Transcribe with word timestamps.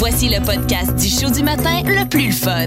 Voici 0.00 0.28
le 0.28 0.44
podcast 0.44 0.94
du 0.96 1.08
show 1.08 1.30
du 1.30 1.42
matin 1.42 1.82
le 1.84 2.08
plus 2.08 2.32
fun. 2.32 2.66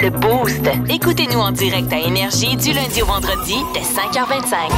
Le 0.00 0.10
Boost. 0.10 0.60
Écoutez-nous 0.92 1.38
en 1.38 1.50
direct 1.52 1.92
à 1.92 1.98
Énergie 2.00 2.56
du 2.56 2.72
lundi 2.72 3.02
au 3.02 3.06
vendredi 3.06 3.54
dès 3.74 3.80
5h25. 3.80 4.68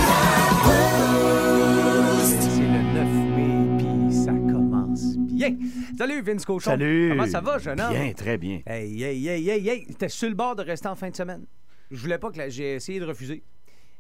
C'est 2.23 2.61
le 2.61 2.83
9 2.95 3.05
mai, 3.37 3.79
puis 3.79 4.15
ça 4.15 4.33
commence 4.33 5.17
bien. 5.17 5.57
Salut 5.99 6.23
Vince 6.23 6.45
Cochon. 6.45 6.71
Salut. 6.71 7.09
Comment 7.11 7.27
ça 7.27 7.41
va, 7.41 7.59
jeune 7.59 7.81
homme? 7.81 7.93
Bien, 7.93 8.13
très 8.13 8.39
bien. 8.39 8.61
Hey, 8.67 9.03
hey, 9.03 9.29
hey, 9.29 9.49
hey, 9.51 9.69
hey. 9.69 9.87
T'es 9.99 10.09
sur 10.09 10.29
le 10.29 10.35
bord 10.35 10.57
de 10.57 10.63
rester 10.63 10.89
en 10.89 10.95
fin 10.97 11.11
de 11.11 11.17
semaine. 11.17 11.45
Je 11.91 12.01
voulais 12.01 12.19
pas 12.19 12.31
que 12.31 12.39
la... 12.39 12.49
J'ai 12.49 12.75
essayé 12.77 13.01
de 13.01 13.05
refuser. 13.07 13.43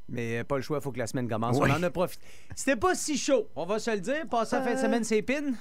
Mais 0.08 0.44
pas 0.44 0.56
le 0.56 0.62
choix, 0.62 0.78
il 0.78 0.82
faut 0.82 0.92
que 0.92 0.98
la 0.98 1.06
semaine 1.06 1.28
commence. 1.28 1.56
Oui. 1.60 1.68
On 1.72 1.76
en 1.76 1.82
a 1.82 1.90
profité. 1.90 2.22
C'était 2.54 2.76
pas 2.76 2.94
si 2.94 3.16
chaud, 3.18 3.48
on 3.56 3.64
va 3.64 3.78
se 3.78 3.90
le 3.90 4.00
dire. 4.00 4.26
Passer 4.30 4.56
la 4.56 4.62
fin 4.62 4.72
de 4.74 4.78
Euh, 4.78 4.82
semaine, 4.82 5.04
c'est 5.04 5.22
pin. 5.22 5.52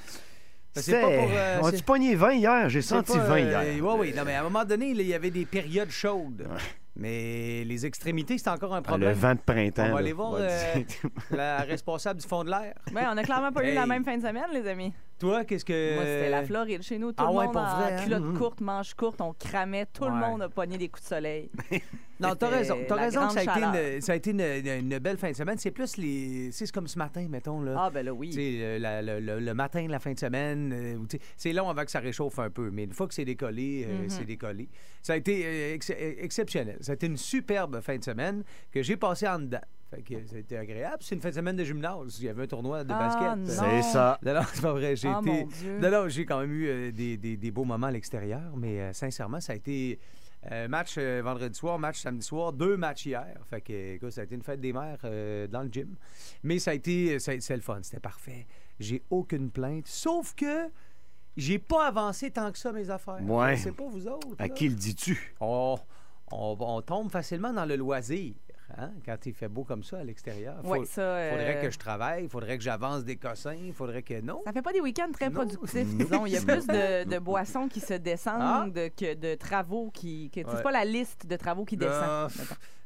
C'est 0.76 0.82
C'était- 0.84 1.02
pas 1.02 1.08
pour. 1.08 1.30
euh, 1.32 1.58
On 1.62 1.64
c'est- 1.70 1.76
a-tu 1.76 1.84
pogné 1.84 2.16
20 2.16 2.34
hier? 2.34 2.70
J'ai 2.70 2.82
senti 2.82 3.12
pas, 3.18 3.24
20 3.24 3.36
euh, 3.36 3.40
hier. 3.74 3.84
Oui, 3.84 3.94
oui. 4.00 4.14
Non, 4.16 4.24
mais 4.26 4.36
à 4.36 4.42
un 4.42 4.44
moment 4.44 4.64
donné, 4.66 4.94
là, 4.94 5.02
il 5.02 5.08
y 5.08 5.14
avait 5.14 5.32
des 5.32 5.46
périodes 5.46 5.90
chaudes. 5.90 6.48
Mais 6.96 7.64
les 7.64 7.86
extrémités, 7.86 8.38
c'est 8.38 8.50
encore 8.50 8.74
un 8.76 8.80
Ah, 8.80 8.82
problème. 8.82 9.10
le 9.10 9.16
vent 9.16 9.34
de 9.34 9.40
printemps. 9.40 9.84
On 9.84 9.88
va 9.88 9.92
là, 9.94 9.98
aller 10.00 10.14
voir 10.14 10.34
euh, 10.38 10.48
dire. 10.76 11.10
la 11.32 11.58
responsable 11.60 12.20
du 12.22 12.28
fond 12.28 12.44
de 12.44 12.50
l'air. 12.50 12.74
Ben, 12.94 13.08
on 13.14 13.18
a 13.18 13.24
clairement 13.24 13.52
pas 13.52 13.64
eu 13.64 13.68
Hey. 13.70 13.76
la 13.76 13.86
même 13.86 14.04
fin 14.04 14.18
de 14.18 14.22
semaine, 14.22 14.46
les 14.54 14.68
amis. 14.68 14.94
Toi, 15.20 15.44
qu'est-ce 15.46 15.66
que. 15.66 15.96
Moi, 15.96 16.04
c'était 16.06 16.30
la 16.30 16.44
Floride. 16.44 16.82
Chez 16.82 16.98
nous, 16.98 17.12
tout 17.12 17.16
Ah 17.24 17.30
le 17.30 17.38
ouais, 17.38 17.44
monde 17.46 17.54
pour 17.54 17.62
en 17.62 17.76
vrai, 17.78 17.94
hein? 17.94 18.04
culotte 18.04 18.24
Mhm. 18.24 18.38
courte, 18.38 18.62
manches 18.62 18.94
courtes, 18.94 19.20
on 19.22 19.34
cramait. 19.34 19.86
Tout 19.86 20.06
le 20.06 20.12
monde 20.12 20.42
a 20.42 20.50
pogné 20.50 20.78
des 20.78 20.88
coups 20.90 21.04
de 21.04 21.08
soleil. 21.10 21.50
Non, 22.22 22.36
t'as 22.36 22.50
raison. 22.50 22.78
T'as 22.86 22.98
la 22.98 23.02
raison 23.04 23.28
que 23.28 23.34
ça 23.36 23.40
a, 23.40 23.44
été 23.44 23.64
une, 23.96 24.02
ça 24.02 24.12
a 24.12 24.16
été 24.18 24.32
une, 24.32 25.00
belle 25.00 25.16
fin 25.18 25.32
de 25.32 25.36
semaine. 25.38 25.58
C'est 25.58 25.72
plus 25.72 25.96
les. 25.96 26.52
C'est 26.52 26.70
comme 26.70 26.86
ce 26.90 26.98
matin, 26.98 27.26
mettons. 27.30 27.62
Là. 27.62 27.76
Ah, 27.86 27.90
ben 27.90 28.06
là, 28.06 28.14
oui. 28.14 28.34
le, 28.36 28.78
la- 28.78 29.02
le- 29.02 29.22
le- 29.22 29.40
le 29.40 29.54
matin, 29.54 29.88
la 29.88 30.00
fin 30.00 30.12
de 30.12 30.20
semaine, 30.20 30.74
euh, 30.74 31.18
c'est 31.38 31.54
long 31.54 31.70
avant 31.70 31.86
que 31.86 31.92
ça 31.92 32.02
réchauffe 32.02 32.38
un 32.40 32.50
peu, 32.50 32.72
mais 32.72 32.84
une 32.84 32.92
fois 32.92 33.08
que 33.08 33.14
c'est 33.14 33.24
décollé, 33.24 33.86
euh, 33.88 34.02
Mhm. 34.04 34.10
c'est 34.10 34.26
décollé. 34.26 34.68
Ça 35.02 35.14
a 35.14 35.16
été 35.16 35.44
euh, 35.46 35.76
ex- 35.76 35.94
exceptionnel. 35.98 36.78
Ça 36.82 36.92
a 36.92 36.96
été 36.96 37.08
une 37.08 37.16
superbe 37.16 37.80
fin 37.80 37.98
de 37.98 38.04
semaine 38.04 38.44
que 38.70 38.84
j'ai 38.84 38.98
passée 38.98 39.28
en 39.30 39.40
dedans. 39.40 39.62
Fait 39.90 40.02
que 40.04 40.26
ça 40.28 40.36
a 40.36 40.40
été 40.40 40.56
agréable. 40.58 40.98
C'est 41.02 41.16
une 41.16 41.22
fin 41.22 41.30
de 41.30 41.36
semaine 41.36 41.56
de 41.56 41.64
gymnase. 41.64 42.18
Il 42.20 42.26
y 42.26 42.30
avait 42.30 42.44
un 42.44 42.48
tournoi 42.48 42.84
de 42.84 42.92
Ah, 42.94 43.00
basket. 43.00 43.48
C'est 43.56 43.82
ça. 43.82 44.20
Non, 44.24 44.34
non, 44.36 44.42
c'est 44.54 44.62
pas 44.62 44.74
vrai. 44.74 44.96
J'ai 44.96 45.08
Ah, 45.08 45.20
été. 45.22 45.30
mon 45.32 45.48
Dieu. 45.48 45.80
Non, 45.80 45.90
non, 45.92 46.08
j'ai 46.10 46.26
quand 46.26 46.40
même 46.42 46.52
eu 46.52 46.68
euh, 46.68 46.92
des, 46.92 47.18
des- 47.18 47.38
des 47.38 47.52
beaux 47.52 47.64
moments 47.66 47.88
à 47.88 47.92
l'extérieur, 47.92 48.56
mais 48.56 48.80
euh, 48.82 48.94
sincèrement, 48.94 49.40
ça 49.42 49.54
a 49.54 49.56
été 49.56 50.00
euh, 50.52 50.68
match 50.68 50.96
euh, 50.98 51.22
vendredi 51.24 51.58
soir, 51.58 51.80
match 51.80 52.00
samedi 52.02 52.26
soir, 52.26 52.54
deux 52.54 52.78
matchs 52.78 53.08
hier. 53.08 53.26
Fait 53.50 53.62
que, 53.62 53.96
écoute, 53.96 54.12
ça 54.12 54.22
a 54.22 54.24
été 54.26 54.36
une 54.36 54.44
fête 54.44 54.62
des 54.62 54.74
mères 54.74 55.00
euh, 55.06 55.48
dans 55.48 55.64
le 55.64 55.70
gym. 55.70 55.96
Mais 56.44 56.60
ça 56.60 56.72
a 56.72 56.74
été, 56.76 57.18
ça- 57.20 57.34
c'est 57.40 57.56
le 57.56 57.62
fun, 57.62 57.80
c'était 57.82 58.00
parfait. 58.00 58.46
J'ai 58.80 59.02
aucune 59.10 59.50
plainte, 59.50 59.88
sauf 59.88 60.36
que 60.36 60.70
j'ai 61.36 61.58
pas 61.60 61.88
avancé 61.88 62.30
tant 62.32 62.52
que 62.52 62.58
ça 62.60 62.72
mes 62.72 62.90
affaires. 62.92 63.20
Ouais. 63.24 63.58
C'est 63.58 63.72
pas 63.72 63.88
vous 63.88 64.08
autres. 64.08 64.28
À 64.38 64.44
là. 64.44 64.50
qui 64.50 64.70
le 64.70 64.76
dis-tu? 64.76 65.36
On, 65.40 65.78
on- 66.32 66.58
on 66.60 66.82
tombe 66.84 67.10
facilement 67.10 67.52
dans 67.52 67.66
le 67.66 67.76
loisir. 67.76 68.36
Hein, 68.78 68.92
Quand 69.06 69.26
il 69.26 69.34
fait 69.34 69.48
beau 69.48 69.64
comme 69.64 69.84
ça 69.84 70.00
à 70.00 70.04
l'extérieur. 70.04 70.64
Ouais, 70.66 70.86
ça. 70.86 71.02
euh, 71.02 71.30
faudrait 71.32 71.62
que 71.62 71.70
je 71.72 71.78
travaille, 71.80 72.24
il 72.24 72.30
faudrait 72.30 72.58
que 72.58 72.64
j'avance 72.64 73.04
des 73.04 73.16
cossins, 73.18 73.54
il 73.56 73.74
faudrait 73.74 74.04
que 74.04 74.22
non. 74.22 74.42
Ça 74.46 74.54
fait 74.54 74.62
pas 74.62 74.74
des 74.74 74.82
week-ends 74.82 75.12
très 75.12 75.30
Non. 75.30 75.46
productifs, 75.46 75.88
disons. 75.96 76.26
Il 76.26 76.34
y 76.34 76.38
a 76.38 76.42
plus 76.42 76.68
de, 76.68 77.04
de 77.10 77.20
boissons 77.20 77.68
qui 77.68 77.80
se 77.80 77.94
descendent 77.96 78.78
Ah. 78.78 78.90
que 78.90 79.14
de 79.16 79.36
travaux 79.36 79.90
qui. 79.92 80.32
Ouais. 80.36 80.44
C'est 80.56 80.64
pas 80.64 80.72
la 80.72 80.86
liste 80.86 81.26
de 81.28 81.36
travaux 81.36 81.66
qui 81.66 81.78
descend. 81.78 82.30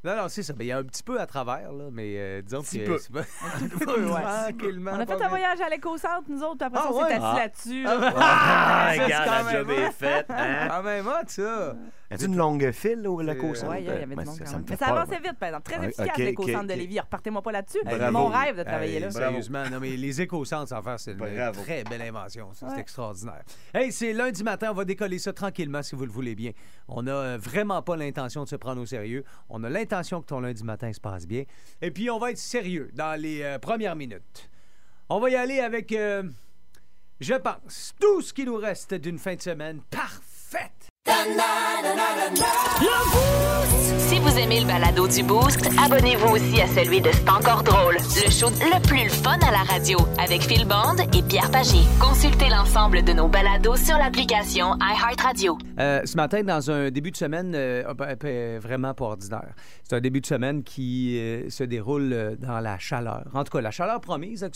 Non, 0.04 0.16
non, 0.18 0.28
c'est 0.28 0.44
ça. 0.44 0.54
Ben, 0.54 0.66
Il 0.66 0.68
y 0.68 0.72
a 0.72 0.78
un 0.78 0.84
petit 0.84 1.04
peu 1.04 1.20
à 1.20 1.26
travers, 1.26 1.72
là, 1.72 1.86
mais 1.92 2.16
euh, 2.18 2.42
disons 2.42 2.62
Petit 2.62 2.80
que 2.80 2.86
peu. 2.86 2.98
c'est 2.98 3.14
pas- 3.14 3.22
peu, 3.86 4.06
ouais. 4.12 4.22
Tranquillement, 4.22 4.92
On 4.96 5.00
a 5.00 5.06
fait 5.06 5.22
un 5.22 5.30
voyage 5.30 5.62
à 5.62 5.70
l'éco-centre, 5.70 6.24
nous 6.28 6.44
autres, 6.44 6.66
après 6.66 6.80
Ah, 6.82 6.88
ça, 6.88 6.94
on 6.94 7.08
s'est 7.08 7.14
assis 7.14 7.24
Ah. 7.24 7.36
là-dessus. 7.38 7.86
Ah. 7.88 8.14
Ah, 8.16 8.92
c'est 8.96 9.04
regarde, 9.06 9.26
quand 9.26 9.32
la 9.36 9.44
même 9.44 9.56
job 9.68 9.70
est 9.72 9.92
faite. 9.92 10.26
Hein? 10.30 10.68
Ah, 10.70 10.82
même 10.82 11.08
hot, 11.08 11.12
ça! 11.28 11.76
As-tu 12.12 12.26
une 12.26 12.36
longue 12.38 12.72
file, 12.72 13.02
là, 13.02 13.10
au 13.10 13.20
C'est- 13.22 13.26
Lac-au-Centre? 13.26 13.72
Ouais, 13.72 13.82
il 13.82 13.88
y 13.88 13.90
avait 13.90 14.06
du 14.06 14.16
Ben, 14.16 14.26
monde 14.26 14.38
Mais 14.70 14.76
ça 14.76 14.86
avançait 14.88 15.20
moi. 15.20 15.30
vite, 15.30 15.40
par 15.40 15.50
exemple. 15.50 15.72
Très 15.72 15.88
efficace, 15.88 16.18
l'éco-centre 16.18 16.68
de. 16.68 16.74
Lévis. 16.74 17.00
Repartez-moi 17.00 17.42
pas 17.42 17.52
là-dessus. 17.54 17.80
Bravo. 17.84 18.12
Mon 18.12 18.28
rêve 18.28 18.58
de 18.58 18.64
travailler 18.64 19.00
là. 19.00 19.10
Sérieusement, 19.10 19.64
non, 19.72 19.80
mais 19.80 19.96
les 19.96 20.22
éco-centres, 20.22 20.68
sans 20.70 20.82
faire, 20.84 21.00
c'est 21.00 21.12
une 21.14 21.18
Bravo. 21.18 21.62
très 21.64 21.84
belle 21.86 22.02
invention. 22.04 22.50
C'est 22.54 22.78
extraordinaire. 22.80 23.42
Hey, 23.74 23.92
c'est 23.92 24.14
lundi 24.14 24.44
matin, 24.44 24.68
on 24.72 24.76
va 24.76 24.86
décoller 24.86 25.18
ça 25.18 25.34
tranquillement 25.34 25.82
si 25.82 25.96
vous 25.96 26.06
le 26.06 26.12
voulez 26.12 26.36
bien. 26.36 26.52
On 26.88 27.02
n'a 27.04 27.14
euh, 27.16 27.38
vraiment 27.42 27.82
pas 27.82 27.96
l'intention 27.96 28.44
de 28.44 28.50
se 28.50 28.58
prendre 28.58 28.82
au 28.82 28.86
sérieux. 28.86 29.24
On 29.50 29.64
a 29.64 29.70
l'intention 29.70 29.93
que 30.02 30.26
ton 30.26 30.40
lundi 30.40 30.64
matin 30.64 30.92
se 30.92 31.00
passe 31.00 31.28
bien. 31.28 31.44
Et 31.82 31.92
puis, 31.92 32.10
on 32.10 32.18
va 32.20 32.32
être 32.32 32.38
sérieux 32.38 32.90
dans 32.94 33.20
les 33.20 33.42
euh, 33.42 33.60
premières 33.60 33.96
minutes. 33.96 34.50
On 35.10 35.20
va 35.20 35.30
y 35.30 35.36
aller 35.36 35.60
avec, 35.60 35.92
euh, 35.92 36.24
je 37.20 37.36
pense, 37.36 37.94
tout 38.00 38.22
ce 38.22 38.34
qui 38.34 38.46
nous 38.46 38.56
reste 38.56 38.94
d'une 38.94 39.20
fin 39.20 39.36
de 39.36 39.42
semaine 39.42 39.82
parfaite. 39.90 40.90
Vous 44.34 44.40
aimez 44.40 44.62
le 44.62 44.66
balado 44.66 45.08
du 45.08 45.22
Boost, 45.22 45.70
abonnez-vous 45.78 46.34
aussi 46.34 46.60
à 46.60 46.68
celui 46.68 47.02
de 47.02 47.10
C'est 47.12 47.30
encore 47.30 47.62
drôle. 47.62 47.96
Le 47.96 48.32
show 48.32 48.50
le 48.50 48.82
plus 48.88 49.10
fun 49.10 49.38
à 49.48 49.52
la 49.52 49.60
radio 49.60 49.98
avec 50.18 50.42
Phil 50.42 50.66
Bond 50.68 50.98
et 51.16 51.22
Pierre 51.22 51.52
Pagé. 51.52 51.78
Consultez 52.00 52.50
l'ensemble 52.50 53.04
de 53.04 53.14
nos 53.14 53.28
balados 53.28 53.76
sur 53.76 53.96
l'application 53.96 54.76
iHeartRadio. 54.82 55.58
Euh, 55.80 56.02
ce 56.06 56.16
matin, 56.16 56.42
dans 56.44 56.72
un 56.72 56.90
début 56.90 57.12
de 57.12 57.18
semaine 57.18 57.54
euh, 57.54 57.94
peu 57.94 58.58
vraiment 58.58 58.96
pas 58.96 59.06
ordinaire. 59.06 59.54
C'est 59.84 59.96
un 59.96 60.02
début 60.02 60.22
de 60.22 60.26
semaine 60.26 60.64
qui 60.64 61.20
euh, 61.20 61.48
se 61.50 61.64
déroule 61.64 62.12
euh, 62.12 62.36
dans 62.36 62.60
la 62.60 62.80
chaleur. 62.80 63.26
En 63.36 63.44
tout 63.44 63.52
cas, 63.52 63.62
la 63.62 63.72
chaleur 63.72 64.02
promise. 64.02 64.50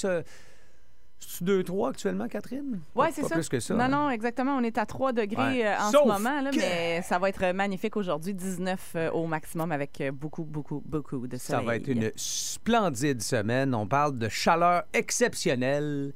C'est 1.19 1.43
2-3 1.45 1.89
actuellement, 1.89 2.27
Catherine? 2.27 2.79
Oui, 2.95 3.07
c'est 3.11 3.23
ça. 3.23 3.35
plus 3.35 3.49
que 3.49 3.59
ça. 3.59 3.73
Non, 3.73 3.81
hein? 3.81 3.87
non, 3.89 4.09
exactement. 4.09 4.55
On 4.55 4.63
est 4.63 4.77
à 4.77 4.85
3 4.85 5.13
degrés 5.13 5.61
Ouais. 5.61 5.65
euh, 5.67 5.77
en 5.79 5.91
Sauf 5.91 6.03
ce 6.03 6.07
moment, 6.23 6.41
là, 6.41 6.51
que- 6.51 6.57
mais 6.57 7.01
ça 7.01 7.17
va 7.19 7.29
être 7.29 7.51
magnifique 7.53 7.97
aujourd'hui. 7.97 8.33
19 8.33 8.93
euh, 8.95 9.11
au 9.11 9.25
maximum 9.27 9.71
avec 9.71 9.99
euh, 10.01 10.11
beaucoup, 10.11 10.43
beaucoup, 10.43 10.81
beaucoup 10.85 11.27
de 11.27 11.37
Ça 11.37 11.53
soleil. 11.53 11.65
va 11.65 11.75
être 11.77 11.87
une 11.87 12.11
splendide 12.15 13.21
semaine. 13.21 13.73
On 13.75 13.87
parle 13.87 14.17
de 14.17 14.29
chaleur 14.29 14.83
exceptionnelle. 14.93 16.13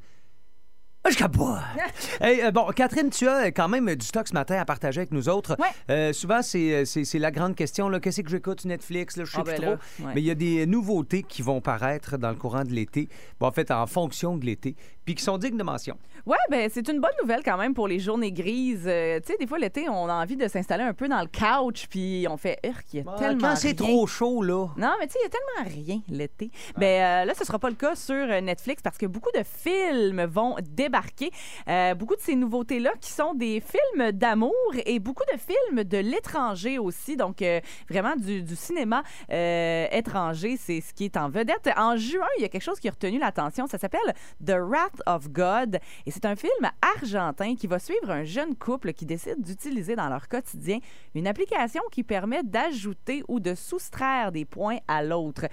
Je 1.09 1.17
capote. 1.17 1.57
Hey, 2.21 2.41
euh, 2.43 2.51
bon, 2.51 2.67
Catherine, 2.75 3.09
tu 3.09 3.27
as 3.27 3.51
quand 3.51 3.67
même 3.67 3.95
du 3.95 4.05
stock 4.05 4.27
ce 4.27 4.33
matin 4.33 4.59
à 4.59 4.65
partager 4.65 4.99
avec 4.99 5.11
nous 5.11 5.27
autres. 5.27 5.55
Ouais. 5.59 5.67
Euh, 5.89 6.13
souvent, 6.13 6.41
c'est 6.43 6.85
c'est- 6.85 7.03
c'est 7.03 7.17
la 7.17 7.31
grande 7.31 7.55
question. 7.55 7.89
là. 7.89 7.99
Qu'est-ce 7.99 8.21
que 8.21 8.29
j'écoute? 8.29 8.63
Netflix? 8.65 9.17
Là, 9.17 9.25
je 9.25 9.31
sais 9.31 9.37
Ah, 9.39 9.43
plus 9.43 9.53
ben 9.53 9.61
trop. 9.61 9.71
là, 9.71 9.77
ouais. 10.07 10.11
Mais 10.15 10.21
il 10.21 10.25
y 10.25 10.31
a 10.31 10.35
des 10.35 10.67
nouveautés 10.67 11.23
qui 11.23 11.41
vont 11.41 11.59
paraître 11.61 12.17
dans 12.17 12.29
le 12.29 12.35
courant 12.35 12.63
de 12.63 12.71
l'été. 12.71 13.09
Bon, 13.39 13.47
en 13.47 13.51
fait, 13.51 13.71
en 13.71 13.87
fonction 13.87 14.37
de 14.37 14.45
l'été. 14.45 14.75
Puis 15.03 15.15
qui 15.15 15.23
sont 15.23 15.39
dignes 15.39 15.57
de 15.57 15.63
mention. 15.63 15.97
Ouais, 16.25 16.37
ben 16.49 16.69
c'est 16.71 16.87
une 16.87 16.99
bonne 16.99 17.11
nouvelle 17.21 17.41
quand 17.43 17.57
même 17.57 17.73
pour 17.73 17.87
les 17.87 17.99
journées 17.99 18.31
grises. 18.31 18.85
Euh, 18.85 19.19
tu 19.19 19.31
sais, 19.31 19.37
des 19.39 19.47
fois 19.47 19.57
l'été, 19.57 19.89
on 19.89 20.07
a 20.07 20.13
envie 20.13 20.37
de 20.37 20.47
s'installer 20.47 20.83
un 20.83 20.93
peu 20.93 21.07
dans 21.07 21.21
le 21.21 21.27
couch, 21.27 21.87
puis 21.89 22.27
on 22.29 22.37
fait, 22.37 22.59
Urk, 22.63 22.85
il 22.93 22.99
y 22.99 23.07
a 23.07 23.15
tellement 23.17 23.49
Quand 23.49 23.55
c'est 23.55 23.73
trop 23.73 24.05
chaud, 24.07 24.43
là. 24.43 24.67
Non, 24.77 24.93
mais 24.99 25.07
tu 25.07 25.13
sais, 25.13 25.19
il 25.21 25.23
y 25.23 25.25
a 25.25 25.29
tellement 25.29 25.75
rien 25.75 26.01
l'été. 26.09 26.51
Ben 26.77 27.21
euh, 27.21 27.25
là, 27.25 27.33
ce 27.33 27.43
sera 27.43 27.59
pas 27.59 27.69
le 27.69 27.75
cas 27.75 27.95
sur 27.95 28.15
euh, 28.15 28.41
Netflix 28.41 28.81
parce 28.81 28.97
que 28.97 29.05
beaucoup 29.05 29.31
de 29.35 29.43
films 29.43 30.23
vont 30.25 30.55
débarquer. 30.61 31.31
Euh, 31.67 31.95
beaucoup 31.95 32.15
de 32.15 32.21
ces 32.21 32.35
nouveautés-là 32.35 32.91
qui 32.99 33.11
sont 33.11 33.33
des 33.33 33.61
films 33.61 34.11
d'amour 34.11 34.53
et 34.85 34.99
beaucoup 34.99 35.23
de 35.33 35.39
films 35.39 35.83
de 35.83 35.97
l'étranger 35.97 36.77
aussi. 36.77 37.17
Donc, 37.17 37.43
vraiment 37.89 38.15
du, 38.15 38.43
du 38.43 38.55
cinéma 38.55 39.03
étranger, 39.29 40.57
c'est 40.57 40.81
ce 40.81 40.93
qui 40.93 41.05
est 41.05 41.17
en 41.17 41.29
vedette. 41.29 41.69
En 41.77 41.95
juin, 41.95 42.27
il 42.37 42.41
y 42.41 42.45
a 42.45 42.49
quelque 42.49 42.61
chose 42.61 42.79
qui 42.79 42.87
a 42.87 42.91
retenu 42.91 43.19
l'attention. 43.19 43.67
Ça 43.67 43.77
s'appelle 43.77 44.13
The 44.45 44.55
Wrath 44.57 45.01
of 45.05 45.29
God. 45.29 45.79
Et 46.05 46.10
c'est 46.11 46.25
un 46.25 46.35
film 46.35 46.51
argentin 46.97 47.55
qui 47.55 47.67
va 47.67 47.79
suivre 47.79 48.09
un 48.11 48.23
jeune 48.23 48.55
couple 48.55 48.93
qui 48.93 49.05
décide 49.05 49.41
d'utiliser 49.41 49.95
dans 49.95 50.09
leur 50.09 50.27
quotidien 50.27 50.79
une 51.15 51.27
application 51.27 51.81
qui 51.91 52.03
permet 52.03 52.43
d'ajouter 52.43 53.23
ou 53.27 53.39
de 53.39 53.55
soustraire 53.55 54.31
des 54.31 54.45
points 54.45 54.77
à 54.87 55.03
l'autre. 55.03 55.45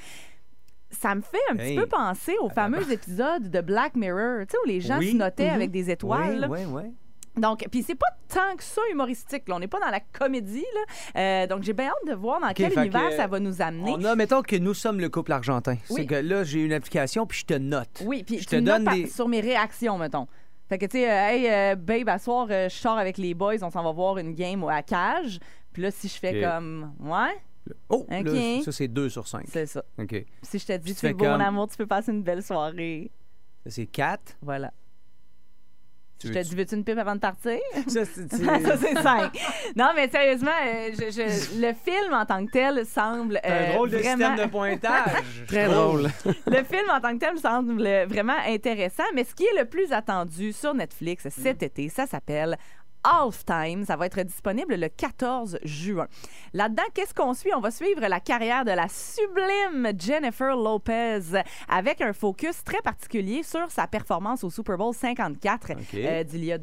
Ça 0.90 1.14
me 1.14 1.20
fait 1.20 1.36
un 1.50 1.56
petit 1.56 1.72
Hey. 1.72 1.76
peu 1.76 1.86
penser 1.86 2.34
aux 2.40 2.48
fameux 2.48 2.90
épisodes 2.90 3.50
de 3.50 3.60
Black 3.60 3.94
Mirror, 3.94 4.40
tu 4.46 4.52
sais, 4.52 4.56
où 4.64 4.66
les 4.68 4.80
gens 4.80 4.98
Oui. 4.98 5.12
se 5.12 5.16
notaient 5.16 5.48
Mhm. 5.48 5.54
avec 5.54 5.70
des 5.70 5.90
étoiles. 5.90 6.46
Oui, 6.50 6.60
oui, 6.66 6.82
oui. 6.84 6.94
Donc, 7.36 7.64
puis 7.70 7.84
c'est 7.84 7.94
pas 7.94 8.08
tant 8.26 8.56
que 8.56 8.64
ça 8.64 8.80
humoristique. 8.90 9.48
Là. 9.48 9.54
On 9.56 9.58
n'est 9.60 9.68
pas 9.68 9.78
dans 9.78 9.90
la 9.90 10.00
comédie. 10.00 10.64
Là. 10.74 11.20
Euh, 11.20 11.46
donc, 11.46 11.62
j'ai 11.62 11.72
bien 11.72 11.86
hâte 11.88 12.08
de 12.08 12.14
voir 12.14 12.40
dans 12.40 12.48
quel 12.52 12.72
univers 12.72 13.10
que, 13.10 13.16
ça 13.16 13.28
va 13.28 13.38
nous 13.38 13.62
amener. 13.62 13.92
On 13.96 14.02
a, 14.04 14.16
mettons 14.16 14.42
que 14.42 14.56
nous 14.56 14.74
sommes 14.74 14.98
le 14.98 15.08
couple 15.08 15.30
argentin. 15.30 15.74
Oui. 15.90 16.00
C'est 16.00 16.06
que 16.06 16.14
là, 16.16 16.42
j'ai 16.42 16.64
une 16.64 16.72
application, 16.72 17.26
puis 17.26 17.38
je 17.40 17.44
te 17.46 17.54
note. 17.54 18.02
Oui, 18.04 18.24
puis 18.24 18.38
Je 18.38 18.44
tu 18.44 18.46
te 18.46 18.56
notes 18.56 18.82
donne 18.82 18.94
des- 18.94 19.06
sur 19.06 19.28
mes 19.28 19.40
réactions, 19.40 19.98
mettons. 19.98 20.26
Fait 20.68 20.78
que, 20.78 20.86
tu 20.86 20.98
sais, 20.98 21.10
euh, 21.10 21.28
hey, 21.30 21.48
euh, 21.48 21.74
babe, 21.76 22.08
à 22.08 22.18
soir, 22.18 22.46
euh, 22.50 22.68
je 22.68 22.74
sors 22.74 22.98
avec 22.98 23.16
les 23.18 23.32
boys, 23.34 23.54
on 23.62 23.70
s'en 23.70 23.82
va 23.82 23.92
voir 23.92 24.18
une 24.18 24.34
game 24.34 24.62
à 24.64 24.82
cage. 24.82 25.38
Puis 25.72 25.82
là, 25.82 25.90
si 25.90 26.08
je 26.08 26.14
fais 26.18 26.42
comme, 26.42 26.92
ouais, 27.00 27.36
Oh, 27.90 28.06
là, 28.08 28.20
Ok. 28.20 28.64
ça, 28.64 28.72
c'est 28.72 28.88
2 28.88 29.10
sur 29.10 29.28
5. 29.28 29.44
c'est 29.46 29.66
ça. 29.66 29.84
OK. 29.98 30.24
Si 30.42 30.58
je 30.58 30.66
te 30.66 30.72
dis, 30.78 30.94
tu 30.94 31.00
tu 31.00 31.06
es 31.06 31.08
fais 31.10 31.14
beau, 31.14 31.24
mon 31.26 31.32
comme- 31.32 31.40
amour, 31.42 31.68
tu 31.68 31.76
peux 31.76 31.86
passer 31.86 32.12
une 32.12 32.22
belle 32.22 32.42
soirée. 32.42 33.10
Ça, 33.64 33.70
c'est 33.70 33.86
4. 33.86 34.36
Voilà. 34.40 34.72
Tu 36.18 36.26
Je 36.28 36.32
te 36.32 36.38
dis, 36.40 36.54
veux-tu 36.56 36.74
une 36.74 36.84
pipe 36.84 36.98
avant 36.98 37.14
de 37.14 37.20
partir? 37.20 37.58
Ça, 37.86 38.04
c'est- 38.04 38.28
ça, 38.28 38.76
c'est 38.76 39.00
cinq. 39.02 39.38
Non, 39.76 39.90
mais 39.94 40.08
sérieusement, 40.08 40.50
euh, 40.66 40.90
je- 40.92 41.12
je- 41.12 41.60
le 41.60 41.72
film 41.74 42.12
en 42.12 42.26
tant 42.26 42.44
que 42.44 42.50
tel 42.50 42.84
semble 42.86 43.38
un 43.44 43.50
euh, 43.50 43.72
drôle 43.74 43.90
de 43.90 43.98
vraiment... 43.98 44.26
système 44.30 44.46
de 44.46 44.50
pointage. 44.50 45.12
Très 45.46 45.66
drôle. 45.68 46.08
le 46.46 46.64
film 46.64 46.90
en 46.90 47.00
tant 47.00 47.12
que 47.16 47.18
tel 47.24 47.38
semble 47.38 47.82
vraiment 48.08 48.36
intéressant, 48.48 49.04
mais 49.14 49.22
ce 49.24 49.34
qui 49.34 49.44
est 49.44 49.58
le 49.58 49.64
plus 49.66 49.92
attendu 49.92 50.52
sur 50.52 50.74
Netflix 50.74 51.28
cet 51.30 51.62
été, 51.62 51.88
ça 51.88 52.06
s'appelle 52.06 52.56
Halftime. 53.04 53.84
Ça 53.84 53.96
va 53.96 54.06
être 54.06 54.20
disponible 54.22 54.74
le 54.74 54.88
14 54.88 55.58
juin. 55.62 56.06
Là-dedans, 56.52 56.82
qu'est-ce 56.94 57.14
qu'on 57.14 57.34
suit? 57.34 57.54
On 57.54 57.60
va 57.60 57.70
suivre 57.70 58.06
la 58.06 58.20
carrière 58.20 58.64
de 58.64 58.70
la 58.72 58.88
sublime 58.88 59.92
Jennifer 59.98 60.56
Lopez 60.56 61.20
avec 61.68 62.00
un 62.00 62.12
focus 62.12 62.62
très 62.64 62.80
particulier 62.82 63.42
sur 63.42 63.70
sa 63.70 63.86
performance 63.86 64.44
au 64.44 64.50
Super 64.50 64.76
Bowl 64.76 64.94
54 64.94 65.72
OK. 65.72 65.78
euh, 65.94 66.24
d'il 66.24 66.44
y 66.44 66.52
a 66.52 66.58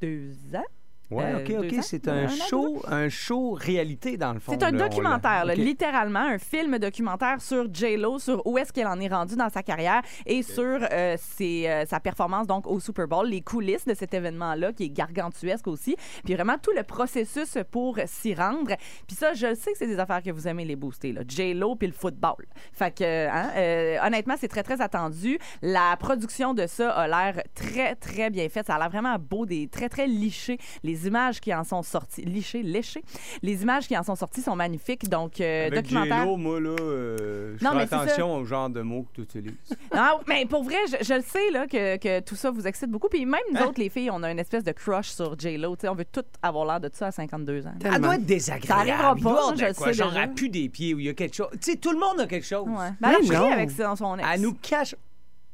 deux 0.00 0.32
ans. 0.54 0.64
Ouais, 1.10 1.24
Euh, 1.32 1.38
OK, 1.40 1.64
OK. 1.72 1.78
C'est 1.82 2.06
Un 2.08 2.28
show, 2.28 2.82
un 2.88 3.08
show 3.08 3.52
réalité, 3.52 4.16
dans 4.16 4.32
le 4.32 4.40
fond. 4.40 4.52
C'est 4.52 4.62
un 4.62 4.72
documentaire, 4.72 5.44
littéralement, 5.46 6.20
un 6.20 6.38
film 6.38 6.78
documentaire 6.78 7.40
sur 7.40 7.72
J-Lo, 7.72 8.18
sur 8.18 8.46
où 8.46 8.58
est-ce 8.58 8.72
qu'elle 8.72 8.86
en 8.86 9.00
est 9.00 9.08
rendue 9.08 9.36
dans 9.36 9.48
sa 9.48 9.62
carrière 9.62 10.02
et 10.26 10.42
sur 10.42 10.62
euh, 10.92 11.16
ses, 11.18 11.66
euh, 11.68 11.84
sa 11.86 12.00
performance 12.00 12.46
donc 12.46 12.66
au 12.66 12.78
Super 12.80 13.08
Bowl, 13.08 13.28
les 13.28 13.40
coulisses 13.40 13.84
de 13.86 13.94
cet 13.94 14.14
événement-là 14.14 14.72
qui 14.72 14.84
est 14.84 14.90
gargantuesque 14.90 15.66
aussi, 15.66 15.96
puis 16.24 16.34
vraiment 16.34 16.56
tout 16.58 16.72
le 16.76 16.82
processus 16.82 17.58
pour 17.70 17.98
s'y 18.06 18.34
rendre. 18.34 18.74
Puis 19.06 19.16
ça, 19.16 19.32
je 19.34 19.54
sais 19.54 19.72
que 19.72 19.78
c'est 19.78 19.86
des 19.86 19.98
affaires 19.98 20.22
que 20.22 20.30
vous 20.30 20.46
aimez 20.46 20.64
les 20.64 20.76
booster, 20.76 21.12
là. 21.12 21.22
J-Lo 21.26 21.74
puis 21.76 21.88
le 21.88 21.92
football. 21.94 22.46
Fait 22.72 22.94
que, 22.94 23.28
hein, 23.28 23.50
euh, 23.56 23.98
honnêtement, 24.06 24.34
c'est 24.38 24.48
très, 24.48 24.62
très 24.62 24.80
attendu. 24.80 25.38
La 25.62 25.96
production 25.98 26.54
de 26.54 26.66
ça 26.66 26.90
a 26.90 27.08
l'air 27.08 27.42
très, 27.54 27.94
très 27.96 28.30
bien 28.30 28.48
faite. 28.48 28.66
Ça 28.66 28.76
a 28.76 28.78
l'air 28.78 28.90
vraiment 28.90 29.16
beau, 29.18 29.46
des 29.46 29.68
très, 29.68 29.88
très 29.88 30.06
lichés. 30.06 30.58
Les 30.82 30.99
images 31.06 31.40
qui 31.40 31.54
en 31.54 31.64
sont 31.64 31.82
sorties, 31.82 32.22
lichées, 32.22 32.62
léchées. 32.62 33.02
Les 33.42 33.62
images 33.62 33.86
qui 33.88 33.96
en 33.96 34.02
sont 34.02 34.16
sorties 34.16 34.42
sont 34.42 34.56
magnifiques. 34.56 35.08
Donc, 35.08 35.40
euh, 35.40 35.66
Avec 35.68 35.82
documentaire. 35.82 36.22
J-Lo, 36.22 36.36
moi, 36.36 36.60
là, 36.60 36.70
euh, 36.80 37.56
je 37.58 37.64
Non, 37.64 37.72
fais 37.72 37.82
attention 37.82 38.34
au 38.36 38.44
genre 38.44 38.70
de 38.70 38.82
mots 38.82 39.04
que 39.14 39.22
tu 39.22 39.38
utilises. 39.38 39.54
Ah, 39.92 40.18
mais 40.28 40.46
pour 40.46 40.62
vrai, 40.62 40.76
je, 40.88 41.04
je 41.04 41.14
le 41.14 41.22
sais 41.22 41.50
là, 41.50 41.66
que, 41.66 41.96
que 41.96 42.20
tout 42.20 42.36
ça 42.36 42.50
vous 42.50 42.66
excite 42.66 42.90
beaucoup. 42.90 43.08
Puis 43.08 43.24
même 43.26 43.40
Hein? 43.54 43.60
nous 43.60 43.66
autres, 43.66 43.80
les 43.80 43.88
filles, 43.88 44.10
on 44.10 44.22
a 44.22 44.30
une 44.30 44.38
espèce 44.38 44.62
de 44.64 44.72
crush 44.72 45.08
sur 45.10 45.38
J-Lo. 45.38 45.74
Tu 45.76 45.82
sais, 45.82 45.88
On 45.88 45.94
veut 45.94 46.04
toutes 46.04 46.26
avoir 46.42 46.64
l'air 46.66 46.80
de 46.80 46.90
ça 46.92 47.08
à 47.08 47.10
52 47.12 47.66
ans. 47.66 47.72
Elle 47.84 48.00
doit 48.00 48.14
être 48.16 48.24
désagréable. 48.26 48.66
Ça 48.66 48.76
arrivera 48.76 49.14
pas, 49.16 49.54
je 49.56 49.64
le 49.64 49.74
quoi, 49.74 49.86
sais 49.88 49.94
Genre, 49.94 50.08
déjà. 50.10 50.22
elle 50.24 50.32
pue 50.34 50.48
des 50.48 50.68
pieds 50.68 50.94
ou 50.94 51.00
il 51.00 51.06
y 51.06 51.08
a 51.08 51.14
quelque 51.14 51.34
chose. 51.34 51.48
Tu 51.60 51.72
sais, 51.72 51.76
tout 51.76 51.92
le 51.92 51.98
monde 51.98 52.20
a 52.20 52.26
quelque 52.26 52.46
chose. 52.46 52.66
Ouais. 52.68 52.90
Ben, 53.00 53.12
elle 53.20 53.34
a 53.36 53.38
non. 53.40 53.52
avec 53.52 53.70
son, 53.70 54.16
ex. 54.18 54.28
Elle 54.32 54.40
nous 54.42 54.54
cache. 54.54 54.94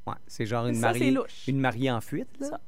Ouais, 0.06 0.14
c'est 0.26 0.46
genre 0.46 0.66
une 0.66 0.74
Ça, 0.74 0.80
mariée, 0.92 1.16
une 1.48 1.58
mariée 1.60 1.90
en 1.90 2.00
fuite, 2.00 2.28
là. 2.38 2.46
Ça. 2.48 2.60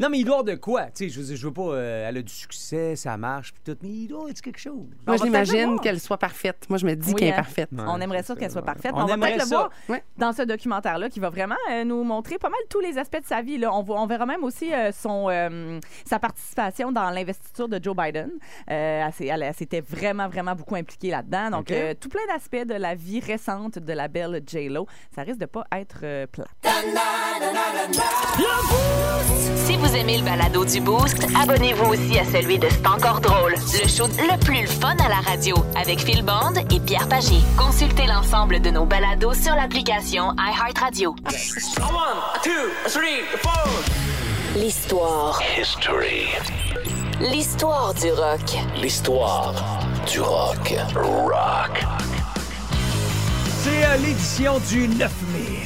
Non, 0.00 0.08
mais 0.10 0.18
il 0.20 0.24
doit 0.24 0.42
de 0.42 0.54
quoi. 0.54 0.84
Tu 0.86 1.04
sais, 1.04 1.08
je 1.08 1.20
veux, 1.20 1.26
dire, 1.26 1.36
je 1.36 1.46
veux 1.46 1.52
pas. 1.52 1.62
euh, 1.62 2.08
elle 2.08 2.16
a 2.18 2.22
du 2.22 2.32
succès, 2.32 2.94
ça 2.96 3.16
marche, 3.16 3.52
puis 3.52 3.62
tout. 3.64 3.78
Mais 3.82 3.88
il 3.88 4.08
doit 4.08 4.30
être 4.30 4.40
quelque 4.40 4.58
chose. 4.60 4.72
On 4.74 4.76
Moi, 4.76 4.88
va 4.88 5.18
peut-être 5.18 5.20
le 5.22 5.26
j'imagine 5.44 5.68
voir. 5.70 5.80
qu'elle 5.80 6.00
soit 6.00 6.18
parfaite. 6.18 6.66
Moi, 6.68 6.78
je 6.78 6.86
me 6.86 6.94
dis 6.94 7.08
Oui, 7.08 7.14
qu'elle 7.16 7.28
est 7.28 7.32
hein. 7.32 7.36
parfaite. 7.36 7.68
Ouais, 7.72 7.82
On 7.86 8.00
aimerait 8.00 8.22
ça 8.22 8.36
qu'elle 8.36 8.50
soit 8.50 8.62
parfaite. 8.62 8.92
On 8.94 9.02
On, 9.02 9.06
va 9.06 9.14
aimerait 9.14 9.30
peut-être 9.32 9.42
le 9.44 9.48
ça. 9.48 9.56
voir 9.56 9.70
Ouais. 9.88 10.04
dans 10.16 10.32
ce 10.32 10.42
documentaire-là 10.42 11.08
qui 11.08 11.20
va 11.20 11.30
vraiment 11.30 11.56
euh, 11.70 11.84
nous 11.84 12.02
montrer 12.04 12.38
pas 12.38 12.48
mal 12.48 12.60
tous 12.70 12.80
les 12.80 12.96
aspects 12.98 13.20
de 13.20 13.26
sa 13.26 13.42
vie. 13.42 13.58
Là. 13.58 13.74
On, 13.74 13.82
voit- 13.82 14.00
on 14.00 14.06
verra 14.06 14.26
même 14.26 14.44
aussi 14.44 14.72
euh, 14.72 14.92
son, 14.92 15.28
euh, 15.30 15.80
sa 16.04 16.18
participation 16.18 16.92
dans 16.92 17.10
l'investiture 17.10 17.68
de 17.68 17.80
Joe 17.82 17.96
Biden. 17.96 18.30
Euh, 18.70 19.04
elle 19.06 19.12
s'est- 19.12 19.26
elle, 19.26 19.42
elle 19.42 19.54
s'était 19.54 19.80
vraiment, 19.80 20.28
vraiment 20.28 20.54
beaucoup 20.54 20.76
impliquée 20.76 21.10
là-dedans. 21.10 21.50
Donc, 21.50 21.60
OK. 21.62 21.72
euh, 21.72 21.94
tout 21.98 22.08
plein 22.08 22.26
d'aspects 22.32 22.66
de 22.66 22.74
la 22.74 22.94
vie 22.94 23.20
récente 23.20 23.78
de 23.78 23.92
la 23.92 24.08
belle 24.08 24.42
J-Lo. 24.46 24.86
Ça 25.14 25.22
risque 25.22 25.38
de 25.40 25.46
pas 25.46 25.64
être 25.72 26.00
euh, 26.04 26.26
plat. 26.26 26.44
Si 29.66 29.76
vous 29.76 29.87
aimez 29.94 30.18
le 30.18 30.24
balado 30.24 30.64
du 30.64 30.80
Boost, 30.80 31.26
abonnez-vous 31.40 31.92
aussi 31.92 32.18
à 32.18 32.24
celui 32.24 32.58
de 32.58 32.68
C'est 32.70 32.86
encore 32.86 33.20
drôle, 33.20 33.54
le 33.54 33.88
show 33.88 34.06
le 34.06 34.38
plus 34.44 34.66
fun 34.66 34.96
à 35.04 35.08
la 35.08 35.20
radio 35.20 35.56
avec 35.76 36.00
Phil 36.00 36.22
Bond 36.22 36.54
et 36.70 36.80
Pierre 36.80 37.08
Pagé. 37.08 37.36
Consultez 37.56 38.06
l'ensemble 38.06 38.60
de 38.60 38.70
nos 38.70 38.84
balados 38.84 39.34
sur 39.34 39.54
l'application 39.54 40.34
iHeartRadio. 40.38 41.14
L'histoire. 44.56 45.40
History. 45.58 46.26
L'histoire 47.20 47.94
du 47.94 48.10
rock. 48.10 48.58
L'histoire 48.80 49.54
du 50.10 50.20
rock. 50.20 50.74
Rock. 50.94 51.84
C'est 53.62 53.98
l'édition 53.98 54.58
du 54.68 54.88
9 54.88 55.12
mai 55.32 55.58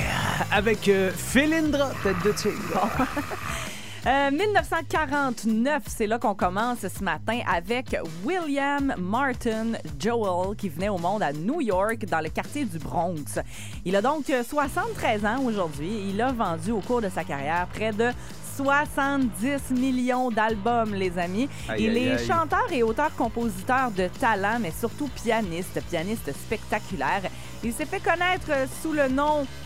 avec 0.51 0.89
euh, 0.89 1.11
Philindra, 1.17 1.91
tête 2.03 2.23
de 2.25 2.33
tigre. 2.33 2.89
Euh, 4.05 4.31
1949, 4.33 5.85
c'est 5.87 6.09
là 6.09 6.19
qu'on 6.19 6.35
commence 6.35 6.81
ce 6.89 7.05
matin 7.05 7.39
avec 7.49 7.97
William 8.25 8.93
Martin 8.99 9.73
Joel 9.97 10.57
qui 10.57 10.69
venait 10.69 10.89
au 10.89 10.99
monde 10.99 11.23
à 11.23 11.33
New 11.33 11.61
York 11.61 12.05
dans 12.07 12.19
le 12.21 12.29
quartier 12.29 12.65
du 12.65 12.81
Bronx. 12.81 13.39
Il 13.85 13.95
a 13.95 14.03
donc 14.03 14.29
euh, 14.31 14.43
73 14.43 15.25
ans 15.25 15.45
aujourd'hui. 15.45 16.09
Il 16.11 16.21
a 16.21 16.33
vendu 16.33 16.73
au 16.73 16.81
cours 16.81 17.01
de 17.01 17.09
sa 17.09 17.23
carrière 17.23 17.69
près 17.73 17.93
de 17.93 18.11
70 18.57 19.71
millions 19.71 20.31
d'albums, 20.33 20.95
les 20.95 21.17
amis. 21.17 21.49
Aïe, 21.69 21.85
Il 21.85 21.91
aïe, 21.97 22.05
est 22.09 22.13
aïe. 22.19 22.27
chanteur 22.27 22.67
et 22.73 22.83
auteur-compositeur 22.83 23.93
de 23.93 24.09
talent, 24.19 24.59
mais 24.61 24.73
surtout 24.73 25.09
pianiste, 25.23 25.81
pianiste 25.89 26.33
spectaculaire. 26.33 27.23
Il 27.63 27.73
s'est 27.73 27.87
fait 27.87 28.01
connaître 28.03 28.51
euh, 28.51 28.67
sous 28.83 28.93
le 28.93 29.07
nom 29.09 29.47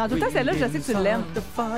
En 0.00 0.08
tout 0.08 0.16
cas, 0.18 0.30
celle-là, 0.30 0.52
je 0.54 0.58
sais 0.66 0.78
que 0.78 0.98
tu 0.98 1.02
l'aimes. 1.04 1.24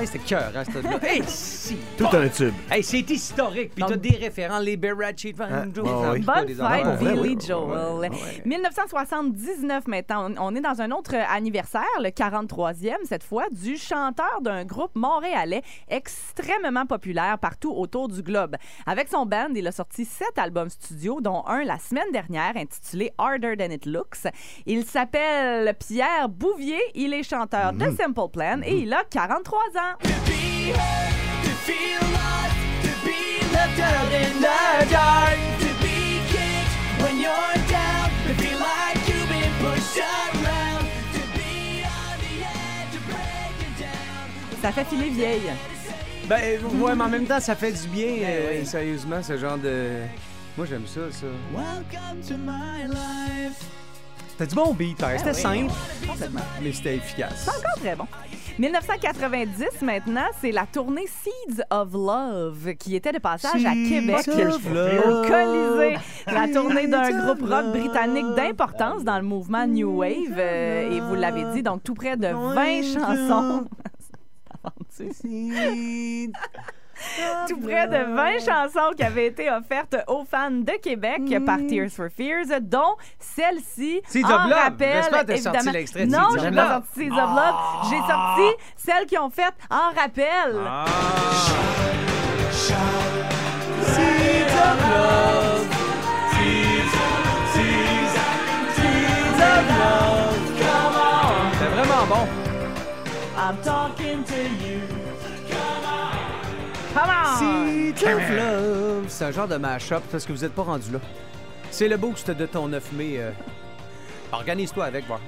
C'était 0.05 0.19
cœur, 0.19 0.51
hein, 0.55 0.63
cette 0.63 0.83
là 0.83 0.99
Hey, 1.03 1.21
si! 1.27 1.75
Tout 1.97 2.07
un 2.13 2.29
tube. 2.29 2.53
Hey, 2.71 2.81
c'est 2.81 3.09
historique. 3.09 3.71
Puis 3.75 3.83
t'as 3.85 3.97
des 3.97 4.15
référents, 4.15 4.59
les 4.59 4.77
Beracci, 4.77 5.33
Van 5.33 5.47
Ah, 5.51 5.65
Bonne 5.65 6.23
fête, 6.23 6.99
Billy 6.99 7.37
Joel. 7.39 7.95
ouais, 7.99 8.09
ouais. 8.09 8.41
1979 8.45 9.87
maintenant, 9.87 10.31
on 10.39 10.53
on 10.53 10.55
est 10.55 10.61
dans 10.61 10.81
un 10.81 10.91
autre 10.91 11.15
anniversaire, 11.15 11.81
le 11.99 12.09
43e 12.09 12.93
cette 13.05 13.23
fois, 13.23 13.45
du 13.51 13.75
chanteur 13.75 14.39
d'un 14.41 14.65
groupe 14.65 14.91
montréalais 14.93 15.63
extrêmement 15.87 16.85
populaire 16.85 17.39
partout 17.39 17.71
autour 17.71 18.07
du 18.07 18.21
globe. 18.21 18.55
Avec 18.85 19.07
son 19.09 19.25
band, 19.25 19.47
il 19.55 19.65
a 19.67 19.71
sorti 19.71 20.05
sept 20.05 20.37
albums 20.37 20.69
studio, 20.69 21.21
dont 21.21 21.43
un 21.47 21.63
la 21.63 21.79
semaine 21.79 22.11
dernière 22.11 22.55
intitulé 22.55 23.11
Harder 23.17 23.55
Than 23.57 23.71
It 23.71 23.85
Looks. 23.87 24.27
Il 24.67 24.85
s'appelle 24.85 25.73
Pierre 25.75 26.29
Bouvier, 26.29 26.79
il 26.93 27.13
est 27.15 27.23
chanteur 27.23 27.73
de 27.73 27.85
Simple 27.97 28.12
Plan 28.13 28.61
et 28.63 28.75
il 28.77 28.93
a 28.93 29.03
43 29.09 29.59
ans. 29.59 29.97
Ça 44.61 44.71
fait 44.71 44.85
filer 44.85 45.09
vieille. 45.09 45.51
Ben, 46.27 46.59
ouais, 46.79 46.95
mais 46.95 47.03
en 47.03 47.09
même 47.09 47.25
temps, 47.25 47.39
ça 47.41 47.53
fait 47.55 47.73
du 47.73 47.87
bien, 47.89 48.15
euh, 48.23 48.63
sérieusement, 48.63 49.21
ce 49.21 49.37
genre 49.37 49.57
de. 49.57 50.03
Moi, 50.55 50.65
j'aime 50.69 50.87
ça, 50.87 51.01
ça. 51.11 51.27
C'était 54.35 54.47
du 54.47 54.55
bon 54.55 54.73
beat, 54.73 55.01
hein? 55.03 55.09
C'était 55.17 55.29
oui. 55.29 55.35
simple, 55.41 55.73
Complètement. 56.07 56.39
mais 56.61 56.73
c'était 56.73 56.95
efficace. 56.95 57.45
C'est 57.45 57.49
encore 57.51 57.75
très 57.79 57.95
bon. 57.95 58.05
1990 58.57 59.81
maintenant, 59.83 60.25
c'est 60.41 60.51
la 60.51 60.65
tournée 60.65 61.05
Seeds 61.07 61.61
of 61.69 61.93
Love 61.93 62.73
qui 62.79 62.95
était 62.95 63.11
de 63.11 63.19
passage 63.19 63.63
à 63.65 63.73
Québec. 63.73 64.27
Au 64.27 65.21
Colisée, 65.21 65.97
la 66.27 66.47
tournée 66.51 66.87
d'un 66.87 67.25
groupe 67.25 67.47
rock 67.47 67.65
britannique 67.77 68.25
d'importance 68.35 69.03
dans 69.03 69.17
le 69.17 69.23
mouvement 69.23 69.67
New 69.67 69.97
Wave. 69.99 70.35
euh, 70.37 70.91
et 70.91 70.99
vous 70.99 71.15
l'avez 71.15 71.45
dit, 71.53 71.61
donc 71.63 71.83
tout 71.83 71.93
près 71.93 72.17
de 72.17 72.27
20 72.27 72.81
chansons. 72.83 73.65
tout 77.47 77.59
près 77.59 77.87
de 77.87 78.13
20 78.15 78.39
chansons 78.39 78.93
qui 78.95 79.03
avaient 79.03 79.27
été 79.27 79.49
offertes 79.51 79.95
aux 80.07 80.23
fans 80.25 80.51
de 80.51 80.73
Québec 80.81 81.21
par 81.45 81.57
Tears 81.67 81.89
for 81.89 82.07
Fears, 82.15 82.59
dont 82.61 82.95
celle-ci 83.19 84.01
Seeds 84.07 84.25
en 84.25 84.45
of 84.45 84.49
Love. 84.49 84.59
rappel, 84.59 85.03
t'as 85.09 85.37
sorti 85.37 85.49
évidemment. 85.49 85.71
l'extrait 85.71 86.05
de 86.05 86.11
Non, 86.11 86.29
Seeds 86.29 86.37
of 86.37 86.43
j'ai 86.43 86.49
Love. 86.51 86.55
pas 86.55 86.69
sorti 86.73 86.99
Seeds 86.99 87.11
of 87.11 87.29
Love. 87.35 87.55
J'ai 87.89 87.97
sorti 88.13 88.57
celles 88.77 89.05
qui 89.05 89.17
ont 89.17 89.29
fait 89.29 89.53
en 89.69 89.91
rappel. 89.99 90.55
Ah. 90.67 90.85
Seeds 93.93 94.53
of 94.53 94.77
love. 94.89 95.67
Seeds, 96.31 96.93
of. 96.95 97.13
C'est 101.59 101.67
vraiment 101.67 102.05
bon. 102.07 102.27
I'm 103.37 103.57
talking 103.63 104.23
to 104.23 104.35
you. 104.35 104.62
C'est 109.07 109.25
un 109.25 109.31
genre 109.31 109.47
de 109.47 109.57
mash-up 109.57 110.03
parce 110.11 110.25
que 110.25 110.33
vous 110.33 110.41
n'êtes 110.41 110.53
pas 110.53 110.63
rendu 110.63 110.91
là. 110.91 110.99
C'est 111.71 111.87
le 111.87 111.97
boost 111.97 112.31
de 112.31 112.45
ton 112.45 112.67
9 112.67 112.91
mai. 112.93 113.15
Euh. 113.17 113.31
Organise-toi 114.31 114.85
avec, 114.85 115.05
voir. 115.05 115.19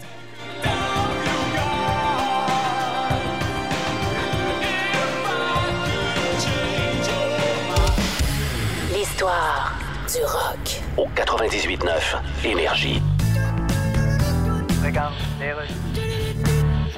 L'histoire 8.94 9.74
du 10.12 10.24
rock. 10.24 10.82
Au 10.98 11.08
98.9, 11.15 12.20
énergie. 12.44 13.01
Regarde, 14.84 15.13
les 15.39 15.53
rues 15.53 16.04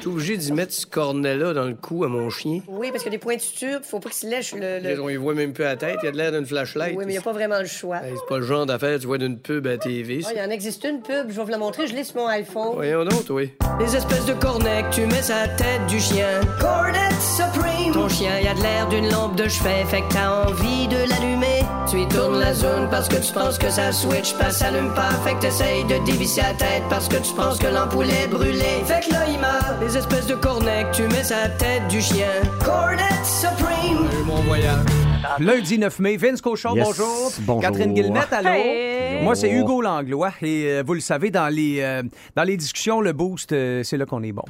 suis 0.07 0.13
obligé 0.15 0.37
d'y 0.37 0.51
mettre 0.53 0.73
ce 0.73 0.85
cornet-là 0.85 1.53
dans 1.53 1.65
le 1.65 1.73
cou 1.75 2.03
à 2.03 2.07
mon 2.07 2.29
chien. 2.29 2.61
Oui, 2.67 2.89
parce 2.91 3.03
qu'il 3.03 3.11
y 3.11 3.15
a 3.15 3.17
des 3.17 3.23
pointitures, 3.23 3.79
faut 3.83 3.99
pas 3.99 4.09
qu'il 4.09 4.17
se 4.19 4.27
lèche 4.27 4.53
le. 4.53 4.79
le- 4.79 5.01
On 5.01 5.09
y 5.09 5.15
voit 5.15 5.33
même 5.33 5.53
plus 5.53 5.63
à 5.63 5.69
la 5.69 5.75
tête, 5.75 5.97
il 6.03 6.07
a 6.07 6.11
de 6.11 6.17
l'air 6.17 6.31
d'une 6.31 6.45
flashlight. 6.45 6.95
Oui, 6.97 7.03
mais 7.05 7.11
il 7.13 7.15
n'y 7.15 7.19
a 7.19 7.21
pas 7.21 7.33
vraiment 7.33 7.59
le 7.59 7.65
choix. 7.67 7.97
Hey, 7.97 8.13
c'est 8.15 8.27
pas 8.27 8.37
le 8.37 8.43
genre 8.45 8.65
d'affaire 8.65 8.95
que 8.97 9.01
tu 9.01 9.07
vois 9.07 9.17
d'une 9.17 9.37
pub 9.39 9.65
à 9.67 9.71
la 9.71 9.77
TV. 9.77 10.21
Ah, 10.25 10.29
il 10.33 10.37
y 10.39 10.41
en 10.41 10.49
existe 10.49 10.83
une 10.83 11.01
pub, 11.01 11.29
je 11.29 11.35
vais 11.35 11.43
vous 11.43 11.49
la 11.51 11.57
montrer, 11.57 11.87
je 11.87 11.93
l'ai 11.93 12.03
sur 12.03 12.17
mon 12.17 12.27
iPhone. 12.27 12.71
Voyons 12.75 13.03
donc, 13.05 13.23
oui. 13.29 13.51
Les 13.79 13.95
espèces 13.95 14.25
de 14.25 14.33
cornets 14.33 14.83
que 14.89 14.95
tu 14.95 15.01
mets 15.05 15.21
sur 15.21 15.35
la 15.35 15.47
tête 15.49 15.85
du 15.89 15.99
chien. 15.99 16.41
Cornet 16.59 16.97
Supreme! 17.19 17.93
Ton 17.93 18.09
chien, 18.09 18.31
il 18.41 18.47
a 18.47 18.53
de 18.53 18.61
l'air 18.61 18.87
d'une 18.89 19.09
lampe 19.09 19.35
de 19.35 19.47
chevet, 19.47 19.83
fait 19.85 20.01
que 20.01 20.13
t'as 20.13 20.45
envie 20.47 20.87
de 20.87 21.09
l'allumer. 21.09 21.56
Tu 21.89 22.01
y 22.01 22.07
tournes 22.07 22.39
la 22.39 22.53
zone 22.53 22.89
parce 22.91 23.07
que 23.07 23.15
tu 23.15 23.31
penses 23.31 23.57
que 23.57 23.69
ça 23.69 23.91
switch, 23.91 24.33
pas 24.33 24.51
s'allume 24.51 24.93
pas, 24.93 25.09
fait 25.23 25.35
que 25.35 25.41
t'essayes 25.41 25.85
de 25.85 26.03
dévisser 26.05 26.41
la 26.41 26.53
tête 26.53 26.83
parce 26.89 27.07
que 27.07 27.17
tu 27.17 27.33
penses 27.33 27.57
que 27.57 27.67
l'ampoule 27.67 28.09
est 28.09 28.27
brûlée. 28.27 28.83
Fait 28.85 29.07
que 29.07 29.13
là, 29.13 29.25
il. 29.27 29.37
Les 29.79 29.95
espèces 29.95 30.25
de 30.25 30.35
cornets 30.35 30.85
tu 30.91 31.03
mets 31.03 31.23
sur 31.23 31.37
la 31.37 31.49
tête 31.49 31.87
du 31.87 32.01
chien. 32.01 32.27
Cornet 32.63 33.03
Supreme! 33.23 34.07
mon 34.25 34.41
voyage. 34.41 35.06
Lundi 35.39 35.77
9 35.77 35.99
mai, 35.99 36.17
Vince 36.17 36.41
Cochon, 36.41 36.75
Yes, 36.75 36.85
bonjour. 36.85 37.31
bonjour. 37.41 37.61
Catherine 37.61 37.93
Guillemette, 37.93 38.31
allô? 38.33 38.49
Hey. 38.49 39.23
Moi, 39.23 39.35
c'est 39.35 39.49
Hugo 39.49 39.81
Langlois. 39.81 40.31
Et 40.41 40.65
euh, 40.65 40.83
vous 40.85 40.93
le 40.93 40.99
savez, 40.99 41.31
dans 41.31 41.47
les, 41.47 41.79
euh, 41.81 42.03
dans 42.35 42.43
les 42.43 42.55
discussions, 42.57 43.01
le 43.01 43.13
boost, 43.13 43.51
euh, 43.51 43.83
c'est 43.83 43.97
là 43.97 44.05
qu'on 44.05 44.21
est 44.23 44.31
bon. 44.31 44.43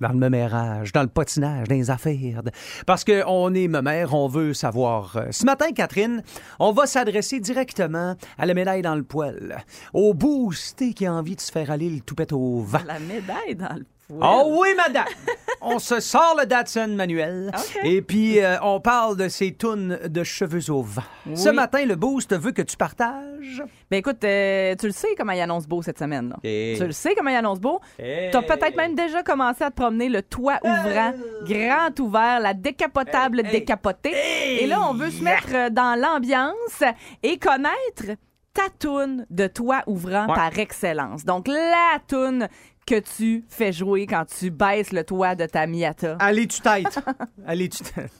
Dans 0.00 0.08
le 0.10 0.18
mémérage, 0.18 0.92
dans 0.92 1.02
le 1.02 1.08
patinage, 1.08 1.68
dans 1.68 1.74
les 1.74 1.90
affaires. 1.90 2.42
Parce 2.86 3.04
qu'on 3.04 3.54
est 3.54 3.68
mémère, 3.68 4.14
on 4.14 4.28
veut 4.28 4.52
savoir. 4.54 5.16
Ce 5.30 5.44
matin, 5.44 5.72
Catherine, 5.74 6.22
on 6.58 6.72
va 6.72 6.86
s'adresser 6.86 7.40
directement 7.40 8.14
à 8.38 8.46
la 8.46 8.54
médaille 8.54 8.82
dans 8.82 8.94
le 8.94 9.02
poil. 9.02 9.64
Au 9.94 10.12
boosté 10.14 10.92
qui 10.92 11.06
a 11.06 11.12
envie 11.12 11.36
de 11.36 11.40
se 11.40 11.50
faire 11.52 11.70
aller 11.70 11.88
le 11.88 12.00
toupette 12.00 12.32
au 12.32 12.60
vent. 12.60 12.80
La 12.86 12.98
médaille 12.98 13.54
dans 13.56 13.74
le 13.76 13.84
Oh 14.20 14.56
oui, 14.60 14.68
madame! 14.76 15.04
on 15.60 15.78
se 15.78 16.00
sort 16.00 16.36
le 16.38 16.46
Datsun 16.46 16.88
manuel. 16.88 17.50
Et 17.84 18.02
puis, 18.02 18.40
euh, 18.40 18.56
on 18.62 18.80
parle 18.80 19.16
de 19.16 19.28
ces 19.28 19.54
tunes 19.54 19.98
de 20.04 20.24
cheveux 20.24 20.70
au 20.70 20.82
vent. 20.82 21.02
Ce 21.34 21.48
matin, 21.48 21.84
le 21.84 21.96
boost 21.96 22.34
veut 22.36 22.52
que 22.52 22.62
tu 22.62 22.76
partages. 22.76 23.62
Ben 23.90 23.98
écoute, 23.98 24.22
euh, 24.24 24.74
tu 24.78 24.86
le 24.86 24.92
sais 24.92 25.08
comment 25.16 25.32
il 25.32 25.40
annonce 25.40 25.66
beau 25.66 25.82
cette 25.82 25.98
semaine. 25.98 26.30
Là. 26.30 26.36
Hey. 26.42 26.78
Tu 26.78 26.86
le 26.86 26.92
sais 26.92 27.14
comment 27.14 27.30
il 27.30 27.36
annonce 27.36 27.60
beau? 27.60 27.80
Hey. 27.98 28.30
T'as 28.30 28.42
peut-être 28.42 28.76
même 28.76 28.94
déjà 28.94 29.22
commencé 29.22 29.64
à 29.64 29.70
te 29.70 29.76
promener 29.76 30.08
le 30.08 30.22
toit 30.22 30.58
ouvrant, 30.64 31.12
grand 31.44 32.00
ouvert, 32.00 32.40
la 32.40 32.54
décapotable 32.54 33.42
décapotée. 33.42 34.62
Et 34.62 34.66
là, 34.66 34.80
on 34.88 34.94
veut 34.94 35.10
se 35.10 35.22
mettre 35.22 35.54
euh, 35.54 35.70
dans 35.70 35.98
l'ambiance 35.98 36.82
et 37.22 37.38
connaître 37.38 38.16
ta 38.64 38.70
toune 38.78 39.26
de 39.30 39.46
toit 39.46 39.82
ouvrant 39.86 40.26
Ouais. 40.28 40.34
par 40.34 40.58
excellence. 40.58 41.24
Donc, 41.24 41.48
la 41.48 41.98
toune 42.08 42.48
que 42.86 42.98
tu 42.98 43.44
fais 43.48 43.72
jouer 43.72 44.06
quand 44.06 44.24
tu 44.26 44.50
baisses 44.50 44.92
le 44.92 45.04
toit 45.04 45.34
de 45.34 45.46
ta 45.46 45.66
Miata. 45.66 46.16
Allez, 46.18 46.46
tu 46.46 46.60
tête. 46.60 46.98
Allez, 47.46 47.68
tu 47.68 47.82
tête. 47.84 48.10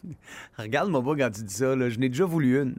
Regarde-moi 0.57 1.03
pas 1.03 1.17
quand 1.17 1.31
tu 1.35 1.43
dis 1.43 1.55
ça. 1.55 1.75
Là. 1.75 1.89
Je 1.89 1.99
n'ai 1.99 2.09
déjà 2.09 2.25
voulu 2.25 2.61
une. 2.63 2.77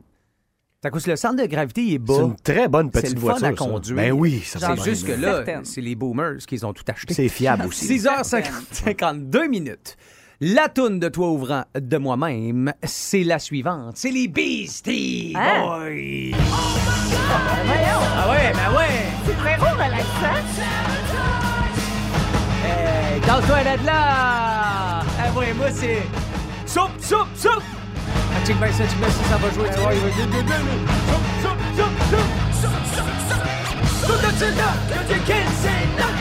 C'est 0.81 0.87
à 0.87 0.91
cause 0.91 1.05
le 1.05 1.15
centre 1.15 1.35
de 1.41 1.45
gravité 1.47 1.81
il 1.83 1.93
est 1.95 1.99
bas. 1.99 2.13
C'est 2.15 2.21
une 2.23 2.35
très 2.37 2.67
bonne 2.67 2.89
C'est 2.93 3.01
petite 3.01 3.15
le 3.15 3.19
fun 3.21 3.27
voiture. 3.27 3.47
à 3.47 3.49
ça. 3.51 3.55
conduire. 3.55 3.95
Ben 3.97 4.11
oui, 4.13 4.39
ça 4.43 4.57
C'est 4.59 4.65
va 4.65 4.75
juste 4.75 5.05
que 5.05 5.11
là, 5.11 5.43
c'est 5.63 5.81
les 5.81 5.93
boomers 5.95 6.37
qui 6.47 6.63
ont 6.65 6.73
tout 6.73 6.83
acheté. 6.87 7.13
C'est 7.13 7.27
fiable 7.29 7.65
aussi. 7.67 7.85
6h52 7.99 9.47
minutes. 9.47 9.95
La 10.43 10.69
toune 10.69 11.00
de 11.00 11.07
toi 11.07 11.29
ouvrant 11.29 11.63
de 11.79 11.98
moi-même, 11.98 12.74
c'est 12.83 13.24
la 13.24 13.38
suivante. 13.38 13.91
C'est 13.95 14.10
les 14.10 14.27
Beastie 14.27 15.33
Hein? 15.38 15.62
Boys. 15.62 16.36
Ah 17.29 18.27
ouais, 18.29 18.51
ben 18.51 18.75
ouais. 18.75 19.05
C'est 19.27 19.38
très 19.38 19.55
beau, 19.57 19.65
relaxant. 19.65 20.41
Hey, 22.65 23.19
dans 23.27 23.39
toi 23.45 23.62
là 23.63 23.77
de 23.77 23.86
là. 23.86 25.01
Ah 25.19 25.31
ouais, 25.38 25.53
moi 25.53 25.67
c'est 25.71 26.01
soupe, 26.65 26.89
soupe, 27.00 27.27
soupe. 27.36 27.62
Ah, 28.33 28.45
check 28.45 28.57
bien 28.57 28.71
ça, 28.71 28.83
check 28.88 28.98
bien 28.98 29.10
ça, 29.10 29.24
ça 29.29 29.38
va 29.38 29.50
jouer, 29.53 29.69
tu 29.71 29.79
vois, 29.79 29.93
il 29.93 30.00
va 30.00 30.10
dire 30.10 30.25
deux, 30.25 30.41
deux, 30.41 30.43
deux. 30.43 30.53
Soupe, 31.12 31.29
soupe, 31.43 31.62
soupe, 31.77 32.00
soupe. 32.10 32.29
Soupe, 32.62 32.86
soupe, 32.95 33.21
soupe. 33.29 33.48
Soupe 34.01 34.21
de 34.21 34.31
Tuna, 34.39 34.69
que 34.89 35.13
tu 35.13 35.19
can't 35.19 35.51
say 35.62 35.81
nothing. 35.98 36.20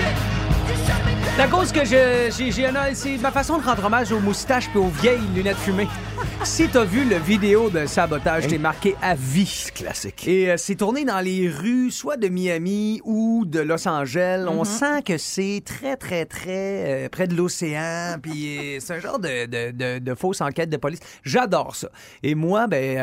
C'est 1.41 1.47
à 1.47 1.49
cause 1.49 1.73
que 1.73 1.87
je, 1.87 2.31
j'ai, 2.31 2.95
c'est 2.95 3.17
ma 3.17 3.31
façon 3.31 3.57
de 3.57 3.65
rendre 3.65 3.87
hommage 3.87 4.13
aux 4.13 4.21
moustaches 4.21 4.69
et 4.75 4.77
aux 4.77 4.89
vieilles 4.89 5.27
lunettes 5.35 5.57
fumées. 5.57 5.89
Si 6.43 6.69
t'as 6.69 6.85
vu 6.85 7.05
le 7.05 7.17
vidéo 7.17 7.69
de 7.69 7.85
sabotage, 7.85 8.47
t'es 8.47 8.57
marqué 8.57 8.97
à 9.03 9.15
vie. 9.15 9.67
Classique. 9.75 10.27
Et 10.27 10.51
euh, 10.51 10.57
c'est 10.57 10.75
tourné 10.75 11.05
dans 11.05 11.21
les 11.21 11.51
rues, 11.51 11.91
soit 11.91 12.17
de 12.17 12.29
Miami 12.29 13.03
ou 13.05 13.45
de 13.47 13.61
Los 13.61 13.87
Angeles. 13.87 14.47
On 14.49 14.65
sent 14.65 15.03
que 15.05 15.19
c'est 15.19 15.63
très, 15.63 15.97
très, 15.97 16.25
très 16.25 17.05
euh, 17.05 17.09
près 17.11 17.27
de 17.27 17.35
l'océan. 17.35 18.17
Puis 18.23 18.77
euh, 18.77 18.81
c'est 18.81 18.95
un 18.95 19.01
genre 19.01 19.19
de, 19.19 19.45
de, 19.45 19.71
de- 19.71 19.99
de 19.99 20.15
fausse 20.15 20.41
enquête 20.41 20.71
de 20.71 20.79
police. 20.79 21.01
J'adore 21.25 21.77
ça. 21.77 21.91
Et 22.23 22.35
moi, 22.35 22.67
ben, 22.67 22.97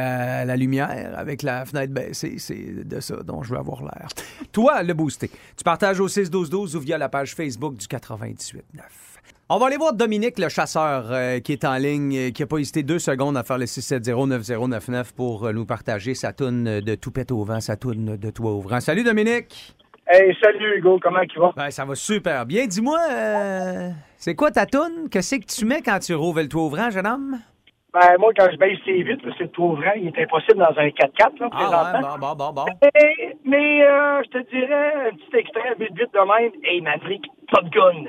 la 0.47 0.55
lumière, 0.57 1.13
avec 1.15 1.43
la 1.43 1.63
fenêtre 1.65 1.93
baissée, 1.93 2.37
c'est 2.39 2.87
de 2.87 2.99
ça 2.99 3.17
dont 3.23 3.43
je 3.43 3.51
veux 3.51 3.59
avoir 3.59 3.83
l'air. 3.83 4.07
Toi, 4.51 4.81
le 4.81 4.95
boosté, 4.95 5.29
tu 5.55 5.63
partages 5.63 5.99
au 5.99 6.07
6-12-12 6.07 6.75
ou 6.75 6.79
via 6.79 6.97
la 6.97 7.09
page 7.09 7.35
Facebook 7.35 7.75
du 7.75 7.87
98.9. 8.33 8.81
On 9.49 9.57
va 9.59 9.67
aller 9.67 9.77
voir 9.77 9.93
Dominique, 9.93 10.39
le 10.39 10.49
chasseur, 10.49 11.05
euh, 11.09 11.39
qui 11.39 11.53
est 11.53 11.63
en 11.63 11.77
ligne, 11.77 12.17
euh, 12.17 12.31
qui 12.31 12.41
n'a 12.41 12.47
pas 12.47 12.57
hésité 12.57 12.83
deux 12.83 12.99
secondes 12.99 13.37
à 13.37 13.43
faire 13.43 13.57
le 13.57 13.65
670-9099 13.65 15.13
pour 15.15 15.45
euh, 15.45 15.53
nous 15.53 15.65
partager 15.65 16.15
sa 16.15 16.33
toune 16.33 16.81
de 16.81 16.95
Toupette 16.95 17.31
au 17.31 17.43
vent, 17.45 17.61
sa 17.61 17.77
toune 17.77 18.17
de 18.17 18.29
Toit 18.29 18.51
ouvrant. 18.51 18.81
Salut 18.81 19.03
Dominique! 19.03 19.77
Hey, 20.09 20.33
salut 20.41 20.77
Hugo, 20.77 20.99
comment 21.03 21.25
tu 21.25 21.37
vas? 21.37 21.51
Ben, 21.57 21.69
ça 21.69 21.83
va 21.83 21.93
super 21.93 22.45
bien. 22.45 22.65
Dis-moi, 22.65 22.97
euh, 23.11 23.89
c'est 24.15 24.35
quoi 24.35 24.51
ta 24.51 24.65
toune? 24.65 25.09
Que 25.11 25.19
c'est 25.19 25.39
que 25.39 25.45
tu 25.45 25.65
mets 25.65 25.81
quand 25.81 25.99
tu 25.99 26.15
rouvres 26.15 26.39
le 26.39 26.47
toit 26.47 26.63
ouvrant, 26.63 26.89
jeune 26.89 27.07
homme? 27.07 27.39
Ben, 27.93 28.17
moi, 28.19 28.31
quand 28.37 28.47
je 28.51 28.57
baisse 28.57 28.77
les 28.85 29.01
vitres, 29.03 29.23
parce 29.23 29.37
que 29.37 29.43
le 29.43 29.49
tour 29.49 29.71
ouvrant, 29.71 29.93
il 29.95 30.07
est 30.07 30.21
impossible 30.23 30.59
dans 30.59 30.77
un 30.77 30.87
4x4, 30.87 31.39
là, 31.39 31.49
Ah 31.51 31.57
présentement. 31.57 32.13
ouais, 32.13 32.19
bon, 32.19 32.35
bon, 32.35 32.51
bon, 32.53 32.65
bon. 32.65 32.65
Mais, 32.83 33.35
mais, 33.45 33.83
euh, 33.85 34.21
je 34.25 34.39
te 34.39 34.49
dirais, 34.49 34.93
un 35.09 35.15
petit 35.15 35.37
extrait 35.37 35.73
vite, 35.79 35.97
vite 35.97 36.13
de 36.13 36.19
même. 36.19 36.51
Hey, 36.63 36.81
Maverick, 36.81 37.23
Top 37.49 37.63
Gun. 37.71 38.03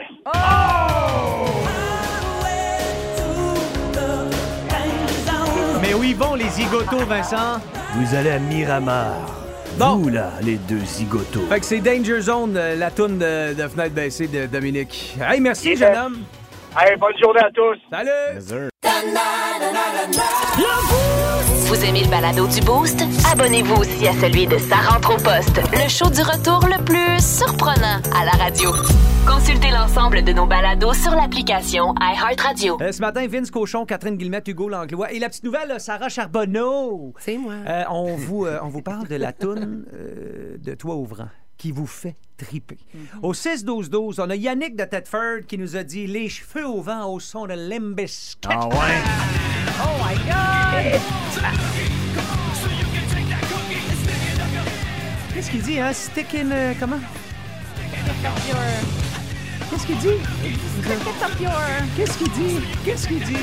Mais 5.80 5.94
où 5.94 6.02
ils 6.02 6.16
vont, 6.16 6.34
les 6.34 6.48
zigotos, 6.48 7.04
Vincent? 7.06 7.60
Vous 7.94 8.14
allez 8.14 8.30
à 8.30 8.38
Miramar. 8.38 9.14
Bon. 9.78 9.96
Vous, 9.96 10.08
là, 10.08 10.30
les 10.42 10.56
deux 10.56 10.80
zigotos. 10.80 11.46
Fait 11.48 11.60
que 11.60 11.66
c'est 11.66 11.80
Danger 11.80 12.20
Zone, 12.20 12.56
euh, 12.56 12.74
la 12.74 12.90
toune 12.90 13.18
de, 13.18 13.54
de 13.54 13.68
fenêtre 13.68 13.94
baissée 13.94 14.26
de 14.26 14.46
Dominique. 14.46 15.16
Hey, 15.20 15.40
merci, 15.40 15.74
Yeah. 15.74 15.94
jeune 15.94 16.04
homme. 16.04 16.18
Hey, 16.78 16.96
bonne 16.96 17.16
journée 17.22 17.40
à 17.40 17.50
tous. 17.52 17.78
Salut! 17.90 18.68
Vous 21.66 21.84
aimez 21.84 22.02
le 22.02 22.08
balado 22.10 22.46
du 22.46 22.60
Boost? 22.60 23.02
Abonnez-vous 23.30 23.74
aussi 23.82 24.08
à 24.08 24.12
celui 24.14 24.46
de 24.46 24.56
Sa 24.58 24.76
rentre 24.76 25.12
au 25.14 25.16
poste, 25.16 25.60
le 25.72 25.88
show 25.88 26.08
du 26.08 26.22
retour 26.22 26.66
le 26.66 26.82
plus 26.82 27.22
surprenant 27.22 28.00
à 28.18 28.24
la 28.24 28.30
radio. 28.32 28.70
Consultez 29.26 29.70
l'ensemble 29.70 30.22
de 30.24 30.32
nos 30.32 30.46
balados 30.46 30.94
sur 30.94 31.10
l'application 31.10 31.94
iHeartRadio. 32.00 32.78
Euh, 32.80 32.92
ce 32.92 33.00
matin, 33.00 33.26
Vince 33.28 33.50
Cochon, 33.50 33.84
Catherine 33.84 34.16
Guillemette, 34.16 34.48
Hugo 34.48 34.70
Langlois 34.70 35.12
et 35.12 35.18
la 35.18 35.28
petite 35.28 35.44
nouvelle, 35.44 35.72
euh, 35.72 35.78
Sarah 35.78 36.08
Charbonneau. 36.08 37.12
C'est 37.18 37.36
moi. 37.36 37.52
Euh, 37.66 37.84
on, 37.90 38.16
vous, 38.16 38.46
euh, 38.46 38.58
on 38.62 38.68
vous 38.68 38.80
parle 38.82 39.06
de 39.06 39.16
la 39.16 39.32
toune 39.34 39.84
euh, 39.92 40.56
de 40.58 40.74
Toit 40.74 40.94
ouvrant 40.96 41.28
qui 41.58 41.72
vous 41.72 41.86
fait 41.86 42.16
triper. 42.36 42.78
Au 43.22 43.34
6-12-12, 43.34 44.20
on 44.20 44.30
a 44.30 44.36
Yannick 44.36 44.76
de 44.76 44.84
Tedford 44.84 45.40
qui 45.46 45.58
nous 45.58 45.76
a 45.76 45.82
dit 45.82 46.06
Les 46.06 46.28
cheveux 46.28 46.66
au 46.66 46.80
vent 46.80 47.06
au 47.12 47.20
son 47.20 47.46
de 47.46 47.54
Limbis. 47.54 48.36
Ah 48.48 48.66
ouais? 48.68 48.74
Oh 49.80 50.02
my 50.04 50.16
God! 50.16 51.00
Qu'est-ce 55.32 55.50
qu'il 55.52 55.62
dit, 55.62 55.78
hein? 55.78 55.92
Stick 55.92 56.34
in... 56.34 56.50
euh, 56.50 56.72
comment? 56.80 56.98
Qu'est-ce 59.70 59.86
qu'il 59.86 59.98
dit? 59.98 60.08
Qu'est-ce 61.96 62.18
qu'il 62.18 62.30
dit? 62.30 62.60
Qu'est-ce 62.84 63.08
qu'il 63.08 63.20
dit? 63.20 63.36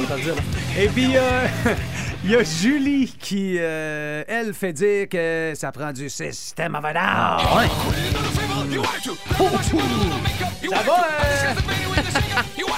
Et 0.77 0.87
puis, 0.87 1.15
euh, 1.15 1.47
il 2.23 2.31
y 2.31 2.35
a 2.35 2.43
Julie 2.43 3.15
qui, 3.19 3.57
euh, 3.59 4.23
elle, 4.27 4.53
fait 4.53 4.73
dire 4.73 5.07
que 5.09 5.53
ça 5.55 5.71
prend 5.71 5.91
du 5.91 6.09
système 6.09 6.75
avant 6.75 6.89
Ah 6.95 7.37
ouais? 7.57 7.67
Ça 10.69 10.81
va, 10.81 11.07
euh... 11.23 11.53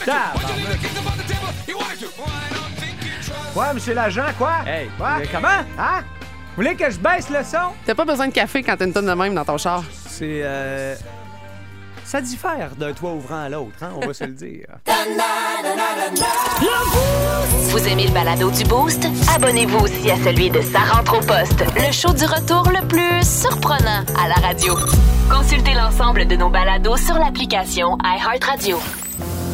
Quoi, 3.53 3.73
monsieur 3.73 3.93
l'agent, 3.93 4.25
quoi? 4.37 4.57
Hey, 4.67 4.89
Quoi? 4.97 5.17
euh, 5.19 5.25
comment? 5.31 5.47
Hein? 5.79 6.01
Vous 6.01 6.63
voulez 6.63 6.75
que 6.75 6.89
je 6.91 6.99
baisse 6.99 7.29
le 7.29 7.43
son? 7.43 7.71
T'as 7.85 7.95
pas 7.95 8.05
besoin 8.05 8.27
de 8.27 8.33
café 8.33 8.61
quand 8.61 8.75
t'as 8.77 8.85
une 8.85 8.93
tonne 8.93 9.05
de 9.07 9.13
même 9.13 9.33
dans 9.33 9.45
ton 9.45 9.57
char. 9.57 9.83
C'est, 10.07 10.41
euh... 10.43 10.95
ça 12.07 12.21
diffère 12.21 12.73
d'un 12.77 12.93
toit 12.93 13.11
ouvrant 13.11 13.41
à 13.41 13.49
l'autre, 13.49 13.75
hein, 13.81 13.89
on 14.01 14.07
va 14.07 14.13
se 14.13 14.23
le 14.23 14.31
dire. 14.31 14.65
Vous 17.69 17.85
aimez 17.85 18.07
le 18.07 18.13
balado 18.13 18.49
du 18.49 18.63
Boost? 18.63 19.05
Abonnez-vous 19.35 19.79
aussi 19.79 20.09
à 20.09 20.15
celui 20.23 20.49
de 20.49 20.61
Sa 20.61 20.79
rentre 20.79 21.17
au 21.17 21.19
poste, 21.19 21.65
le 21.75 21.91
show 21.91 22.13
du 22.13 22.23
retour 22.23 22.71
le 22.71 22.87
plus 22.87 23.27
surprenant 23.27 24.05
à 24.17 24.29
la 24.29 24.35
radio. 24.35 24.73
Consultez 25.29 25.73
l'ensemble 25.73 26.25
de 26.25 26.37
nos 26.37 26.49
balados 26.49 26.95
sur 26.95 27.15
l'application 27.15 27.97
iHeartRadio. 28.01 28.79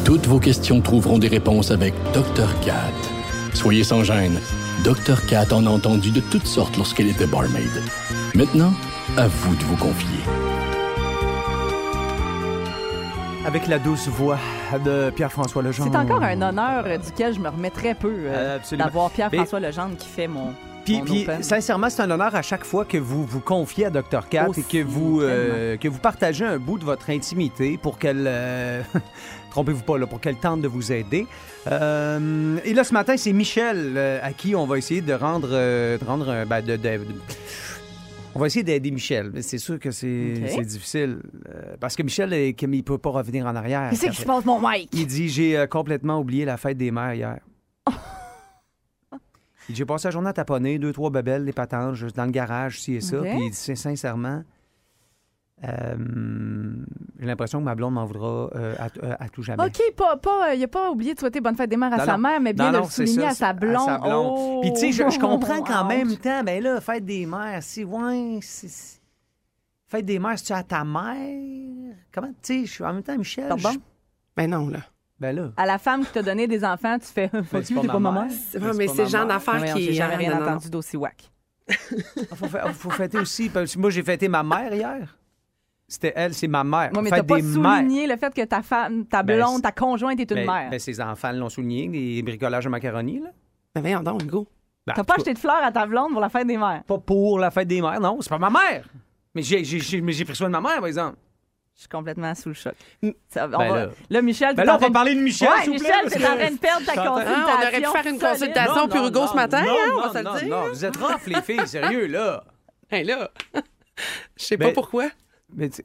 Toutes 0.04 0.26
vos 0.26 0.38
questions 0.38 0.80
trouveront 0.80 1.18
des 1.18 1.28
réponses 1.28 1.72
avec 1.72 1.92
Dr. 2.12 2.48
Cat. 2.64 2.92
Soyez 3.52 3.82
sans 3.82 4.04
gêne. 4.04 4.38
Dr. 4.84 5.26
Cat 5.26 5.52
en 5.52 5.66
a 5.66 5.70
entendu 5.70 6.12
de 6.12 6.20
toutes 6.20 6.46
sortes 6.46 6.76
lorsqu'elle 6.76 7.08
était 7.08 7.26
barmaid. 7.26 7.82
Maintenant, 8.34 8.72
à 9.16 9.26
vous 9.26 9.56
de 9.56 9.64
vous 9.64 9.76
confier. 9.76 10.53
Avec 13.46 13.66
la 13.66 13.78
douce 13.78 14.08
voix 14.08 14.38
de 14.84 15.10
Pierre-François 15.10 15.62
Legendre. 15.62 15.90
C'est 15.92 15.98
encore 15.98 16.22
un 16.22 16.40
honneur 16.40 16.84
duquel 16.98 17.34
je 17.34 17.40
me 17.40 17.48
remets 17.48 17.70
très 17.70 17.94
peu 17.94 18.08
euh, 18.08 18.30
Euh, 18.32 18.56
absolument. 18.56 18.84
d'avoir 18.86 19.10
Pierre-François 19.10 19.60
Legendre 19.60 19.96
qui 19.96 20.08
fait 20.08 20.28
mon. 20.28 20.52
Puis, 20.84 21.26
sincèrement, 21.40 21.88
c'est 21.88 22.02
un 22.02 22.10
honneur 22.10 22.34
à 22.34 22.42
chaque 22.42 22.64
fois 22.64 22.84
que 22.84 22.98
vous 22.98 23.24
vous 23.24 23.40
confiez 23.40 23.86
à 23.86 23.90
Dr. 23.90 24.28
Cat 24.28 24.48
Aussi, 24.50 24.60
et 24.60 24.62
que 24.64 24.84
vous, 24.86 25.22
euh, 25.22 25.78
que 25.78 25.88
vous 25.88 25.98
partagez 25.98 26.44
un 26.44 26.58
bout 26.58 26.78
de 26.78 26.84
votre 26.84 27.08
intimité 27.08 27.78
pour 27.80 27.98
qu'elle... 27.98 28.24
euh, 28.26 28.82
Trompez-vous 29.50 29.82
pas, 29.82 29.96
là, 29.96 30.06
pour 30.06 30.20
qu'elle 30.20 30.36
tente 30.36 30.60
de 30.60 30.68
vous 30.68 30.92
aider. 30.92 31.26
Euh, 31.70 32.58
et 32.66 32.74
là, 32.74 32.84
ce 32.84 32.92
matin, 32.92 33.16
c'est 33.16 33.32
Michel 33.32 33.96
à 34.22 34.32
qui 34.34 34.54
on 34.54 34.66
va 34.66 34.76
essayer 34.76 35.00
de 35.00 35.14
rendre... 35.14 35.48
de 35.50 35.98
rendre 36.06 36.44
ben, 36.46 36.60
de- 36.60 36.76
de- 36.76 36.76
de- 36.76 37.04
on 38.34 38.38
va 38.40 38.46
essayer 38.46 38.62
d'aider 38.64 38.90
Michel, 38.90 39.30
mais 39.32 39.42
c'est 39.42 39.58
sûr 39.58 39.78
que 39.78 39.90
c'est 39.90 40.34
difficile. 40.64 41.20
euh, 41.48 41.76
parce 41.78 41.94
que 41.96 42.02
Michel, 42.02 42.54
comme 42.56 42.74
il 42.74 42.82
peut 42.82 42.98
pas 42.98 43.10
revenir 43.10 43.46
en 43.46 43.54
arrière. 43.54 43.90
Qu'est-ce 43.90 44.06
qui 44.06 44.16
se 44.16 44.24
passe, 44.24 44.44
mon 44.44 44.58
Mike? 44.60 44.90
Il 44.92 45.06
dit 45.06 45.28
J'ai 45.28 45.56
euh, 45.56 45.66
complètement 45.66 46.18
oublié 46.18 46.44
la 46.44 46.56
fête 46.56 46.76
des 46.76 46.90
mères 46.90 47.14
hier. 47.14 47.38
Il 49.68 49.72
dit, 49.72 49.78
J'ai 49.78 49.84
passé 49.86 50.08
la 50.08 50.12
journée 50.12 50.28
à 50.28 50.32
taponner, 50.32 50.78
deux, 50.78 50.92
trois 50.92 51.10
bebelles, 51.10 51.44
des 51.44 51.52
patentes, 51.52 51.94
juste 51.94 52.16
dans 52.16 52.26
le 52.26 52.30
garage, 52.30 52.80
ci 52.80 52.94
et 52.94 53.00
ça. 53.00 53.18
Ok. 53.20 53.28
Puis 53.28 53.38
il 53.46 53.50
dit 53.50 53.76
sincèrement, 53.76 54.42
euh, 55.66 55.96
j'ai 57.18 57.26
l'impression 57.26 57.58
que 57.60 57.64
ma 57.64 57.74
blonde 57.74 57.94
m'en 57.94 58.04
voudra 58.04 58.50
euh, 58.54 58.74
à, 58.78 58.88
euh, 59.02 59.14
à 59.18 59.28
tout 59.28 59.42
jamais. 59.42 59.64
OK, 59.64 59.80
pas, 59.96 60.16
pas, 60.16 60.50
euh, 60.50 60.54
il 60.54 60.62
a 60.62 60.68
pas 60.68 60.90
oublié 60.90 61.14
de 61.14 61.18
souhaiter 61.20 61.40
bonne 61.40 61.56
fête 61.56 61.70
des 61.70 61.76
mères 61.76 61.92
à 61.92 61.98
Non, 61.98 62.04
sa 62.04 62.12
non. 62.12 62.18
mère, 62.18 62.40
mais 62.40 62.52
bien 62.52 62.70
Non, 62.72 62.80
de 62.80 62.84
le 62.84 62.90
souligner 62.90 63.22
ça, 63.22 63.28
à 63.28 63.34
sa 63.34 63.52
blonde. 63.52 63.88
à 63.88 63.94
sa 63.94 63.98
blonde. 63.98 64.32
Oh! 64.36 64.58
Puis 64.62 64.72
tu 64.74 64.80
sais, 64.80 64.92
je, 64.92 65.10
je 65.10 65.18
comprends 65.18 65.62
qu'en 65.62 65.82
Ouch. 65.84 65.88
même 65.88 66.16
temps, 66.16 66.42
ben 66.44 66.62
là, 66.62 66.80
fête 66.80 67.04
des 67.04 67.26
mères, 67.26 67.62
c'est 67.62 67.84
ouais, 67.84 68.38
c'est- 68.42 69.00
fête 69.86 70.04
des 70.04 70.18
mères, 70.18 70.38
c'est-tu 70.38 70.52
à 70.52 70.62
ta 70.62 70.84
mère? 70.84 71.94
Comment, 72.12 72.28
tu 72.28 72.34
sais, 72.42 72.66
je 72.66 72.70
suis 72.72 72.84
en 72.84 72.92
même 72.92 73.02
temps, 73.02 73.16
Michel. 73.16 73.48
Pardon? 73.48 73.70
je- 73.72 73.78
Ben 74.36 74.50
non, 74.50 74.68
là. 74.68 74.80
Ben 75.20 75.34
là. 75.34 75.52
À 75.56 75.64
la 75.64 75.78
femme 75.78 76.04
qui 76.04 76.10
t'a 76.12 76.22
donné 76.22 76.46
des 76.48 76.64
enfants, 76.64 76.98
tu 76.98 77.06
fais 77.06 77.28
t'es 77.28 77.86
pas 77.86 77.98
ma 78.00 78.10
mère? 78.10 78.30
C'est 78.50 78.58
vrai, 78.58 78.72
mais 78.76 78.88
c'est 78.88 79.04
le 79.04 79.08
genre 79.08 79.26
d'affaire 79.26 79.58
Voyons, 79.58 79.74
qui. 79.76 79.84
J'ai 79.84 79.92
jamais 79.94 80.14
ah, 80.14 80.18
rien 80.18 80.42
entendu 80.42 80.68
d'aussi 80.68 80.96
whack. 80.96 81.30
Il 81.68 82.26
faut, 82.36 82.46
fa- 82.46 82.72
faut 82.72 82.90
fêter 82.90 83.18
aussi. 83.18 83.48
Parce 83.48 83.74
que 83.74 83.78
moi, 83.78 83.90
j'ai 83.90 84.02
fêté 84.02 84.26
ma 84.28 84.42
mère 84.42 84.74
hier. 84.74 85.16
C'était 85.94 86.12
elle, 86.16 86.34
c'est 86.34 86.48
ma 86.48 86.64
mère. 86.64 86.90
Moi, 86.92 87.02
mais 87.02 87.10
t'as 87.10 87.22
pas 87.22 87.36
mères. 87.40 87.44
souligné 87.78 88.06
le 88.06 88.16
fait 88.16 88.34
que 88.34 88.44
ta 88.44 88.62
femme, 88.62 89.06
ta 89.06 89.22
Ben, 89.22 89.36
blonde, 89.38 89.56
c'est- 89.56 89.62
ta 89.62 89.72
conjointe 89.72 90.18
est 90.20 90.30
une 90.30 90.38
Ben, 90.38 90.46
mère. 90.46 90.70
ben, 90.70 90.78
ses 90.78 91.00
enfants 91.00 91.30
l'ont 91.32 91.48
souligné, 91.48 91.86
les 91.88 92.22
bricolages 92.22 92.64
de 92.64 92.68
macaroni. 92.68 93.20
Là. 93.20 93.30
Ben 93.74 93.80
voyons 93.80 94.00
donc, 94.02 94.22
Hugo. 94.22 94.48
Ben, 94.86 94.92
T'as 94.96 95.04
pas 95.04 95.14
acheté 95.14 95.32
de 95.34 95.38
fleurs 95.38 95.62
à 95.64 95.70
ta 95.72 95.86
blonde 95.86 96.12
pour 96.12 96.20
la 96.20 96.28
fête 96.28 96.46
des 96.46 96.58
mères? 96.58 96.82
Pas 96.86 96.98
pour 96.98 97.38
la 97.38 97.50
fête 97.50 97.68
des 97.68 97.80
mères, 97.80 98.00
non, 98.00 98.18
c'est 98.20 98.28
pas 98.28 98.38
ma 98.38 98.50
mère. 98.50 98.84
Mais 99.34 99.42
j'ai, 99.42 99.64
j'ai, 99.64 99.78
j'ai- 99.80 100.00
mais 100.00 100.12
j'ai 100.12 100.24
pris 100.24 100.34
soin 100.36 100.48
de 100.48 100.52
ma 100.52 100.60
mère, 100.60 100.76
par 100.78 100.86
exemple. 100.86 101.16
Je 101.74 101.80
suis 101.80 101.88
complètement 101.88 102.34
sous 102.34 102.50
le 102.50 102.54
choc. 102.54 102.74
Mm. 103.02 103.10
Ça- 103.28 103.46
on 103.46 103.48
Ben 103.58 103.58
va- 103.70 103.76
là. 103.86 103.88
là, 104.10 104.22
Michel, 104.22 104.54
Ben 104.54 104.64
là, 104.64 104.74
on 104.76 104.78
va 104.78 104.90
parler 104.90 105.14
de 105.14 105.20
Michel, 105.20 105.48
Ouais, 105.48 105.62
s'il 105.62 105.72
vous 105.72 105.78
plaît, 105.78 105.90
Michel, 106.04 106.10
t'es 106.12 106.18
que- 106.18 106.32
en 106.32 106.36
train 106.36 106.50
de 106.50 106.58
perdre 106.58 106.86
ta 106.86 106.92
consultation. 106.94 107.34
Ah, 107.36 107.46
on 107.48 107.62
aurait 107.62 107.80
pu 107.80 107.86
faire 108.02 108.06
une 108.12 108.18
consultation 108.20 108.88
pour 108.88 109.06
Hugo 109.06 109.26
ce 109.28 109.34
matin, 109.34 109.62
non, 109.64 109.70
hein, 109.72 109.76
on 109.86 109.96
non, 109.96 110.00
va 110.02 110.08
se 110.12 110.18
le 110.18 110.24
non, 110.24 110.34
dire. 110.36 110.48
non, 110.48 110.68
vous 110.68 110.84
êtes 110.84 110.96
rough, 110.96 111.26
les 111.26 111.42
filles, 111.42 111.66
sérieux, 111.68 112.06
là. 112.06 112.44
Hey, 112.90 113.04
là. 113.04 113.30
Je 114.36 114.44
sais 114.44 114.56
Ben- 114.56 114.68
pas 114.68 114.74
pourquoi. 114.74 115.06
Mais 115.54 115.70
tu- 115.70 115.82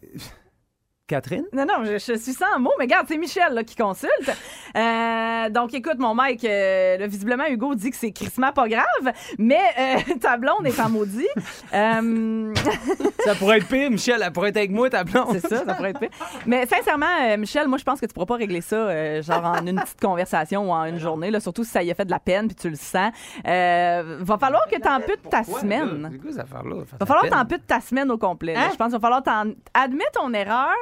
Catherine? 1.10 1.44
Non, 1.54 1.66
non, 1.66 1.84
je, 1.84 1.94
je 1.94 2.18
suis 2.18 2.34
sans 2.34 2.60
mots, 2.60 2.72
mais 2.78 2.86
regarde, 2.86 3.06
c'est 3.10 3.18
Michel 3.18 3.54
là, 3.54 3.64
qui 3.64 3.76
consulte. 3.76 4.32
Euh, 4.78 5.50
donc, 5.50 5.74
écoute, 5.74 5.98
mon 5.98 6.14
Mike, 6.14 6.46
euh, 6.46 6.98
là, 6.98 7.08
visiblement, 7.08 7.46
Hugo 7.50 7.74
dit 7.76 7.90
que 7.90 7.98
c'est 7.98 8.12
crissement 8.12 8.52
pas 8.52 8.68
grave, 8.68 9.14
mais 9.38 9.60
euh, 9.80 10.14
ta 10.22 10.38
blonde 10.38 10.66
est 10.68 10.80
en 10.80 10.90
maudit. 10.90 11.28
Euh, 11.74 12.54
Ça 13.26 13.36
pourrait 13.36 13.58
être 13.58 13.68
pire, 13.68 13.90
Michel, 13.92 14.22
elle 14.24 14.32
pourrait 14.32 14.50
être 14.50 14.58
avec 14.58 14.72
moi, 14.72 14.90
ta 14.90 15.04
blonde. 15.04 15.30
c'est 15.34 15.48
ça, 15.48 15.66
ça 15.66 15.74
pourrait 15.74 15.90
être 15.92 16.00
pire. 16.00 16.10
Mais 16.46 16.66
sincèrement, 16.66 17.06
euh, 17.24 17.38
Michel, 17.38 17.68
moi, 17.68 17.78
je 17.78 17.84
pense 17.84 18.00
que 18.00 18.06
tu 18.06 18.14
pourras 18.14 18.28
pas 18.28 18.36
régler 18.36 18.62
ça, 18.62 18.76
euh, 18.76 19.22
genre 19.22 19.44
en 19.44 19.66
une 19.66 19.80
petite 19.82 20.00
conversation 20.00 20.70
ou 20.70 20.72
en 20.72 20.86
une 20.86 21.00
journée, 21.00 21.32
là, 21.32 21.40
surtout 21.40 21.64
si 21.64 21.72
ça 21.72 21.84
y 21.84 21.92
a 21.92 21.96
fait 21.96 22.06
de 22.06 22.12
la 22.12 22.20
peine 22.20 22.48
puis 22.48 22.56
tu 22.56 22.70
le 22.70 22.76
sens. 22.76 23.12
Euh, 23.48 24.18
va 24.22 24.38
falloir 24.38 24.68
que 24.68 24.80
tu 24.80 24.88
amputes 24.88 25.30
ta 25.30 25.44
semaine. 25.44 26.08
C'est 26.12 26.18
quoi 26.20 26.32
cette 26.32 26.42
affaire-là? 26.42 26.76
Va 27.00 27.06
falloir 27.06 27.26
que 27.26 27.30
t'amputes 27.30 27.66
ta 27.68 27.82
semaine 27.82 28.12
au 28.12 28.18
complet. 28.18 28.54
là. 28.54 28.60
Hein? 28.62 28.70
Je 28.72 28.78
pense 28.78 28.88
qu'il 28.92 29.00
va 29.00 29.00
falloir 29.00 29.24
t'en... 29.24 29.52
Admets 29.74 30.04
ton 30.14 30.34
erreur, 30.34 30.76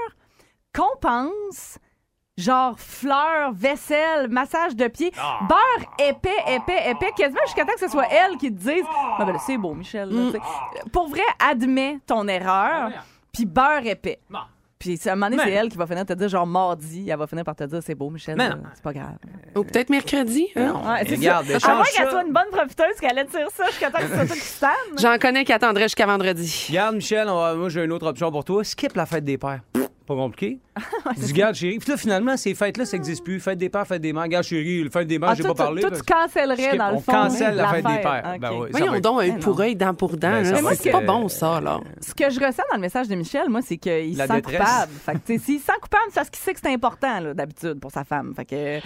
compense, 0.78 1.78
genre 2.38 2.76
fleurs, 2.80 3.52
vaisselle, 3.54 4.30
massage 4.30 4.76
de 4.76 4.88
pied, 4.88 5.12
Ah. 5.20 5.40
beurre 5.48 5.94
épais, 6.10 6.30
épais, 6.48 6.92
épais, 6.92 7.12
quasiment 7.18 7.42
jusqu'à 7.46 7.66
temps 7.66 7.74
que 7.74 7.80
ce 7.80 7.88
soit 7.88 8.08
elle 8.12 8.38
qui 8.38 8.52
te 8.54 8.58
dise 8.60 8.84
Ah, 9.18 9.26
ben 9.26 9.34
là, 9.34 9.40
c'est 9.40 9.58
beau, 9.58 9.74
Michel. 9.74 10.10
là, 10.10 10.32
sais. 10.32 10.40
Pour 10.92 11.08
vrai, 11.10 11.22
admets 11.40 12.00
ton 12.06 12.28
erreur, 12.28 12.92
puis 13.34 13.46
beurre 13.46 13.86
épais. 13.86 14.20
Puis 14.80 15.00
à 15.08 15.14
un 15.14 15.16
moment 15.16 15.32
donné, 15.32 15.42
c'est 15.44 15.52
elle 15.54 15.70
qui 15.70 15.78
va 15.78 15.88
finir 15.88 16.06
te 16.06 16.14
dire, 16.14 16.30
genre 16.30 16.46
mardi, 16.46 17.10
elle 17.10 17.18
va 17.18 17.26
finir 17.26 17.44
par 17.44 17.56
te 17.56 17.64
dire 17.64 17.80
c'est 17.82 17.96
beau, 17.96 18.12
Michel, 18.12 18.38
Mais 18.38 18.50
là, 18.50 18.56
non. 18.56 18.62
c'est 18.76 18.84
pas 18.84 18.94
grave. 18.94 19.16
Ou 19.56 19.64
peut-être 19.64 19.90
mercredi. 19.90 20.48
hein? 20.56 20.74
Ouais, 20.86 21.04
c'est 21.08 21.16
regarde, 21.16 21.48
ça. 21.48 21.72
À 21.72 21.76
moins 21.76 21.84
qu'elle 21.96 22.10
soit 22.12 22.22
une 22.24 22.32
bonne 22.32 22.52
profiteuse, 22.52 22.94
qu'elle 23.02 23.18
allait 23.18 23.24
dire 23.28 23.48
ça 23.52 23.66
jusqu'à 23.66 23.90
temps 23.90 23.98
que 23.98 24.08
ce 24.08 24.14
soit 24.16 24.26
toi 24.28 24.36
qui 24.36 24.42
se 24.42 24.60
tanne. 24.60 25.00
J'en 25.00 25.18
connais 25.18 25.44
qui 25.44 25.52
attendraient 25.54 25.86
jusqu'à 25.86 26.06
vendredi. 26.06 26.68
Regarde, 26.70 26.96
Michel, 26.98 27.28
on 27.28 27.40
va- 27.40 27.56
moi, 27.56 27.70
j'ai 27.70 27.86
une 27.86 27.92
autre 27.92 28.06
option 28.06 28.32
pour 28.32 28.44
toi. 28.46 28.64
Skip 28.64 28.96
la 28.96 29.08
fête 29.08 29.24
des 29.26 29.40
pères. 29.40 29.62
Pas 30.08 30.16
compliqué. 30.16 30.60
Dis, 31.18 31.34
regarde, 31.34 31.54
chérie. 31.56 31.80
Puis 31.80 31.90
là, 31.92 31.98
finalement, 31.98 32.38
ces 32.38 32.56
fêtes-là, 32.56 32.86
ça 32.86 32.96
n'existe 32.96 33.26
plus. 33.26 33.42
Fête 33.42 33.58
des 33.58 33.68
pères, 33.68 33.86
fête 33.86 34.02
des 34.02 34.14
mères. 34.14 34.24
Regarde, 34.24 34.46
chérie, 34.46 34.82
le 34.82 34.90
fête 34.90 35.06
des 35.06 35.20
mères, 35.20 35.32
Ah, 35.32 35.36
j'ai 35.36 35.44
pas 35.44 35.54
parlé. 35.54 35.82
tu 35.84 35.90
cancellerais, 36.02 36.64
Skip, 36.70 36.78
dans 36.78 36.90
le 36.92 36.96
on 36.96 37.00
fond, 37.02 37.12
cancelle 37.12 37.56
la 37.58 37.68
fête 37.68 37.86
des 37.86 37.98
pères. 37.98 38.36
Ben 38.40 38.52
oui, 38.58 38.68
Voyons 38.72 38.94
être- 38.94 39.04
donc, 39.04 39.22
non. 39.28 39.40
pour 39.40 39.60
œil, 39.60 39.76
dent 39.76 39.94
pour 39.94 40.16
dent. 40.16 40.42
Ben, 40.42 40.64
C'est 40.76 40.92
pas 40.92 41.02
bon, 41.02 41.28
ça, 41.28 41.60
là. 41.60 41.82
Ce 42.00 42.14
que 42.16 42.30
je 42.30 42.40
ressens 42.40 42.64
dans 42.72 42.78
le 42.78 42.82
message 42.82 43.10
de 43.10 43.16
Michel, 43.16 43.50
moi, 43.50 43.60
c'est 43.62 43.78
qu'il 43.78 44.16
se 44.18 44.26
sent 44.26 44.42
coupable. 44.42 44.92
Fait 45.06 45.14
que, 45.14 45.18
tu 45.18 45.38
sais, 45.38 45.40
s'il 45.44 45.60
se 45.60 45.66
sent 45.66 45.72
coupable, 45.82 46.04
c'est 46.08 46.16
parce 46.16 46.30
qu'il 46.30 46.40
sait 46.42 46.54
que 46.54 46.60
c'est 46.64 46.74
important, 46.74 47.20
là, 47.20 47.34
d'habitude, 47.34 47.80
pour 47.82 47.92
sa 47.92 48.06
femme. 48.06 48.34
Fait 48.34 48.46
que. 48.46 48.80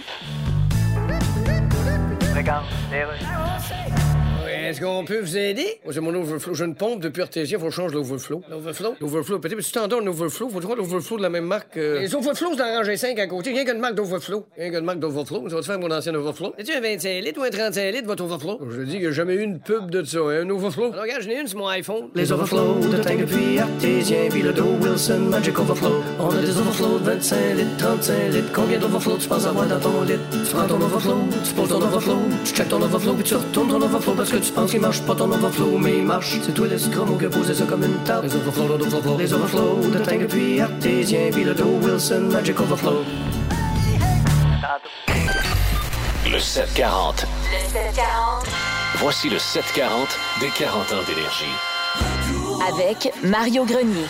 Est-ce 4.72 4.80
qu'on 4.80 5.04
peut 5.04 5.20
vous 5.20 5.36
aider? 5.36 5.66
Moi, 5.84 5.92
c'est 5.92 6.00
mon 6.00 6.14
overflow. 6.14 6.54
J'ai 6.54 6.64
une 6.64 6.74
pompe 6.74 7.00
de 7.02 7.10
pure 7.10 7.28
il 7.36 7.46
faut 7.46 7.64
que 7.66 7.70
je 7.70 7.76
change 7.76 7.92
l'overflow. 7.92 8.42
L'overflow? 8.50 8.94
L'overflow. 9.02 9.38
Peut-être 9.38 9.56
que 9.58 9.62
tu 9.62 9.70
t'endors 9.72 10.00
un 10.00 10.06
overflow. 10.06 10.48
Faut 10.48 10.60
trouver 10.60 10.76
l'overflow 10.76 11.18
de 11.18 11.22
la 11.22 11.28
même 11.28 11.44
marque. 11.44 11.76
euh, 11.76 12.00
Les 12.00 12.14
overflows, 12.14 12.54
c'est 12.56 12.62
en 12.62 12.76
rangée 12.76 12.96
5 12.96 13.18
à 13.18 13.26
côté. 13.26 13.50
Rien 13.50 13.64
qu'une 13.66 13.78
marque 13.78 13.96
d'overflow. 13.96 14.46
Rien 14.56 14.70
qu'une 14.70 14.84
marque 14.84 14.98
d'overflow. 14.98 15.48
Ça 15.50 15.56
va 15.56 15.60
te 15.60 15.66
faire 15.66 15.78
mon 15.78 15.90
ancien 15.90 16.14
overflow. 16.14 16.54
Es-tu 16.56 16.72
un 16.72 16.80
25 16.80 17.20
litres 17.22 17.40
ou 17.40 17.44
un 17.44 17.50
35 17.50 17.92
litres, 17.92 18.06
votre 18.06 18.24
overflow? 18.24 18.60
Je 18.70 18.80
dis 18.82 18.92
qu'il 18.92 19.00
n'y 19.00 19.06
a 19.08 19.12
jamais 19.12 19.34
eu 19.34 19.42
une 19.42 19.58
pub 19.60 19.90
de 19.90 20.02
ça. 20.04 20.18
hein, 20.20 20.40
Un 20.46 20.48
overflow. 20.50 20.90
Alors, 20.92 21.02
regarde, 21.02 21.22
j'en 21.22 21.30
ai 21.30 21.40
une 21.40 21.46
sur 21.48 21.58
mon 21.58 21.68
iPhone. 21.68 22.08
Les 22.14 22.32
overflows 22.32 22.80
de 22.80 22.96
tank 22.96 23.26
puis 23.26 23.58
artésien, 23.58 24.28
puis 24.30 24.40
le 24.42 24.52
dos 24.54 24.64
Wilson 24.80 25.18
Magic 25.30 25.58
Overflow. 25.58 26.02
On 26.18 26.30
a 26.30 26.40
des 26.40 26.56
overflows 26.58 26.98
de 26.98 27.04
25 27.04 27.36
litres, 27.56 27.76
35 27.78 28.14
litres. 28.32 28.52
Combien 28.54 28.78
d'overflows 28.78 29.16
tu 29.18 29.28
penses 29.28 29.46
avoir 29.46 29.66
dans 29.66 29.80
ton 29.80 30.02
lit? 30.02 30.14
Tu 30.30 30.54
prends 30.54 30.66
ton 30.66 30.76
overflow, 30.80 31.18
tu 31.44 31.52
poses 31.54 31.68
ton 31.68 31.82
overflow, 31.82 32.18
tu 32.44 32.54
checkes 32.54 32.68
ton 32.68 32.80
overflow, 32.82 33.14
puis 33.14 33.24
tu 33.24 33.34
retournes 33.34 33.68
ton 33.68 33.82
overflow 33.82 34.14
parce 34.14 34.30
que 34.30 34.36
tu 34.36 34.52
penses 34.52 34.61
qu'il 34.66 34.80
marche 34.80 35.02
pas 35.02 35.14
ton 35.14 35.30
overflow, 35.30 35.78
mais 35.78 35.98
il 35.98 36.04
marche. 36.04 36.38
C'est 36.42 36.52
toi 36.52 36.66
l'escromo 36.66 37.16
qui 37.16 37.26
a 37.26 37.30
posé 37.30 37.54
ça 37.54 37.64
comme 37.64 37.82
une 37.84 37.96
tarte. 38.04 38.24
Les 38.24 38.34
overflows, 38.36 38.76
les 38.78 38.86
overflows, 38.94 39.18
les 39.18 39.32
overflows 39.32 39.90
de 39.90 39.98
tank 39.98 40.26
puis 40.28 40.60
artésien, 40.60 41.30
puis 41.32 41.44
le 41.44 41.54
dos 41.54 41.78
Wilson 41.82 42.28
Magic 42.32 42.58
Overflow. 42.60 43.02
Le 46.30 46.38
740. 46.38 47.26
Le 47.52 47.68
740 47.72 48.46
Voici 48.96 49.28
le 49.30 49.38
740 49.38 50.08
des 50.40 50.48
40 50.48 50.92
ans 50.92 50.96
d'énergie. 51.06 51.44
avec 52.68 53.12
Mario 53.24 53.64
Grenier. 53.64 54.06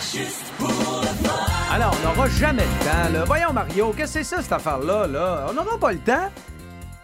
Alors, 1.71 1.95
on 2.03 2.07
n'aura 2.07 2.29
jamais 2.29 2.61
le 2.63 2.85
temps, 2.85 3.11
là. 3.11 3.23
Voyons, 3.25 3.51
Mario, 3.51 3.93
qu'est-ce 3.97 4.13
que 4.19 4.23
c'est 4.23 4.35
ça, 4.35 4.41
cette 4.43 4.51
affaire-là, 4.51 5.07
là? 5.07 5.47
On 5.49 5.53
n'aura 5.53 5.77
pas 5.79 5.91
le 5.91 5.97
temps. 5.99 6.29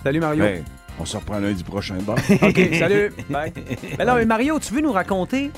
Salut, 0.04 0.20
Mario. 0.20 0.44
Ben, 0.44 0.64
on 1.00 1.06
se 1.06 1.18
reprend 1.18 1.40
lundi 1.40 1.64
prochain. 1.64 1.98
Bon. 2.02 2.14
OK, 2.42 2.60
salut. 2.78 3.12
Bye. 3.30 3.54
Ben 3.98 4.06
non, 4.06 4.16
mais 4.16 4.26
Mario, 4.26 4.60
tu 4.60 4.74
veux 4.74 4.82
nous 4.82 4.92
raconter 4.92 5.52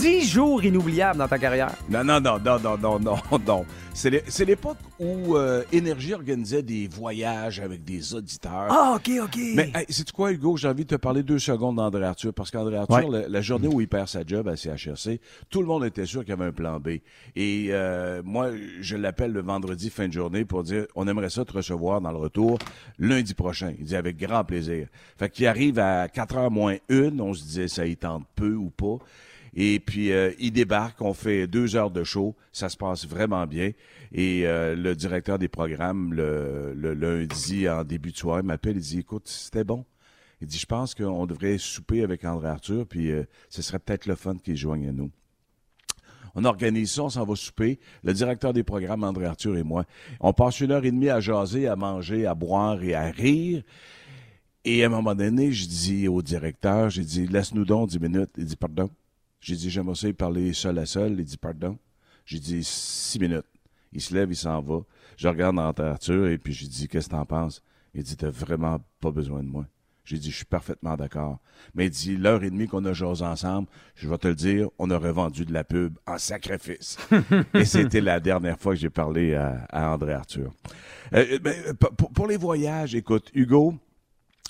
10 0.00 0.22
jours 0.30 0.64
inoubliables 0.64 1.18
dans 1.18 1.28
ta 1.28 1.38
carrière. 1.38 1.70
Non, 1.90 2.02
non, 2.02 2.20
non, 2.20 2.38
non, 2.38 2.58
non, 2.58 2.78
non, 2.78 2.98
non, 2.98 3.16
non. 3.46 3.64
C'est 3.92 4.10
l'é- 4.10 4.22
c'est 4.28 4.44
l'époque 4.44 4.76
où 4.98 5.36
euh, 5.36 5.62
Énergie 5.72 6.14
organisait 6.14 6.62
des 6.62 6.86
voyages 6.88 7.60
avec 7.60 7.84
des 7.84 8.14
auditeurs. 8.14 8.68
Ah, 8.70 8.94
OK, 8.96 9.10
OK. 9.22 9.38
Mais 9.54 9.70
hey, 9.74 9.86
sais-tu 9.90 10.12
quoi, 10.12 10.32
Hugo? 10.32 10.56
J'ai 10.56 10.68
envie 10.68 10.84
de 10.84 10.88
te 10.96 11.00
parler 11.00 11.22
deux 11.22 11.38
secondes 11.38 11.76
d'André 11.76 12.04
Arthur, 12.04 12.32
parce 12.34 12.50
qu'André 12.50 12.76
Arthur, 12.76 13.08
Ouais. 13.08 13.22
la, 13.22 13.28
la 13.28 13.40
journée 13.42 13.68
où 13.68 13.80
il 13.80 13.88
perd 13.88 14.08
sa 14.08 14.24
job 14.26 14.48
à 14.48 14.56
CHRC, 14.56 15.20
tout 15.50 15.60
le 15.60 15.66
monde 15.66 15.84
était 15.84 16.06
sûr 16.06 16.20
qu'il 16.20 16.30
y 16.30 16.32
avait 16.32 16.44
un 16.46 16.52
plan 16.52 16.78
B. 16.80 16.88
Et 17.36 17.68
euh, 17.70 18.22
moi, 18.24 18.50
je 18.80 18.96
l'appelle 18.96 19.32
le 19.32 19.42
vendredi 19.42 19.90
fin 19.90 20.08
de 20.08 20.12
journée 20.12 20.44
pour 20.44 20.62
dire 20.62 20.86
on 20.94 21.06
aimerait 21.08 21.30
ça 21.30 21.44
te 21.44 21.52
recevoir 21.52 22.00
dans 22.00 22.10
le 22.12 22.18
retour 22.18 22.58
lundi 22.98 23.34
prochain. 23.34 23.72
Il 23.78 23.84
dit 23.84 23.96
avec 23.96 24.16
grand 24.18 24.44
plaisir. 24.44 24.88
Fait 25.18 25.28
qu'il 25.30 25.46
arrive 25.46 25.78
à 25.78 26.08
4 26.08 26.36
heures 26.36 26.50
moins 26.50 26.76
une, 26.88 27.20
on 27.20 27.34
se 27.34 27.42
disait 27.42 27.68
ça 27.68 27.86
y 27.86 27.96
tente 27.96 28.24
peu 28.34 28.54
ou 28.54 28.70
pas. 28.70 28.98
Et 29.58 29.80
puis, 29.80 30.12
euh, 30.12 30.32
il 30.38 30.52
débarque, 30.52 31.00
on 31.00 31.14
fait 31.14 31.46
deux 31.46 31.76
heures 31.76 31.90
de 31.90 32.04
show, 32.04 32.36
ça 32.52 32.68
se 32.68 32.76
passe 32.76 33.06
vraiment 33.06 33.46
bien. 33.46 33.72
Et 34.12 34.46
euh, 34.46 34.76
le 34.76 34.94
directeur 34.94 35.38
des 35.38 35.48
programmes, 35.48 36.12
le, 36.12 36.74
le 36.76 36.92
lundi, 36.92 37.66
en 37.66 37.82
début 37.82 38.12
de 38.12 38.18
soirée, 38.18 38.42
m'appelle, 38.42 38.76
il 38.76 38.82
dit, 38.82 38.98
écoute, 38.98 39.26
c'était 39.26 39.64
bon. 39.64 39.86
Il 40.42 40.46
dit, 40.46 40.58
je 40.58 40.66
pense 40.66 40.94
qu'on 40.94 41.24
devrait 41.24 41.56
souper 41.56 42.02
avec 42.02 42.26
André 42.26 42.48
Arthur, 42.48 42.86
puis 42.86 43.10
euh, 43.10 43.24
ce 43.48 43.62
serait 43.62 43.78
peut-être 43.78 44.04
le 44.04 44.14
fun 44.14 44.36
qu'il 44.36 44.56
joigne 44.56 44.88
à 44.88 44.92
nous. 44.92 45.10
On 46.34 46.44
organise 46.44 46.90
ça, 46.90 47.04
on 47.04 47.08
s'en 47.08 47.24
va 47.24 47.34
souper. 47.34 47.80
Le 48.04 48.12
directeur 48.12 48.52
des 48.52 48.62
programmes, 48.62 49.04
André 49.04 49.24
Arthur 49.24 49.56
et 49.56 49.62
moi. 49.62 49.86
On 50.20 50.34
passe 50.34 50.60
une 50.60 50.70
heure 50.70 50.84
et 50.84 50.90
demie 50.90 51.08
à 51.08 51.20
jaser, 51.20 51.66
à 51.66 51.76
manger, 51.76 52.26
à 52.26 52.34
boire 52.34 52.82
et 52.82 52.94
à 52.94 53.10
rire. 53.10 53.62
Et 54.66 54.82
à 54.82 54.86
un 54.86 54.90
moment 54.90 55.14
donné, 55.14 55.50
je 55.52 55.66
dis 55.66 56.08
au 56.08 56.20
directeur, 56.20 56.90
j'ai 56.90 57.04
dit, 57.04 57.26
laisse-nous 57.26 57.64
donc 57.64 57.88
10 57.88 58.00
minutes. 58.00 58.30
Il 58.36 58.44
dit, 58.44 58.56
pardon? 58.56 58.90
J'ai 59.46 59.54
dit, 59.54 59.70
j'aimerais 59.70 59.94
ça 59.94 60.08
y 60.08 60.12
parler 60.12 60.52
seul 60.52 60.76
à 60.76 60.86
seul. 60.86 61.12
Il 61.20 61.24
dit, 61.24 61.36
pardon. 61.36 61.78
J'ai 62.24 62.40
dit, 62.40 62.64
six 62.64 63.20
minutes. 63.20 63.46
Il 63.92 64.00
se 64.00 64.12
lève, 64.12 64.28
il 64.28 64.34
s'en 64.34 64.60
va. 64.60 64.80
Je 65.16 65.28
regarde 65.28 65.56
André 65.60 65.86
Arthur 65.86 66.26
et 66.26 66.36
puis 66.36 66.52
j'ai 66.52 66.66
dit, 66.66 66.88
qu'est-ce 66.88 67.06
que 67.06 67.12
t'en 67.12 67.24
penses? 67.24 67.62
Il 67.94 68.02
dit, 68.02 68.16
t'as 68.16 68.28
vraiment 68.28 68.80
pas 69.00 69.12
besoin 69.12 69.44
de 69.44 69.48
moi. 69.48 69.64
J'ai 70.04 70.18
dit, 70.18 70.32
je 70.32 70.38
suis 70.38 70.46
parfaitement 70.46 70.96
d'accord. 70.96 71.38
Mais 71.76 71.86
il 71.86 71.90
dit, 71.90 72.16
l'heure 72.16 72.42
et 72.42 72.50
demie 72.50 72.66
qu'on 72.66 72.84
a 72.86 72.92
jasé 72.92 73.24
ensemble, 73.24 73.68
je 73.94 74.08
vais 74.08 74.18
te 74.18 74.26
le 74.26 74.34
dire, 74.34 74.68
on 74.80 74.90
aurait 74.90 75.12
vendu 75.12 75.44
de 75.44 75.52
la 75.52 75.62
pub 75.62 75.96
en 76.08 76.18
sacrifice. 76.18 76.98
et 77.54 77.64
c'était 77.64 78.00
la 78.00 78.18
dernière 78.18 78.58
fois 78.58 78.74
que 78.74 78.80
j'ai 78.80 78.90
parlé 78.90 79.36
à, 79.36 79.64
à 79.70 79.92
André 79.92 80.14
Arthur. 80.14 80.52
Euh, 81.12 81.38
ben, 81.38 81.72
pour, 81.96 82.10
pour 82.10 82.26
les 82.26 82.36
voyages, 82.36 82.96
écoute, 82.96 83.30
Hugo, 83.32 83.76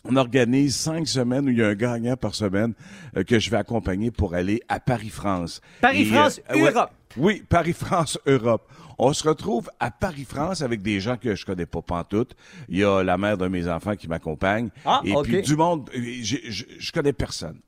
on 0.09 0.17
organise 0.17 0.77
cinq 0.77 1.09
semaines 1.09 1.47
où 1.47 1.51
il 1.51 1.59
y 1.59 1.63
a 1.63 1.69
un 1.69 1.75
gagnant 1.75 2.17
par 2.17 2.35
semaine 2.35 2.75
euh, 3.17 3.25
que 3.25 3.39
je 3.39 3.51
vais 3.51 3.57
accompagner 3.57 4.11
pour 4.11 4.35
aller 4.35 4.63
à 4.69 4.81
Paris-France. 4.81 5.61
Paris-France, 5.81 6.41
euh, 6.51 6.55
ouais, 6.55 6.73
Europe. 6.73 6.91
oui, 7.17 7.43
Paris-France, 7.49 8.19
Europe. 8.27 8.69
On 8.99 9.13
se 9.13 9.29
retrouve 9.29 9.71
à 9.79 9.91
Paris-France 9.91 10.63
avec 10.63 10.81
des 10.83 11.01
gens 11.01 11.17
que 11.17 11.35
je 11.35 11.45
connais 11.45 11.67
pas 11.67 11.83
pantoute. 11.83 12.35
Il 12.69 12.79
y 12.79 12.85
a 12.85 13.03
la 13.03 13.19
mère 13.19 13.37
de 13.37 13.47
mes 13.47 13.69
enfants 13.69 13.95
qui 13.95 14.09
m'accompagne. 14.09 14.71
Ah, 14.85 15.03
et 15.05 15.15
puis 15.23 15.43
du 15.43 15.57
monde, 15.57 15.91
euh, 15.95 16.01
je 16.23 16.93
connais 16.93 17.13
personne. 17.13 17.61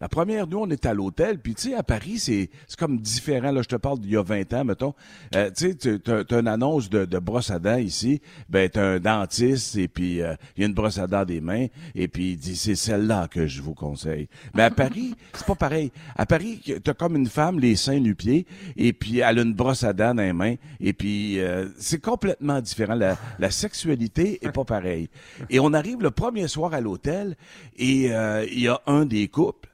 La 0.00 0.08
première, 0.08 0.46
nous, 0.46 0.58
on 0.58 0.70
est 0.70 0.86
à 0.86 0.94
l'hôtel, 0.94 1.38
puis 1.38 1.54
tu 1.54 1.70
sais, 1.70 1.74
à 1.74 1.82
Paris, 1.82 2.18
c'est 2.18 2.48
comme 2.78 2.98
différent. 2.98 3.52
Là, 3.52 3.62
je 3.62 3.68
te 3.68 3.76
parle 3.76 3.98
d'il 4.00 4.12
y 4.12 4.16
a 4.16 4.22
20 4.22 4.52
ans, 4.54 4.64
mettons. 4.64 4.94
Euh, 5.34 5.50
tu 5.54 5.76
sais, 5.78 5.98
t'as 5.98 6.40
une 6.40 6.48
annonce 6.48 6.88
de, 6.88 7.04
de 7.04 7.18
brosse 7.18 7.50
à 7.50 7.58
dents 7.58 7.76
ici. 7.76 8.22
Ben, 8.48 8.68
t'as 8.68 8.94
un 8.94 9.00
dentiste, 9.00 9.76
et 9.76 9.88
puis 9.88 10.22
euh, 10.22 10.34
il 10.56 10.62
y 10.62 10.64
a 10.64 10.68
une 10.68 10.74
brosse 10.74 10.98
à 10.98 11.06
dents 11.06 11.24
des 11.24 11.40
mains, 11.40 11.66
et 11.94 12.08
puis 12.08 12.32
il 12.32 12.36
dit, 12.36 12.56
c'est 12.56 12.76
celle-là 12.76 13.28
que 13.28 13.46
je 13.46 13.60
vous 13.60 13.74
conseille. 13.74 14.28
Mais 14.54 14.62
à 14.62 14.70
Paris, 14.70 15.14
c'est 15.34 15.46
pas 15.46 15.54
pareil. 15.54 15.92
À 16.16 16.24
Paris, 16.24 16.62
t'as 16.82 16.94
comme 16.94 17.16
une 17.16 17.28
femme, 17.28 17.60
les 17.60 17.76
seins 17.76 18.00
nu-pieds, 18.00 18.46
et 18.76 18.92
puis 18.92 19.18
elle 19.18 19.38
a 19.38 19.42
une 19.42 19.54
brosse 19.54 19.84
à 19.84 19.92
dents 19.92 20.14
dans 20.14 20.22
les 20.22 20.32
mains, 20.32 20.54
et 20.80 20.92
puis 20.92 21.40
euh, 21.40 21.68
c'est 21.78 22.00
complètement 22.00 22.60
différent. 22.60 22.94
La, 22.94 23.16
la 23.38 23.50
sexualité 23.50 24.38
est 24.42 24.52
pas 24.52 24.64
pareille. 24.64 25.08
Et 25.50 25.60
on 25.60 25.72
arrive 25.74 26.00
le 26.00 26.10
premier 26.10 26.48
soir 26.48 26.72
à 26.74 26.80
l'hôtel, 26.80 27.36
et 27.76 28.12
euh, 28.12 28.46
il 28.50 28.60
y 28.60 28.68
a 28.68 28.80
un 28.86 29.04
des 29.04 29.28
couples, 29.28 29.69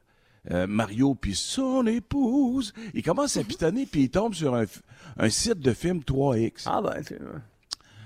euh, 0.51 0.67
Mario 0.67 1.15
puis 1.15 1.35
son 1.35 1.87
épouse, 1.87 2.73
il 2.95 3.03
commence 3.03 3.37
à 3.37 3.45
pitonner 3.45 3.87
puis 3.87 4.05
il 4.05 4.11
tombe 4.11 4.35
sur 4.35 4.55
un, 4.55 4.65
un 5.19 5.29
site 5.31 5.61
de 5.61 5.73
film 5.73 6.01
3X. 6.01 6.63
Ah, 6.67 6.81
ben, 6.83 7.03
c'est. 7.03 7.19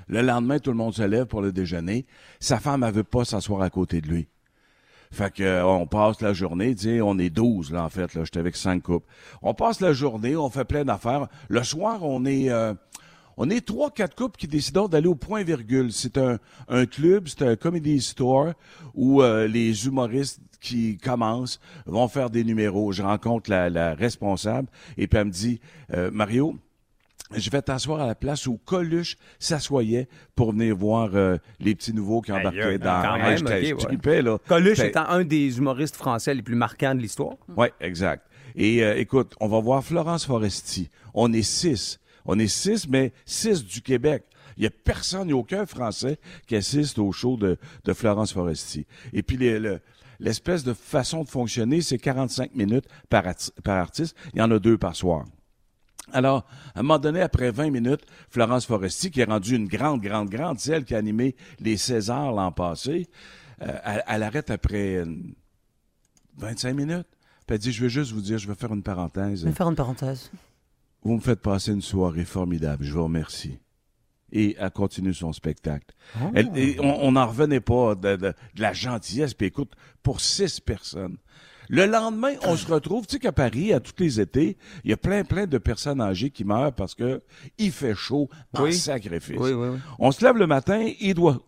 Le 0.09 0.22
lendemain, 0.22 0.59
tout 0.59 0.70
le 0.70 0.76
monde 0.76 0.94
se 0.94 1.03
lève 1.03 1.26
pour 1.26 1.40
le 1.40 1.53
déjeuner. 1.53 2.05
Sa 2.40 2.59
femme, 2.59 2.83
elle 2.83 2.92
veut 2.92 3.05
pas 3.05 3.24
s'asseoir 3.24 3.62
à 3.62 3.70
côté 3.70 4.00
de 4.00 4.09
lui. 4.09 4.26
Fait 5.12 5.33
que 5.33 5.42
euh, 5.42 5.64
on 5.64 5.87
passe 5.87 6.20
la 6.20 6.33
journée, 6.33 6.74
tu 6.74 6.85
sais, 6.85 7.00
on 7.00 7.18
est 7.18 7.31
12 7.31 7.72
là 7.72 7.85
en 7.85 7.88
fait, 7.88 8.14
là, 8.14 8.22
j'étais 8.24 8.38
avec 8.38 8.57
cinq 8.57 8.83
couples. 8.85 9.07
On 9.42 9.55
passe 9.55 9.81
la 9.81 9.92
journée, 9.92 10.37
on 10.37 10.50
fait 10.50 10.64
plein 10.64 10.85
d'affaires. 10.85 11.26
Le 11.48 11.62
soir, 11.64 12.05
on 12.05 12.24
est 12.24 12.50
euh, 12.50 12.74
on 13.42 13.48
est 13.48 13.66
trois 13.66 13.90
quatre 13.90 14.14
couples 14.14 14.38
qui 14.38 14.46
décident 14.46 14.87
d'aller 14.87 15.07
au 15.09 15.14
point 15.14 15.42
virgule. 15.42 15.92
C'est 15.92 16.18
un, 16.18 16.38
un 16.68 16.85
club, 16.85 17.26
c'est 17.26 17.40
un 17.40 17.57
comedy 17.57 18.03
store 18.03 18.53
où 18.94 19.22
euh, 19.22 19.48
les 19.48 19.87
humoristes 19.87 20.40
qui 20.61 20.98
commencent 20.98 21.59
vont 21.87 22.07
faire 22.07 22.29
des 22.29 22.44
numéros. 22.44 22.92
Je 22.92 23.03
rencontre 23.03 23.48
la, 23.48 23.70
la 23.70 23.94
responsable 23.94 24.68
et 24.98 25.07
puis 25.07 25.18
elle 25.18 25.29
me 25.29 25.31
dit 25.31 25.59
euh, 25.94 26.11
Mario, 26.12 26.55
je 27.35 27.48
vais 27.48 27.62
t'asseoir 27.62 28.00
à 28.03 28.07
la 28.07 28.14
place 28.14 28.46
où 28.46 28.59
Coluche 28.62 29.16
s'assoyait 29.38 30.07
pour 30.37 30.53
venir 30.53 30.76
voir 30.76 31.09
euh, 31.14 31.38
les 31.61 31.74
petits 31.74 31.94
nouveaux 31.94 32.20
qui 32.20 32.33
embarquaient 32.33 32.79
dans... 32.79 33.03
quand 33.03 33.16
même, 33.16 33.42
ouais. 34.05 34.20
là. 34.20 34.37
Coluche 34.46 34.81
étant 34.81 35.07
un 35.09 35.24
des 35.24 35.57
humoristes 35.57 35.96
français 35.96 36.35
les 36.35 36.42
plus 36.42 36.57
marquants 36.57 36.94
de 36.94 37.00
l'histoire. 37.00 37.37
oui, 37.57 37.68
exact. 37.81 38.26
Et 38.55 38.85
euh, 38.85 38.98
écoute, 38.98 39.35
on 39.40 39.48
va 39.48 39.61
voir 39.61 39.83
Florence 39.83 40.26
Foresti. 40.26 40.90
On 41.14 41.33
est 41.33 41.40
six. 41.40 42.00
On 42.33 42.38
est 42.38 42.47
six, 42.47 42.88
mais 42.88 43.12
six 43.27 43.64
du 43.64 43.83
Québec. 43.83 44.23
Il 44.57 44.61
n'y 44.61 44.66
a 44.69 44.71
personne, 44.71 45.23
il 45.23 45.27
n'y 45.27 45.33
a 45.33 45.37
aucun 45.37 45.66
Français 45.66 46.21
qui 46.47 46.55
assiste 46.55 47.01
au 47.01 47.11
show 47.11 47.37
de, 47.37 47.59
Florence 47.93 48.33
Foresti. 48.33 48.87
Et 49.12 49.25
puis, 49.25 49.37
le- 49.37 49.81
l'espèce 50.21 50.62
de 50.62 50.73
façon 50.73 51.25
de 51.25 51.29
fonctionner, 51.29 51.81
c'est 51.81 51.99
45 51.99 52.55
minutes 52.55 52.85
par, 53.09 53.25
artiste. 53.66 54.14
Il 54.33 54.38
y 54.38 54.43
en 54.43 54.51
a 54.53 54.61
deux 54.61 54.79
par 54.79 54.95
soir. 54.95 55.25
Alors, 56.12 56.47
à 56.77 56.81
un 56.81 56.83
moment 56.83 57.01
donné, 57.01 57.21
après 57.21 57.51
20 57.51 57.71
minutes, 57.71 58.07
Florence 58.29 58.64
Foresti, 58.64 59.11
qui 59.11 59.23
est 59.23 59.25
rendue 59.25 59.57
une 59.57 59.66
grande, 59.66 60.01
grande, 60.01 60.31
grande, 60.31 60.61
c'est 60.61 60.71
elle 60.71 60.85
qui 60.85 60.95
a 60.95 60.99
animé 60.99 61.35
les 61.59 61.77
Césars 61.77 62.31
l'an 62.31 62.53
passé, 62.53 63.09
euh, 63.62 63.77
elle, 63.85 64.05
elle 64.07 64.23
arrête 64.23 64.51
après 64.51 64.99
euh, 64.99 65.16
25 66.37 66.75
minutes. 66.75 67.09
Puis 67.47 67.57
elle 67.57 67.59
dit, 67.59 67.73
je 67.73 67.83
veux 67.83 67.88
juste 67.88 68.12
vous 68.12 68.21
dire, 68.21 68.38
je 68.38 68.47
vais 68.47 68.55
faire 68.55 68.73
une 68.73 68.85
parenthèse. 68.85 69.40
Je 69.40 69.47
vais 69.47 69.53
faire 69.53 69.69
une 69.69 69.75
parenthèse. 69.75 70.31
Vous 71.03 71.15
me 71.15 71.21
faites 71.21 71.41
passer 71.41 71.73
une 71.73 71.83
soirée 71.83 72.25
formidable. 72.25 72.85
Je 72.85 72.93
vous 72.93 73.05
remercie. 73.05 73.59
Et 74.33 74.57
elle 74.59 74.71
continue 74.71 75.13
son 75.15 75.33
spectacle. 75.33 75.95
Elle- 76.35 76.51
et 76.57 76.77
on 76.81 77.13
n'en 77.13 77.27
revenait 77.27 77.61
pas 77.61 77.95
de, 77.95 78.17
de- 78.17 78.35
de 78.55 78.61
la 78.63 78.73
gentillesse. 78.73 79.35
Puis 79.35 79.49
écoute, 79.49 79.73
pour 80.03 80.21
six 80.21 80.61
personnes. 80.61 81.17
Le 81.69 81.87
lendemain, 81.87 82.33
on 82.45 82.57
se 82.57 82.67
retrouve, 82.67 83.07
tu 83.07 83.13
sais 83.15 83.19
qu'à 83.21 83.31
Paris, 83.33 83.73
à 83.73 83.79
tous 83.81 83.95
les 84.03 84.21
étés, 84.21 84.57
il 84.85 84.91
y 84.91 84.93
a 84.93 84.97
plein, 84.97 85.23
plein 85.25 85.47
de 85.47 85.57
personnes 85.59 86.01
âgées 86.01 86.31
qui 86.31 86.45
meurent 86.45 86.73
parce 86.73 86.97
que 86.97 87.23
il 87.59 87.71
fait 87.71 87.95
chaud 87.95 88.29
en 88.55 88.65
Oui. 88.65 88.75
sacrifice. 88.75 89.37
Oui, 89.39 89.53
oui, 89.53 89.69
oui. 89.69 89.79
On 90.01 90.11
se 90.11 90.25
lève 90.25 90.37
le 90.37 90.49
matin, 90.49 90.85
il 91.01 91.15
doit 91.15 91.39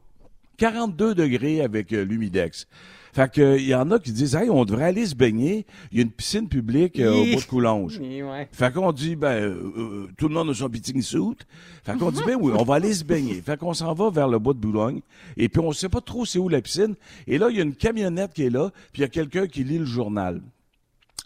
42 0.58 1.14
degrés 1.16 1.60
avec 1.60 1.92
euh, 1.92 2.04
l'humidex. 2.04 2.68
Fait 3.14 3.30
que 3.30 3.58
il 3.58 3.66
y 3.66 3.74
en 3.74 3.90
a 3.90 3.98
qui 3.98 4.10
disent 4.10 4.34
Hey, 4.34 4.48
on 4.48 4.64
devrait 4.64 4.84
aller 4.86 5.04
se 5.04 5.14
baigner. 5.14 5.66
Il 5.90 5.98
y 5.98 6.00
a 6.00 6.04
une 6.04 6.10
piscine 6.10 6.48
publique 6.48 6.98
euh, 6.98 7.12
au 7.12 7.24
bout 7.34 7.40
de 7.42 7.46
Coulonge. 7.46 8.00
Ouais. 8.22 8.48
Fait 8.52 8.72
qu'on 8.72 8.92
dit, 8.92 9.16
ben, 9.16 9.28
euh, 9.32 9.72
euh, 9.76 10.08
tout 10.16 10.28
le 10.28 10.34
monde 10.34 10.48
a 10.50 10.54
son 10.54 10.68
pitting 10.70 11.02
suit. 11.02 11.18
Fait 11.84 11.96
qu'on 11.98 12.10
dit, 12.10 12.22
ben 12.26 12.36
oui, 12.40 12.52
on 12.56 12.62
va 12.64 12.76
aller 12.76 12.94
se 12.94 13.04
baigner. 13.04 13.34
Fait 13.42 13.58
qu'on 13.58 13.74
s'en 13.74 13.92
va 13.94 14.08
vers 14.10 14.28
le 14.28 14.38
bois 14.38 14.54
de 14.54 14.58
Boulogne. 14.58 15.00
Et 15.36 15.48
puis, 15.48 15.60
on 15.60 15.72
sait 15.72 15.88
pas 15.90 16.00
trop 16.00 16.24
c'est 16.24 16.38
où 16.38 16.48
la 16.48 16.62
piscine. 16.62 16.94
Et 17.26 17.36
là, 17.36 17.48
il 17.50 17.56
y 17.56 17.60
a 17.60 17.62
une 17.64 17.74
camionnette 17.74 18.32
qui 18.32 18.44
est 18.44 18.50
là, 18.50 18.70
puis 18.92 19.00
il 19.00 19.02
y 19.02 19.04
a 19.04 19.08
quelqu'un 19.08 19.46
qui 19.46 19.64
lit 19.64 19.78
le 19.78 19.84
journal. 19.84 20.40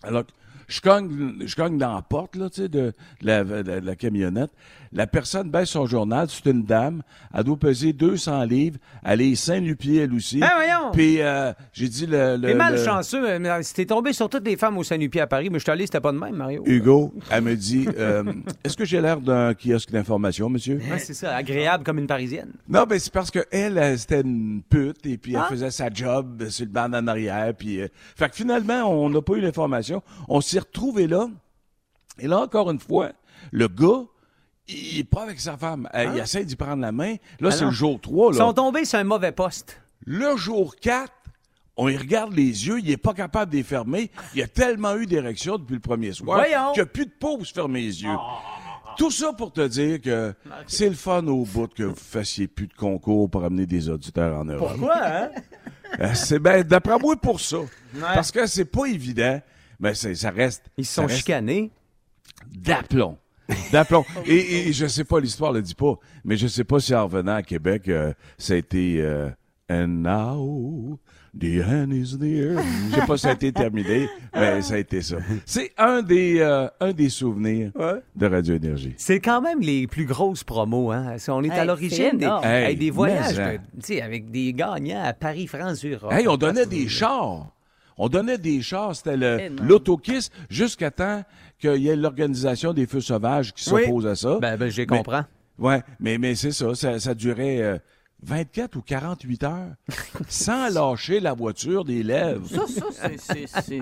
Alors, 0.02 0.24
je 0.68 0.80
cogne, 0.80 1.34
je 1.46 1.54
cogne 1.54 1.78
dans 1.78 1.94
la 1.94 2.02
porte, 2.02 2.34
là, 2.34 2.50
tu 2.50 2.62
sais, 2.62 2.68
de, 2.68 2.92
de 3.20 3.26
la, 3.26 3.44
de 3.44 3.52
la- 3.70 3.80
de 3.80 3.86
la 3.86 3.94
camionnette. 3.96 4.50
La 4.92 5.06
personne 5.06 5.50
baisse 5.50 5.70
son 5.70 5.86
journal, 5.86 6.28
c'est 6.30 6.46
une 6.50 6.62
dame. 6.64 7.02
Elle 7.34 7.44
doit 7.44 7.56
peser 7.58 7.92
200 7.92 8.44
livres. 8.44 8.78
Elle 9.04 9.20
est 9.20 9.34
seins 9.34 9.60
nu 9.60 9.76
pied, 9.76 10.02
elle 10.02 10.14
aussi. 10.14 10.40
Ah, 10.42 10.52
voyons! 10.54 10.90
Puis, 10.92 11.20
euh, 11.20 11.52
j'ai 11.72 11.88
dit 11.88 12.06
le... 12.06 12.36
le 12.36 12.42
T'es 12.42 12.52
le- 12.52 12.58
malchanceux. 12.58 13.38
mais 13.38 13.62
t'es 13.62 13.86
tombé 13.86 14.12
sur 14.12 14.28
toutes 14.28 14.46
les 14.46 14.56
femmes 14.56 14.78
au 14.78 14.84
Saint-Nupier 14.84 15.20
à 15.22 15.26
Paris, 15.26 15.50
mais 15.50 15.58
je 15.58 15.64
suis 15.64 15.72
allé, 15.72 15.86
c'était 15.86 16.00
pas 16.00 16.12
de 16.12 16.18
même, 16.18 16.36
Mario. 16.36 16.62
Hugo, 16.66 17.12
elle 17.30 17.42
me 17.42 17.56
dit, 17.56 17.86
euh, 17.98 18.24
est-ce 18.64 18.76
que 18.76 18.84
j'ai 18.84 19.00
l'air 19.00 19.20
d'un 19.20 19.54
kiosque 19.54 19.90
d'information, 19.90 20.48
monsieur? 20.48 20.80
Ouais, 20.90 20.98
c'est 20.98 21.14
ça, 21.14 21.34
agréable 21.34 21.84
comme 21.84 21.98
une 21.98 22.06
Parisienne. 22.06 22.52
Non, 22.68 22.84
ben 22.84 22.98
c'est 22.98 23.12
parce 23.12 23.30
que 23.30 23.44
elle, 23.50 23.78
elle, 23.78 23.98
c'était 23.98 24.20
une 24.20 24.62
pute 24.68 25.04
et 25.06 25.18
puis 25.18 25.32
elle 25.34 25.40
Ah. 25.44 25.48
faisait 25.50 25.70
sa 25.70 25.90
job 25.92 26.48
sur 26.48 26.64
le 26.64 26.70
banc 26.70 26.92
en 26.92 27.06
arrière. 27.06 27.52
Puis, 27.58 27.80
euh, 27.80 27.88
fait 28.16 28.28
que 28.30 28.36
finalement, 28.36 28.84
on 28.84 29.10
n'a 29.10 29.20
pas 29.22 29.34
eu 29.34 29.40
l'information. 29.40 30.02
On 30.28 30.40
s'est 30.40 30.60
retrouvés 30.60 31.06
là. 31.06 31.28
Et 32.18 32.28
là, 32.28 32.38
encore 32.40 32.70
une 32.70 32.78
fois, 32.80 33.10
le 33.52 33.68
gars, 33.68 34.04
il 34.68 34.98
est 35.00 35.04
pas 35.04 35.22
avec 35.22 35.40
sa 35.40 35.56
femme. 35.56 35.88
Euh, 35.94 36.12
Il 36.14 36.20
essaie 36.20 36.44
d'y 36.44 36.56
prendre 36.56 36.82
la 36.82 36.92
main. 36.92 37.14
Là, 37.40 37.48
Ah 37.48 37.50
c'est 37.50 37.64
le 37.64 37.70
jour 37.70 38.00
3. 38.00 38.32
Ils 38.32 38.38
Là. 38.38 38.44
sont 38.46 38.52
tombés 38.54 38.84
sur 38.84 38.98
un 38.98 39.04
mauvais 39.04 39.32
poste. 39.32 39.80
Le 40.04 40.36
jour 40.36 40.76
4, 40.76 41.12
On 41.78 41.90
y 41.90 41.96
regarde 41.98 42.32
les 42.32 42.66
yeux, 42.66 42.78
il 42.78 42.90
est 42.90 42.96
pas 42.96 43.12
capable 43.12 43.52
de 43.52 43.58
les 43.58 43.62
fermer. 43.62 44.10
Il 44.34 44.42
a 44.42 44.46
tellement 44.48 44.96
eu 44.96 45.04
d'érection 45.04 45.58
depuis 45.58 45.74
le 45.74 45.80
premier 45.80 46.12
soir 46.12 46.42
qu'il 46.42 46.56
n'y 46.74 46.80
a 46.80 46.86
plus 46.86 47.04
de 47.04 47.10
peau 47.10 47.36
pour 47.36 47.46
se 47.46 47.52
fermer 47.52 47.82
les 47.82 48.02
yeux. 48.02 48.16
Tout 48.96 49.10
ça 49.10 49.34
pour 49.34 49.52
te 49.52 49.60
dire 49.68 50.00
que 50.00 50.32
c'est 50.66 50.88
le 50.88 50.94
fun 50.94 51.26
au 51.26 51.44
bout 51.44 51.66
que 51.68 51.82
vous 51.82 51.94
fassiez 51.94 52.48
plus 52.48 52.66
de 52.66 52.72
concours 52.72 53.28
pour 53.30 53.44
amener 53.44 53.66
des 53.66 53.90
auditeurs 53.90 54.38
en 54.38 54.46
Europe. 54.46 54.70
Pourquoi, 54.70 54.96
hein? 55.04 55.30
Euh, 56.00 56.14
C'est 56.14 56.38
ben, 56.38 56.64
d'après 56.64 56.98
moi 56.98 57.14
pour 57.16 57.40
ça. 57.40 57.58
Parce 58.00 58.32
que 58.32 58.46
c'est 58.46 58.64
pas 58.64 58.86
évident, 58.86 59.40
mais 59.78 59.92
ça 59.94 60.30
reste. 60.30 60.64
Ils 60.78 60.84
se 60.86 60.94
sont 60.94 61.02
reste 61.06 61.18
chicanés. 61.18 61.70
D'aplomb. 62.48 63.18
D'aplomb. 63.72 64.04
Et, 64.26 64.68
et 64.68 64.72
je 64.72 64.86
sais 64.86 65.04
pas, 65.04 65.20
l'histoire 65.20 65.52
le 65.52 65.62
dit 65.62 65.74
pas, 65.74 65.94
mais 66.24 66.36
je 66.36 66.46
sais 66.46 66.64
pas 66.64 66.80
si 66.80 66.94
en 66.94 67.04
revenant 67.04 67.36
à 67.36 67.42
Québec, 67.42 67.88
euh, 67.88 68.12
ça 68.38 68.54
a 68.54 68.56
été 68.56 69.00
euh, 69.00 69.28
And 69.68 69.88
now 70.02 70.98
the 71.38 71.60
end 71.60 71.90
is 71.90 72.16
near. 72.18 72.60
Je 72.90 72.94
sais 72.94 73.06
pas 73.06 73.16
si 73.16 73.22
ça 73.24 73.30
a 73.30 73.32
été 73.32 73.52
terminé, 73.52 74.08
mais 74.34 74.62
ça 74.62 74.74
a 74.74 74.78
été 74.78 75.02
ça. 75.02 75.16
C'est 75.44 75.72
un 75.76 76.02
des 76.02 76.38
euh, 76.40 76.68
un 76.80 76.92
des 76.92 77.08
souvenirs 77.08 77.72
de 78.14 78.26
Radio 78.26 78.54
Énergie. 78.54 78.94
C'est 78.96 79.20
quand 79.20 79.40
même 79.40 79.60
les 79.60 79.86
plus 79.86 80.04
grosses 80.06 80.44
promos. 80.44 80.92
Hein? 80.92 81.16
On 81.28 81.42
est 81.42 81.50
à 81.50 81.64
l'origine 81.64 82.16
des, 82.16 82.24
énorme. 82.24 82.44
Hey, 82.44 82.70
hey, 82.70 82.76
des 82.76 82.90
voyages 82.90 83.38
hein. 83.38 83.54
de- 83.54 83.80
tu 83.80 83.94
sais, 83.94 84.02
avec 84.02 84.30
des 84.30 84.52
gagnants 84.52 85.02
à 85.02 85.12
Paris, 85.12 85.46
France, 85.46 85.84
Europe. 85.84 86.12
Hey, 86.12 86.28
on 86.28 86.36
donnait 86.36 86.66
des 86.66 86.88
chars. 86.88 87.52
On 87.98 88.08
donnait 88.08 88.38
des 88.38 88.60
chars, 88.60 88.94
c'était 88.94 89.48
l'autokiss 89.62 90.30
jusqu'à 90.50 90.90
temps 90.90 91.24
qu'il 91.58 91.76
y 91.82 91.88
ait 91.88 91.96
l'organisation 91.96 92.72
des 92.72 92.86
feux 92.86 93.00
sauvages 93.00 93.52
qui 93.52 93.70
Oui. 93.72 93.84
s'oppose 93.84 94.06
à 94.06 94.14
ça. 94.14 94.38
Ben, 94.40 94.56
ben, 94.56 94.70
je 94.70 94.82
comprends. 94.82 95.24
Ouais, 95.58 95.82
mais, 96.00 96.18
mais 96.18 96.34
c'est 96.34 96.52
ça, 96.52 96.74
ça, 96.74 96.98
ça 97.00 97.14
durait 97.14 97.62
euh, 97.62 97.78
24 98.22 98.76
ou 98.76 98.82
48 98.82 99.42
heures 99.44 99.52
sans 100.28 100.68
lâcher 100.68 101.20
la 101.20 101.32
voiture 101.32 101.84
des 101.84 102.02
lèvres. 102.02 102.46
Ça, 102.48 102.66
ça, 102.66 103.08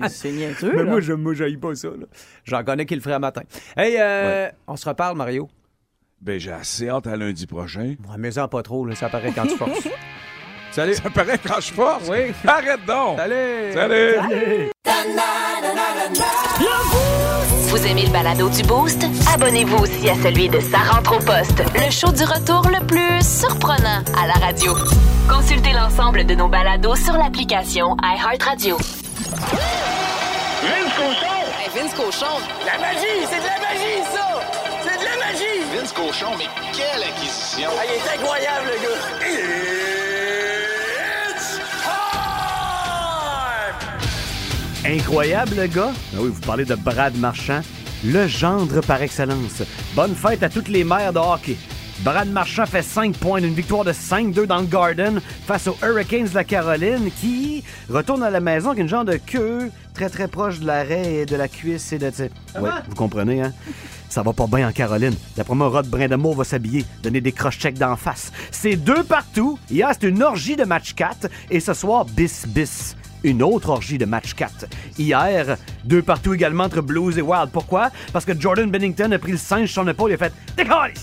c'est- 0.09 0.31
niaiseux. 0.31 0.71
Mais 0.73 0.83
là. 0.83 0.89
moi, 0.91 1.01
je 1.01 1.13
moi, 1.13 1.33
j'haïs 1.33 1.57
pas 1.57 1.75
ça. 1.75 1.89
J'en 2.45 2.63
connais 2.63 2.85
qui 2.85 2.95
le 2.95 3.01
ferait 3.01 3.15
à 3.15 3.19
matin. 3.19 3.41
Hey, 3.75 3.95
euh, 3.99 4.49
on 4.67 4.75
se 4.77 4.87
reparle, 4.87 5.17
Mario. 5.17 5.49
Ben, 6.21 6.39
j'ai 6.39 6.51
assez 6.51 6.87
hâte 6.89 7.07
à 7.07 7.17
lundi 7.17 7.45
prochain. 7.45 7.95
Ouais, 8.09 8.15
mais 8.17 8.37
en 8.39 8.47
pas 8.47 8.63
trop, 8.63 8.85
là, 8.85 8.95
ça 8.95 9.09
paraît 9.09 9.33
quand 9.33 9.45
tu 9.47 9.57
forces. 9.57 9.87
Salut. 10.71 10.93
Ça 10.95 11.09
paraît 11.09 11.37
quand 11.37 11.59
je 11.61 11.71
force. 11.73 12.09
Oui. 12.09 12.33
Arrête 12.45 12.85
donc. 12.85 13.17
Salut. 13.17 13.73
Salut. 13.73 14.71
Vous 17.75 17.85
aimez 17.87 18.05
le 18.05 18.11
balado 18.11 18.47
du 18.47 18.63
Boost? 18.63 19.05
Abonnez-vous 19.33 19.75
aussi 19.83 20.09
à 20.09 20.15
celui 20.23 20.47
de 20.47 20.61
Sa 20.61 20.77
rentre 20.77 21.17
au 21.17 21.19
poste, 21.19 21.61
le 21.75 21.91
show 21.91 22.09
du 22.09 22.23
retour 22.23 22.61
le 22.69 22.79
plus 22.87 23.21
surprenant 23.21 24.01
à 24.17 24.27
la 24.27 24.33
radio. 24.35 24.73
Consultez 25.29 25.73
l'ensemble 25.73 26.25
de 26.25 26.35
nos 26.35 26.47
balados 26.47 26.95
sur 26.95 27.17
l'application 27.17 27.97
iHeartRadio. 28.01 28.77
Vince 28.77 29.03
Cochon! 30.95 31.43
Vince 31.75 31.93
Cochon. 31.95 32.39
La 32.65 32.79
magie! 32.79 33.27
C'est 33.29 33.39
de 33.39 33.45
la 33.45 33.59
magie, 33.59 34.03
ça! 34.09 34.25
C'est 34.81 34.97
de 34.97 35.03
la 35.03 35.17
magie! 35.25 35.77
Vince 35.77 35.91
Cochon, 35.91 36.31
mais 36.37 36.47
quelle 36.71 37.03
acquisition! 37.03 37.69
Ah, 37.77 37.83
il 37.85 37.91
est 37.91 38.07
incroyable, 38.17 38.67
le 38.67 38.77
gars! 38.83 39.84
Incroyable, 44.85 45.55
le 45.55 45.65
gars. 45.65 45.91
Ah 46.13 46.19
oui, 46.19 46.29
vous 46.29 46.41
parlez 46.41 46.63
de 46.63 46.75
Brad 46.75 47.17
Marchand, 47.17 47.61
le 48.03 48.27
gendre 48.27 48.81
par 48.81 49.01
excellence. 49.01 49.63
Bonne 49.95 50.13
fête 50.13 50.43
à 50.43 50.49
toutes 50.49 50.67
les 50.67 50.83
mères 50.83 51.11
de 51.11 51.17
hockey. 51.17 51.57
Brad 52.01 52.29
Marchand 52.29 52.67
fait 52.67 52.83
5 52.83 53.17
points 53.17 53.41
d'une 53.41 53.55
victoire 53.55 53.83
de 53.83 53.91
5-2 53.91 54.45
dans 54.45 54.59
le 54.59 54.67
Garden 54.67 55.21
face 55.47 55.67
aux 55.67 55.77
Hurricanes 55.81 56.27
de 56.27 56.35
la 56.35 56.43
Caroline 56.43 57.09
qui 57.19 57.63
retourne 57.89 58.21
à 58.21 58.29
la 58.29 58.39
maison 58.39 58.69
avec 58.69 58.81
une 58.81 58.87
genre 58.87 59.05
de 59.05 59.15
queue 59.15 59.71
très 59.95 60.09
très 60.09 60.27
proche 60.27 60.59
de 60.59 60.67
l'arrêt 60.67 61.13
et 61.15 61.25
de 61.25 61.35
la 61.35 61.47
cuisse 61.47 61.91
et 61.91 61.97
de... 61.97 62.11
Ouais, 62.59 62.69
vous 62.87 62.95
comprenez, 62.95 63.41
hein? 63.41 63.53
Ça 64.07 64.21
va 64.21 64.33
pas 64.33 64.45
bien 64.45 64.69
en 64.69 64.71
Caroline. 64.71 65.15
D'après 65.35 65.55
moi, 65.55 65.69
Rod 65.69 65.87
Brindamour 65.87 66.35
va 66.35 66.43
s'habiller, 66.43 66.85
donner 67.01 67.21
des 67.21 67.31
cross-checks 67.31 67.79
d'en 67.79 67.95
face. 67.95 68.31
C'est 68.51 68.75
deux 68.75 69.03
partout. 69.03 69.57
Hier, 69.71 69.89
c'est 69.93 70.07
une 70.07 70.21
orgie 70.21 70.55
de 70.55 70.63
match 70.63 70.93
4 70.93 71.27
et 71.49 71.59
ce 71.59 71.73
soir, 71.73 72.05
bis 72.05 72.45
bis 72.45 72.95
une 73.25 73.43
autre 73.43 73.69
orgie 73.69 73.97
de 73.97 74.05
match 74.05 74.33
4. 74.33 74.65
Hier, 74.97 75.57
deux 75.83 76.01
partout 76.01 76.33
également 76.33 76.65
entre 76.65 76.81
Blues 76.81 77.17
et 77.17 77.21
Wild. 77.21 77.49
Pourquoi? 77.51 77.89
Parce 78.13 78.25
que 78.25 78.39
Jordan 78.39 78.69
Bennington 78.69 79.11
a 79.11 79.19
pris 79.19 79.31
le 79.31 79.37
singe 79.37 79.71
sur 79.71 79.83
son 79.83 79.87
épaule 79.89 80.11
et 80.11 80.15
a 80.15 80.17
fait 80.17 80.33
Décolle! 80.55 80.93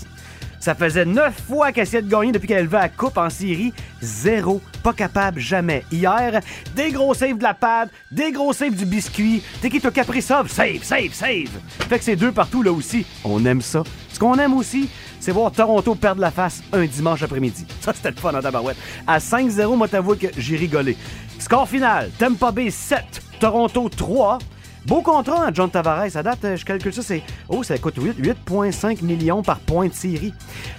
Ça 0.63 0.75
faisait 0.75 1.03
neuf 1.03 1.41
fois 1.45 1.73
qu'elle 1.73 1.83
essayait 1.83 2.01
de 2.01 2.09
gagner 2.09 2.31
depuis 2.31 2.47
qu'elle 2.47 2.59
élevait 2.59 2.79
la 2.79 2.87
coupe 2.87 3.17
en 3.17 3.29
série. 3.29 3.73
Zéro. 4.01 4.61
Pas 4.81 4.93
capable, 4.93 5.41
jamais. 5.41 5.83
Hier, 5.91 6.39
des 6.73 6.89
gros 6.91 7.13
saves 7.13 7.37
de 7.37 7.43
la 7.43 7.53
pad, 7.53 7.89
des 8.09 8.31
gros 8.31 8.53
saves 8.53 8.73
du 8.73 8.85
biscuit. 8.85 9.43
T'es 9.61 9.69
qui, 9.69 9.81
t'as 9.81 9.91
Kaprizov? 9.91 10.49
Save, 10.49 10.81
save, 10.83 11.11
save! 11.11 11.49
Fait 11.89 11.99
que 11.99 12.05
c'est 12.05 12.15
deux 12.15 12.31
partout 12.31 12.63
là 12.63 12.71
aussi. 12.71 13.05
On 13.25 13.43
aime 13.43 13.61
ça. 13.61 13.83
Ce 14.13 14.17
qu'on 14.17 14.35
aime 14.35 14.53
aussi, 14.53 14.87
c'est 15.19 15.31
voir 15.31 15.51
Toronto 15.51 15.95
perdre 15.95 16.21
la 16.21 16.31
face 16.31 16.63
un 16.71 16.85
dimanche 16.85 17.23
après-midi. 17.23 17.65
Ça, 17.81 17.91
c'était 17.93 18.11
le 18.11 18.15
fun 18.15 18.33
en 18.33 18.41
tabarouette. 18.41 18.77
À 19.07 19.19
5-0, 19.19 19.75
moi, 19.75 19.87
t'avoue 19.89 20.15
que 20.15 20.27
j'ai 20.37 20.55
rigolé. 20.55 20.95
Score 21.43 21.67
final, 21.67 22.09
Tampa 22.17 22.53
Bay 22.53 22.71
7, 22.71 23.03
Toronto 23.41 23.89
3. 23.89 24.37
Beau 24.85 25.01
contrat, 25.01 25.47
hein, 25.47 25.51
John 25.53 25.69
Tavares. 25.69 26.15
À 26.15 26.23
date, 26.23 26.45
euh, 26.45 26.55
je 26.55 26.63
calcule 26.63 26.93
ça, 26.93 27.01
c'est. 27.01 27.21
Oh, 27.49 27.63
ça 27.63 27.77
coûte 27.77 27.95
8 27.97 28.17
8,5 28.17 29.03
millions 29.03 29.43
par 29.43 29.59
point 29.59 29.89
de 29.89 29.93
série. 29.93 30.33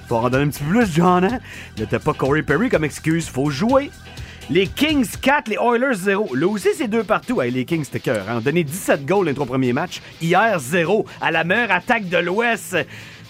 Faut 0.09 0.16
en 0.16 0.31
donner 0.31 0.44
un 0.44 0.48
petit 0.48 0.62
peu 0.62 0.70
plus, 0.70 0.90
John, 0.90 1.22
hein? 1.22 1.38
T'as 1.77 1.98
pas 1.98 2.14
Corey 2.14 2.42
Perry 2.42 2.70
comme 2.70 2.83
excuse, 2.83 3.29
faut 3.29 3.50
jouer. 3.50 3.90
Les 4.48 4.66
Kings 4.66 5.07
4, 5.20 5.48
les 5.48 5.57
Oilers 5.57 5.96
0. 5.96 6.35
Là 6.35 6.46
aussi, 6.46 6.68
c'est 6.74 6.88
deux 6.88 7.05
partout. 7.05 7.40
Les 7.42 7.66
Kings, 7.66 7.85
c'était 7.85 8.00
cœur. 8.00 8.24
Hein? 8.27 8.37
On 8.37 8.38
a 8.38 8.40
donné 8.40 8.64
17 8.64 9.05
goals 9.05 9.27
les 9.27 9.35
trois 9.35 9.46
premiers 9.46 9.74
matchs. 9.74 10.00
Hier, 10.22 10.59
0. 10.59 11.05
À 11.20 11.31
la 11.31 11.44
meilleure 11.44 11.72
attaque 11.72 12.09
de 12.09 12.16
l'Ouest. 12.16 12.77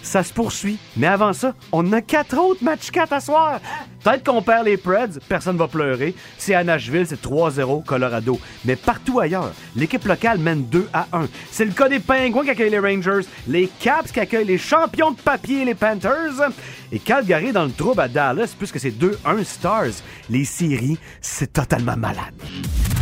Ça 0.04 0.22
se 0.22 0.32
poursuit. 0.32 0.78
Mais 0.96 1.06
avant 1.06 1.32
ça, 1.32 1.54
on 1.72 1.92
a 1.92 2.00
quatre 2.02 2.38
autres 2.38 2.62
matchs 2.62 2.90
4 2.90 3.12
à 3.14 3.20
soir. 3.20 3.60
Peut-être 4.04 4.24
qu'on 4.24 4.42
perd 4.42 4.66
les 4.66 4.76
Preds, 4.76 5.18
personne 5.28 5.56
va 5.56 5.66
pleurer. 5.66 6.14
C'est 6.36 6.54
à 6.54 6.62
Nashville, 6.62 7.06
c'est 7.08 7.20
3-0 7.20 7.84
Colorado. 7.84 8.38
Mais 8.66 8.76
partout 8.76 9.18
ailleurs, 9.18 9.52
l'équipe 9.74 10.04
locale 10.04 10.38
mène 10.38 10.66
2 10.66 10.90
à 10.92 11.06
1. 11.14 11.26
C'est 11.50 11.64
le 11.64 11.72
cas 11.72 11.88
des 11.88 12.00
Penguins 12.00 12.44
qui 12.44 12.50
accueillent 12.50 12.70
les 12.70 12.78
Rangers, 12.78 13.26
les 13.48 13.66
Caps 13.80 14.12
qui 14.12 14.20
accueillent 14.20 14.46
les 14.46 14.58
champions 14.58 15.12
de 15.12 15.16
papier, 15.16 15.64
les 15.64 15.74
Panthers. 15.74 16.50
Et 16.92 16.98
Calgary 16.98 17.52
dans 17.52 17.64
le 17.64 17.72
trouble 17.72 18.02
à 18.02 18.08
Dallas, 18.08 18.54
puisque 18.56 18.78
c'est 18.78 18.90
2-1 18.90 19.42
Stars. 19.42 20.02
Les 20.28 20.44
séries, 20.44 20.98
c'est 21.22 21.54
totalement 21.54 21.96
malade. 21.96 22.34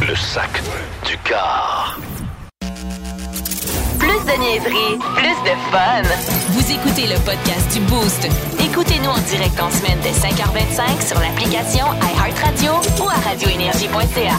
Le 0.06 0.14
sac 0.14 0.62
du 1.04 1.18
car. 1.24 1.98
Plus 4.22 4.34
de 4.34 4.40
niaiserie, 4.40 4.98
plus 5.16 5.42
de 5.42 5.54
fun. 5.70 6.02
Vous 6.50 6.70
écoutez 6.70 7.06
le 7.06 7.18
podcast 7.24 7.72
du 7.72 7.80
Boost. 7.86 8.28
Écoutez-nous 8.60 9.08
en 9.08 9.18
direct 9.18 9.58
en 9.60 9.70
semaine 9.70 9.98
dès 10.02 10.10
5h25 10.10 11.06
sur 11.06 11.18
l'application 11.18 11.86
iHeartRadio 12.00 12.72
ou 13.02 13.08
à 13.08 13.14
radioénergie.ca. 13.14 14.38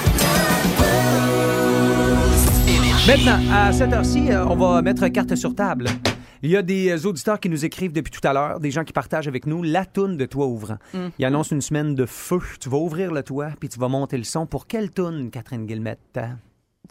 Maintenant, 3.07 3.39
à 3.53 3.73
cette 3.73 3.91
heure-ci, 3.91 4.31
euh, 4.31 4.45
on 4.45 4.55
va 4.55 4.81
mettre 4.81 5.07
carte 5.09 5.35
sur 5.35 5.53
table. 5.53 5.87
Il 6.41 6.51
y 6.51 6.55
a 6.55 6.61
des 6.61 6.89
euh, 6.89 7.07
auditeurs 7.07 7.39
qui 7.39 7.49
nous 7.49 7.65
écrivent 7.65 7.93
depuis 7.93 8.11
tout 8.11 8.25
à 8.25 8.31
l'heure, 8.31 8.59
des 8.59 8.71
gens 8.71 8.83
qui 8.83 8.93
partagent 8.93 9.27
avec 9.27 9.45
nous 9.45 9.63
la 9.63 9.85
toune 9.85 10.15
de 10.15 10.25
toit 10.25 10.47
ouvrant. 10.47 10.77
Mm. 10.93 11.07
Ils 11.19 11.25
annoncent 11.25 11.53
une 11.53 11.61
semaine 11.61 11.95
de 11.95 12.05
feu. 12.05 12.39
Tu 12.61 12.69
vas 12.69 12.77
ouvrir 12.77 13.11
le 13.11 13.23
toit, 13.23 13.49
puis 13.59 13.67
tu 13.67 13.79
vas 13.79 13.89
monter 13.89 14.17
le 14.17 14.23
son. 14.23 14.45
Pour 14.45 14.65
quelle 14.67 14.91
toune, 14.91 15.29
Catherine 15.29 15.65
Guillemette? 15.65 16.19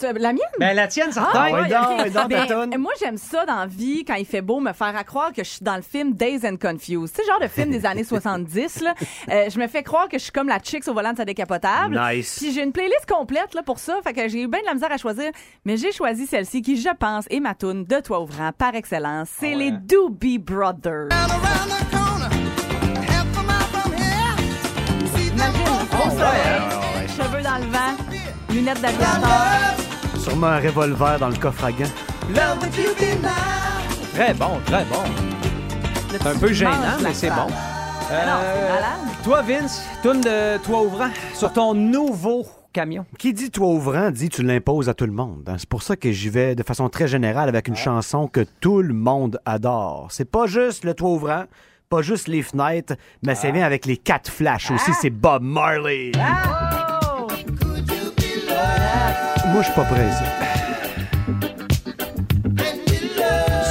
La 0.01 0.33
mienne? 0.33 0.39
Ben, 0.59 0.75
la 0.75 0.89
tienne, 0.89 1.13
certain. 1.13 1.31
Ah, 1.35 1.45
ouais, 1.53 1.61
Ouais, 1.61 1.69
donc, 1.69 1.83
ok. 1.83 1.99
ouais, 1.99 2.11
donc, 2.11 2.15
ta 2.15 2.27
Ben, 2.29 2.47
toune. 2.71 2.79
moi, 2.81 2.93
j'aime 2.99 3.19
ça 3.19 3.45
dans 3.45 3.57
la 3.61 3.67
vie, 3.67 4.05
quand 4.07 4.15
il 4.15 4.25
fait 4.25 4.41
beau, 4.41 4.59
me 4.59 4.73
faire 4.73 4.97
à 4.97 5.05
croire 5.05 5.33
que 5.33 5.45
je 5.45 5.51
suis 5.51 5.63
dans 5.65 5.77
le 5.77 5.83
film 5.83 6.15
Days 6.15 6.41
and 6.45 6.57
Confused. 6.57 7.15
C'est 7.15 7.23
le 7.23 7.29
genre 7.29 7.41
de 7.41 7.47
film 7.47 7.71
des 7.71 7.85
années 7.85 8.03
70. 8.09 8.81
Là. 8.81 8.95
Euh, 9.31 9.51
je 9.51 9.59
me 9.61 9.69
fais 9.69 9.83
croire 9.83 10.09
que 10.09 10.17
je 10.19 10.23
suis 10.25 10.33
comme 10.33 10.49
la 10.49 10.59
chicks 10.61 10.89
au 10.89 10.95
volant 10.95 11.13
de 11.13 11.19
sa 11.19 11.25
décapotable. 11.27 12.01
Nice. 12.11 12.39
Puis 12.41 12.53
j'ai 12.53 12.63
une 12.63 12.73
playlist 12.73 13.07
complète 13.07 13.55
là, 13.55 13.63
pour 13.63 13.79
ça. 13.79 13.99
Fait 14.03 14.15
que 14.15 14.27
j'ai 14.29 14.41
eu 14.43 14.49
bien 14.49 14.61
de 14.61 14.67
la 14.67 14.75
misère 14.75 14.91
à 14.91 14.97
choisir. 14.97 15.31
Mais 15.67 15.77
j'ai 15.77 15.93
choisi 15.93 16.27
celle-ci 16.27 16.63
qui, 16.63 16.81
je 16.81 16.89
pense, 16.99 17.27
est 17.31 17.41
ma 17.41 17.55
toune 17.55 17.85
de 17.85 18.01
toit 18.01 18.21
ouvrant 18.23 18.51
par 18.57 18.75
excellence. 18.75 19.29
C'est 19.39 19.55
les 19.55 19.71
Doobie 19.73 20.39
Brothers. 20.39 21.09
Imagine, 25.15 26.11
soleil, 26.11 27.09
cheveux 27.09 27.43
dans 27.43 27.59
le 27.59 27.67
vent, 27.71 27.92
lunettes 28.63 28.81
d'aviateur. 28.81 29.75
Sûrement 30.19 30.47
un 30.49 30.61
revolver 30.61 31.19
dans 31.19 31.29
le 31.29 31.37
coffre 31.37 31.65
à 31.65 31.73
gants. 31.73 31.85
Très 34.15 34.35
bon, 34.35 34.61
très 34.67 34.85
bon. 34.85 35.03
C'est 36.11 36.27
un 36.27 36.39
peu 36.39 36.53
gênant, 36.53 36.71
mais 37.03 37.13
c'est 37.15 37.31
bon. 37.31 37.47
Ah 37.49 37.49
non, 37.49 37.53
c'est 38.11 38.15
Euh, 38.15 38.75
malade. 38.75 39.17
toi, 39.25 39.43
Vince, 39.43 39.83
toune 40.03 40.21
de 40.21 40.59
toit 40.59 40.83
ouvrant 40.83 41.09
sur 41.35 41.53
ton 41.53 41.75
nouveau 41.75 42.47
camion. 42.73 43.05
Qui 43.19 43.33
dit 43.33 43.51
toi 43.51 43.69
ouvrant 43.69 44.11
dit 44.11 44.29
tu 44.29 44.43
l'imposes 44.43 44.89
à 44.89 44.95
tout 44.95 45.07
le 45.07 45.13
monde. 45.13 45.43
hein. 45.49 45.57
C'est 45.59 45.69
pour 45.69 45.83
ça 45.83 45.97
que 45.97 46.13
j'y 46.13 46.29
vais 46.29 46.55
de 46.55 46.63
façon 46.63 46.89
très 46.89 47.09
générale 47.09 47.49
avec 47.49 47.67
une 47.69 47.77
chanson 47.77 48.29
que 48.29 48.45
tout 48.61 48.81
le 48.83 48.95
monde 48.95 49.41
adore. 49.45 50.09
C'est 50.11 50.31
pas 50.31 50.47
juste 50.47 50.85
le 50.85 50.95
toit 50.95 51.11
ouvrant, 51.11 51.45
pas 51.89 52.03
juste 52.03 52.29
les 52.29 52.43
fenêtres, 52.43 52.95
mais 53.25 53.35
ça 53.35 53.51
vient 53.51 53.65
avec 53.65 53.87
les 53.87 53.97
quatre 53.97 54.31
flashs 54.31 54.71
aussi. 54.71 54.93
C'est 55.01 55.11
Bob 55.11 55.43
Marley. 55.43 56.13
Moi, 59.53 59.61
je 59.61 59.67
suis 59.67 59.75
pas 59.75 59.85
pressé. 59.85 60.25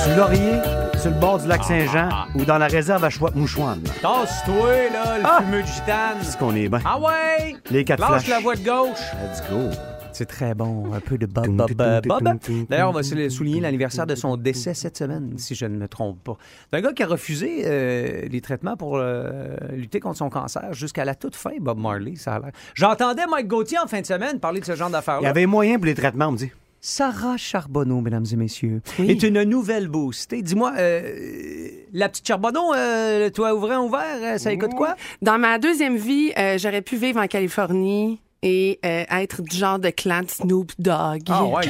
Sur 0.04 0.16
Laurier, 0.18 0.54
sur 0.98 1.10
le 1.12 1.16
bord 1.20 1.40
du 1.40 1.48
lac 1.48 1.64
Saint-Jean 1.64 2.10
ou 2.36 2.46
dans 2.46 2.58
la 2.58 2.68
réserve 2.68 3.04
à 3.04 3.10
Chouette-Mouchouane. 3.10 3.82
Tasse-toi, 4.02 4.70
là, 4.94 5.18
le 5.18 5.24
Ah! 5.26 5.40
fumeux 5.42 5.64
du 5.64 5.72
gitane. 5.72 6.18
Est-ce 6.22 6.38
qu'on 6.38 6.56
est 6.56 6.70
bien? 6.70 6.80
Ah 6.86 7.00
ouais! 7.00 7.56
Les 7.70 7.84
quatre 7.84 8.00
Lâche 8.00 8.24
flashs. 8.24 8.28
la 8.30 8.40
voie 8.40 8.56
de 8.56 8.64
gauche. 8.64 9.00
Let's 9.24 9.42
go. 9.50 9.70
C'est 10.14 10.26
très 10.26 10.54
bon. 10.54 10.94
Un 10.94 11.00
peu 11.00 11.18
de 11.18 11.26
Bob 11.26 11.48
Bob 11.48 11.74
Bob. 11.76 12.38
D'ailleurs, 12.70 12.90
on 12.90 12.94
va 12.94 13.04
souligner 13.04 13.62
l'anniversaire 13.62 14.06
de 14.06 14.16
son 14.16 14.36
décès 14.38 14.74
cette 14.74 14.98
semaine, 14.98 15.34
si 15.38 15.56
je 15.56 15.66
ne 15.66 15.78
me 15.78 15.88
trompe 15.88 16.24
pas. 16.24 16.38
C'est 16.70 16.78
un 16.78 16.82
gars 16.82 16.94
qui 16.94 17.04
a 17.04 17.08
refusé 17.08 17.64
euh, 17.66 18.22
les 18.30 18.42
traitements 18.42 18.76
pour 18.76 18.98
euh, 18.98 19.56
lutter 19.74 20.00
contre 20.00 20.18
son 20.18 20.30
cancer 20.30 20.74
jusqu'à 20.74 21.06
la 21.06 21.16
toute 21.16 21.36
fin, 21.36 21.52
Bob 21.60 21.80
Marley, 21.80 22.16
ça 22.16 22.36
a 22.36 22.40
l'air. 22.40 22.52
J'entendais 22.76 23.26
Mike 23.30 23.48
Gauthier 23.48 23.78
en 23.80 23.88
fin 23.88 24.02
de 24.02 24.06
semaine 24.06 24.40
parler 24.40 24.60
de 24.60 24.66
ce 24.66 24.76
genre 24.76 24.90
Il 24.90 24.92
y 24.92 24.94
d'affaires-là. 24.94 25.30
avait 25.30 25.46
moyen 25.46 25.78
pour 25.78 25.86
les 25.86 25.96
traitements, 25.96 26.28
on 26.28 26.32
me 26.34 26.38
dit. 26.38 26.52
Sarah 26.84 27.38
Charbonneau, 27.38 28.02
mesdames 28.02 28.26
et 28.32 28.36
messieurs, 28.36 28.82
Oui. 28.98 29.12
est 29.12 29.22
une 29.24 29.44
nouvelle 29.44 29.88
boostée. 29.88 30.42
Dis-moi, 30.42 30.74
euh, 30.80 31.70
la 31.94 32.10
petite 32.10 32.28
Charbonneau, 32.28 32.74
euh, 32.74 33.26
le 33.26 33.32
toit 33.32 33.54
ouvert, 33.54 33.84
ouvert, 33.84 34.40
ça 34.40 34.52
écoute 34.52 34.74
quoi? 34.76 34.96
Dans 35.22 35.38
ma 35.38 35.60
deuxième 35.60 35.96
vie, 35.96 36.32
euh, 36.40 36.58
j'aurais 36.58 36.82
pu 36.82 36.96
vivre 36.98 37.20
en 37.22 37.28
Californie 37.28 38.20
et 38.44 38.80
euh, 38.86 39.04
être 39.12 39.42
du 39.42 39.56
genre 39.56 39.80
de 39.80 39.90
clan 39.90 40.22
de 40.22 40.30
Snoop 40.30 40.72
Dogg. 40.80 41.22
Ah 41.30 41.44
ouais, 41.44 41.62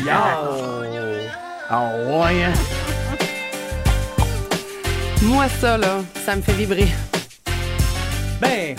Ah 1.69 1.91
ouais, 2.07 2.43
hein? 2.43 2.53
Moi, 5.23 5.47
ça, 5.59 5.77
là, 5.77 5.99
ça 6.25 6.35
me 6.35 6.41
fait 6.41 6.53
vibrer. 6.53 6.87
Ben, 8.39 8.75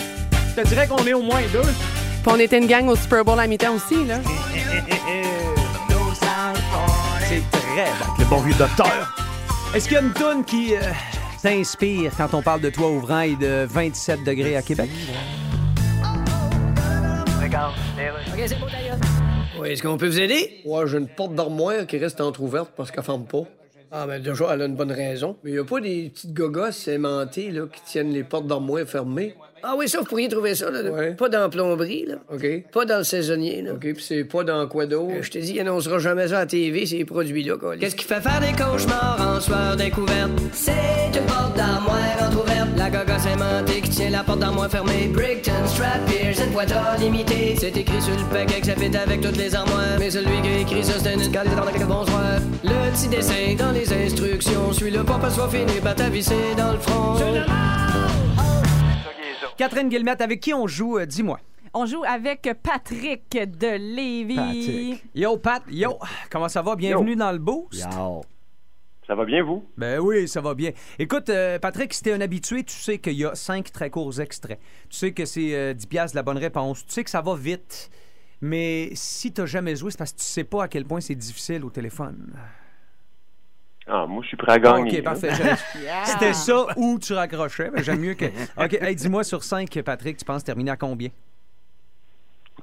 je 0.55 0.61
te 0.61 0.67
dirais 0.67 0.87
qu'on 0.87 1.05
est 1.05 1.13
au 1.13 1.21
moins 1.21 1.41
deux. 1.53 1.61
Puis 1.61 2.31
on 2.31 2.39
était 2.39 2.57
une 2.57 2.67
gang 2.67 2.87
au 2.89 2.95
Super 2.95 3.23
Bowl 3.23 3.39
à 3.39 3.47
mi-temps 3.47 3.73
aussi, 3.75 4.05
là. 4.05 4.15
C'est 7.27 7.43
très 7.51 7.85
bon. 7.85 8.13
Le 8.19 8.25
bon 8.25 8.37
vieux 8.41 8.53
docteur. 8.55 9.15
Est-ce 9.73 9.85
qu'il 9.87 9.95
y 9.95 9.97
a 9.97 10.01
une 10.01 10.13
toune 10.13 10.43
qui 10.45 10.75
euh, 10.75 10.81
t'inspire 11.41 12.11
quand 12.15 12.33
on 12.33 12.41
parle 12.41 12.61
de 12.61 12.69
toit 12.69 12.89
ouvrant 12.89 13.21
et 13.21 13.35
de 13.35 13.65
27 13.69 14.23
degrés 14.23 14.55
à 14.55 14.61
Québec? 14.61 14.89
Oui, 19.59 19.69
est-ce 19.69 19.83
qu'on 19.83 19.97
peut 19.97 20.07
vous 20.07 20.19
aider? 20.19 20.61
Ouais, 20.65 20.87
j'ai 20.87 20.97
une 20.97 21.07
porte 21.07 21.35
d'armoire 21.35 21.85
qui 21.85 21.99
reste 21.99 22.19
entrouverte 22.19 22.71
parce 22.75 22.89
qu'elle 22.89 23.03
ferme 23.03 23.25
pas. 23.25 23.43
Ah, 23.91 24.07
ben 24.07 24.19
déjà, 24.19 24.45
elle 24.51 24.63
a 24.63 24.65
une 24.65 24.75
bonne 24.75 24.91
raison. 24.91 25.37
Mais 25.43 25.51
il 25.51 25.59
a 25.59 25.63
pas 25.63 25.79
des 25.79 26.09
petites 26.11 26.33
gogosses 26.33 26.87
aimantées 26.87 27.51
là, 27.51 27.65
qui 27.71 27.79
tiennent 27.83 28.11
les 28.11 28.23
portes 28.23 28.47
d'armoire 28.47 28.83
fermées? 28.87 29.35
Ah 29.61 29.75
oui, 29.77 29.87
ça, 29.87 29.99
vous 29.99 30.05
pourriez 30.05 30.27
trouver 30.29 30.55
ça. 30.55 30.71
Là, 30.71 31.11
Pas 31.13 31.29
dans 31.29 31.41
la 31.41 31.49
plomberie, 31.49 32.07
là. 32.07 32.15
OK. 32.33 32.71
Pas 32.71 32.85
dans 32.85 32.97
le 32.97 33.03
saisonnier, 33.03 33.61
là. 33.61 33.73
OK, 33.73 33.81
puis 33.81 34.03
c'est 34.03 34.23
pas 34.23 34.43
dans 34.43 34.67
quoi 34.67 34.87
d'autre? 34.87 35.21
je 35.21 35.29
te 35.29 35.37
dis, 35.37 35.53
il 35.53 35.59
annoncera 35.59 35.99
jamais 35.99 36.29
ça 36.29 36.37
à 36.37 36.39
la 36.41 36.45
TV, 36.47 36.87
ces 36.87 37.05
produits-là, 37.05 37.57
quoi. 37.57 37.77
Qu'est-ce 37.77 37.95
qui 37.95 38.05
fait 38.05 38.19
faire 38.19 38.41
des 38.41 38.51
cauchemars 38.51 39.35
en 39.37 39.39
soir 39.39 39.75
découverte? 39.77 40.31
C'est 40.53 40.71
une 41.19 41.25
porte 41.27 41.55
d'armoire 41.55 42.17
entrouverte. 42.19 42.52
La 42.75 42.89
gogosse 42.89 43.25
aimantée 43.27 43.81
qui 43.81 43.89
tient 43.89 44.09
la 44.09 44.23
porte 44.23 44.39
d'armoire 44.39 44.69
fermée. 44.69 45.07
Brickton, 45.07 45.51
Strap, 45.67 46.05
Pearson, 46.07 46.49
Poitot, 46.51 46.73
limité. 46.99 47.55
C'est 47.57 47.75
écrit 47.77 48.01
sur 48.01 48.15
le 48.17 48.23
paquet 48.33 48.59
que 48.61 48.65
ça 48.65 48.75
fait 48.75 48.95
avec 48.95 49.21
toutes 49.21 49.37
les 49.37 49.53
armoires. 49.55 49.97
Mais 49.99 50.09
celui 50.09 50.41
qui 50.41 50.47
a 50.49 50.57
écrit 50.59 50.83
ça, 50.83 50.99
c'est 50.99 51.13
une 51.13 51.31
galette 51.31 51.55
dans 51.55 51.65
laquelle 51.65 51.85
bonsoir. 51.85 52.39
Le 52.63 52.91
petit 52.91 53.07
dessin 53.07 53.55
dans 53.57 53.71
les 53.71 53.91
instructions. 53.93 54.73
Suis-le 54.73 55.03
pas, 55.03 55.17
pas 55.19 55.29
soit 55.29 55.49
fini, 55.49 55.79
pas 55.81 55.93
visser 56.09 56.55
dans 56.57 56.71
le 56.73 56.79
front. 56.79 57.15
Catherine 59.55 59.87
Guillemette, 59.87 60.21
avec 60.21 60.39
qui 60.39 60.53
on 60.53 60.65
joue? 60.67 60.97
euh, 60.97 61.05
Dis-moi? 61.05 61.39
On 61.75 61.85
joue 61.85 62.03
avec 62.07 62.49
Patrick 62.61 63.31
de 63.31 63.77
Lévis. 63.95 64.35
Patrick. 64.35 65.03
Yo, 65.15 65.37
Pat. 65.37 65.61
Yo. 65.71 65.97
Comment 66.29 66.49
ça 66.49 66.61
va? 66.61 66.75
Bienvenue 66.75 67.15
dans 67.15 67.31
le 67.31 67.37
boost. 67.39 67.87
Yo. 67.95 68.21
Ça 69.05 69.15
va 69.15 69.25
bien, 69.25 69.43
vous? 69.43 69.65
Ben 69.77 69.99
oui, 69.99 70.27
ça 70.27 70.39
va 70.39 70.53
bien. 70.53 70.71
Écoute, 70.97 71.29
euh, 71.29 71.59
Patrick, 71.59 71.93
si 71.93 72.03
t'es 72.03 72.13
un 72.13 72.21
habitué, 72.21 72.63
tu 72.63 72.75
sais 72.75 72.99
qu'il 72.99 73.13
y 73.13 73.25
a 73.25 73.35
cinq 73.35 73.71
très 73.71 73.89
courts 73.89 74.19
extraits. 74.21 74.59
Tu 74.89 74.97
sais 74.97 75.11
que 75.11 75.25
c'est 75.25 75.53
euh, 75.53 75.73
10 75.73 75.87
piastres 75.87 76.15
la 76.15 76.23
bonne 76.23 76.37
réponse. 76.37 76.85
Tu 76.85 76.93
sais 76.93 77.03
que 77.03 77.09
ça 77.09 77.21
va 77.21 77.35
vite. 77.35 77.89
Mais 78.39 78.89
si 78.93 79.31
t'as 79.33 79.45
jamais 79.45 79.75
joué, 79.75 79.91
c'est 79.91 79.97
parce 79.97 80.13
que 80.13 80.19
tu 80.19 80.25
sais 80.25 80.43
pas 80.43 80.63
à 80.63 80.67
quel 80.67 80.85
point 80.85 81.01
c'est 81.01 81.15
difficile 81.15 81.63
au 81.65 81.69
téléphone. 81.69 82.33
Ah, 83.87 84.05
moi, 84.07 84.21
je 84.23 84.29
suis 84.29 84.37
prêt 84.37 84.53
à 84.53 84.59
gagner. 84.59 84.99
OK, 84.99 85.03
parfait. 85.03 85.31
C'était 86.05 86.33
ça 86.33 86.65
ou 86.77 86.97
tu 86.99 87.13
raccrochais. 87.13 87.71
mais 87.73 87.83
J'aime 87.83 87.99
mieux 87.99 88.13
que... 88.13 88.25
OK, 88.57 88.73
hey, 88.81 88.95
dis-moi 88.95 89.25
sur 89.25 89.43
5, 89.43 89.81
Patrick, 89.81 90.17
tu 90.17 90.23
penses 90.25 90.43
terminer 90.43 90.71
à 90.71 90.77
combien? 90.77 91.09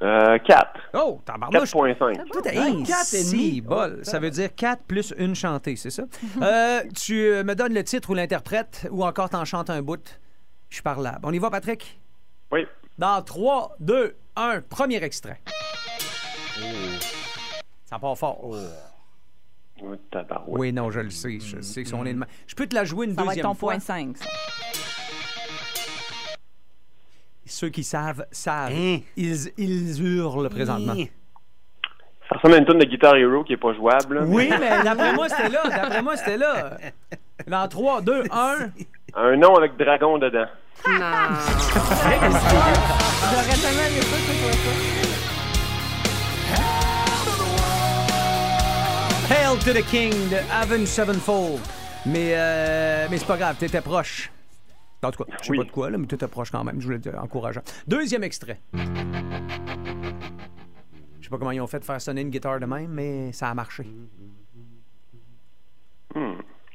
Euh, 0.03 0.39
4. 0.39 0.81
Oh, 0.95 1.21
tabarnouche. 1.27 1.73
4.5. 1.75 2.25
Tout 2.33 2.49
est 2.49 2.59
Ouais, 2.59 2.83
quatre 2.85 3.13
et 3.15 3.19
demi. 3.19 3.51
si 3.53 3.61
bol. 3.61 4.01
Ça 4.03 4.19
veut 4.19 4.31
dire 4.31 4.55
4 4.55 4.83
plus 4.85 5.13
une 5.19 5.35
chantée, 5.35 5.77
c'est 5.77 5.91
ça? 5.91 6.05
Euh, 6.43 6.81
tu 6.99 7.21
euh, 7.27 7.45
me 7.45 7.55
donnes 7.55 7.75
le 7.75 7.85
titre 7.85 8.09
ou 8.11 8.15
l'interprète 8.15 8.89
ou 8.91 9.05
encore 9.05 9.29
t'en 9.29 9.45
chantes 9.45 9.69
un 9.69 9.83
bout. 9.83 10.19
Je 10.71 10.77
suis 10.77 10.83
parlable. 10.83 11.19
On 11.25 11.33
y 11.33 11.39
va, 11.39 11.51
Patrick? 11.51 12.01
Oui. 12.51 12.67
Dans 12.97 13.21
3, 13.23 13.77
2, 13.81 14.17
1, 14.37 14.63
premier 14.63 15.03
extrait. 15.05 15.41
Ça 17.85 17.99
part 17.99 18.17
fort. 18.17 18.39
Oh, 19.83 19.97
tabarouette. 20.11 20.59
Oui, 20.59 20.73
non, 20.73 20.91
je 20.91 21.01
le 21.01 21.11
sais. 21.11 21.39
Je 21.41 21.61
sais 21.61 21.83
que 21.85 21.95
on 21.95 22.05
est 22.05 22.13
de 22.13 22.19
ma- 22.19 22.27
Je 22.47 22.55
peux 22.55 22.67
te 22.67 22.75
la 22.75 22.85
jouer 22.85 23.07
une 23.07 23.15
Ça 23.15 23.23
va 23.23 23.23
être 23.25 23.29
deuxième 23.31 23.47
ton 23.47 23.55
fois. 23.55 23.73
point 23.73 23.81
5. 23.81 24.17
ça. 24.19 24.25
Ceux 27.51 27.69
qui 27.69 27.83
savent, 27.83 28.25
savent. 28.31 28.71
Hein? 28.73 28.99
Ils, 29.17 29.51
ils 29.59 30.01
hurlent 30.05 30.49
présentement. 30.49 30.95
Ça 32.29 32.37
ressemble 32.37 32.55
à 32.55 32.59
une 32.59 32.65
tonne 32.65 32.79
de 32.79 32.85
Guitar 32.85 33.17
Hero 33.17 33.43
qui 33.43 33.55
est 33.55 33.57
pas 33.57 33.75
jouable. 33.75 34.21
là, 34.21 34.25
Oui, 34.25 34.49
mais 34.61 34.85
d'après 34.85 35.13
moi, 35.15 35.29
c'était 35.29 35.49
là. 35.49 35.63
D'après 35.69 36.01
moi, 36.03 36.17
c'était 36.17 36.37
là. 36.37 36.77
Dans 37.49 37.67
3, 37.67 38.03
2, 38.03 38.23
1. 38.31 38.57
mais 38.77 38.87
Un 39.15 39.37
nom 39.37 39.57
avec 39.57 39.77
dragon 39.77 40.17
dedans. 40.19 40.47
Non. 40.87 40.95
J'aurais 40.95 41.01
tellement 43.61 43.87
aimé 43.89 44.01
ça 44.01 44.17
que 44.17 44.23
ce 44.23 44.33
soit 44.35 44.53
ça. 44.53 44.71
Hail 49.35 49.59
to 49.59 49.73
the 49.73 49.83
King 49.91 50.13
de 50.31 50.37
Avenged 50.53 50.87
Sevenfold. 50.87 51.59
Mais, 52.07 52.33
euh, 52.35 53.07
mais 53.11 53.19
c'est 53.19 53.27
pas 53.27 53.37
grave, 53.37 53.57
t'étais 53.59 53.81
proche. 53.81 54.31
En 55.03 55.11
tout 55.11 55.25
cas, 55.25 55.33
je 55.41 55.45
sais 55.47 55.51
Oui. 55.53 55.59
pas 55.59 55.65
de 55.65 55.71
quoi, 55.71 55.89
là, 55.91 55.97
mais 55.99 56.07
t'étais 56.07 56.29
proche 56.29 56.51
quand 56.51 56.63
même. 56.63 56.81
Je 56.81 56.87
voulais 56.87 56.99
te 56.99 57.09
encourageant. 57.17 57.63
Deuxième 57.87 58.23
extrait. 58.23 58.61
Je 58.75 58.79
sais 61.25 61.31
pas 61.31 61.39
comment 61.39 61.51
ils 61.53 61.61
ont 61.61 61.67
fait 61.67 61.79
de 61.81 61.85
faire 61.85 62.01
sonner 62.01 62.21
une 62.21 62.31
guitare 62.31 62.61
de 62.61 62.67
même, 62.67 62.89
mais 62.91 63.33
ça 63.33 63.49
a 63.49 63.55
marché. 63.55 63.87
Hmm. 66.15 66.35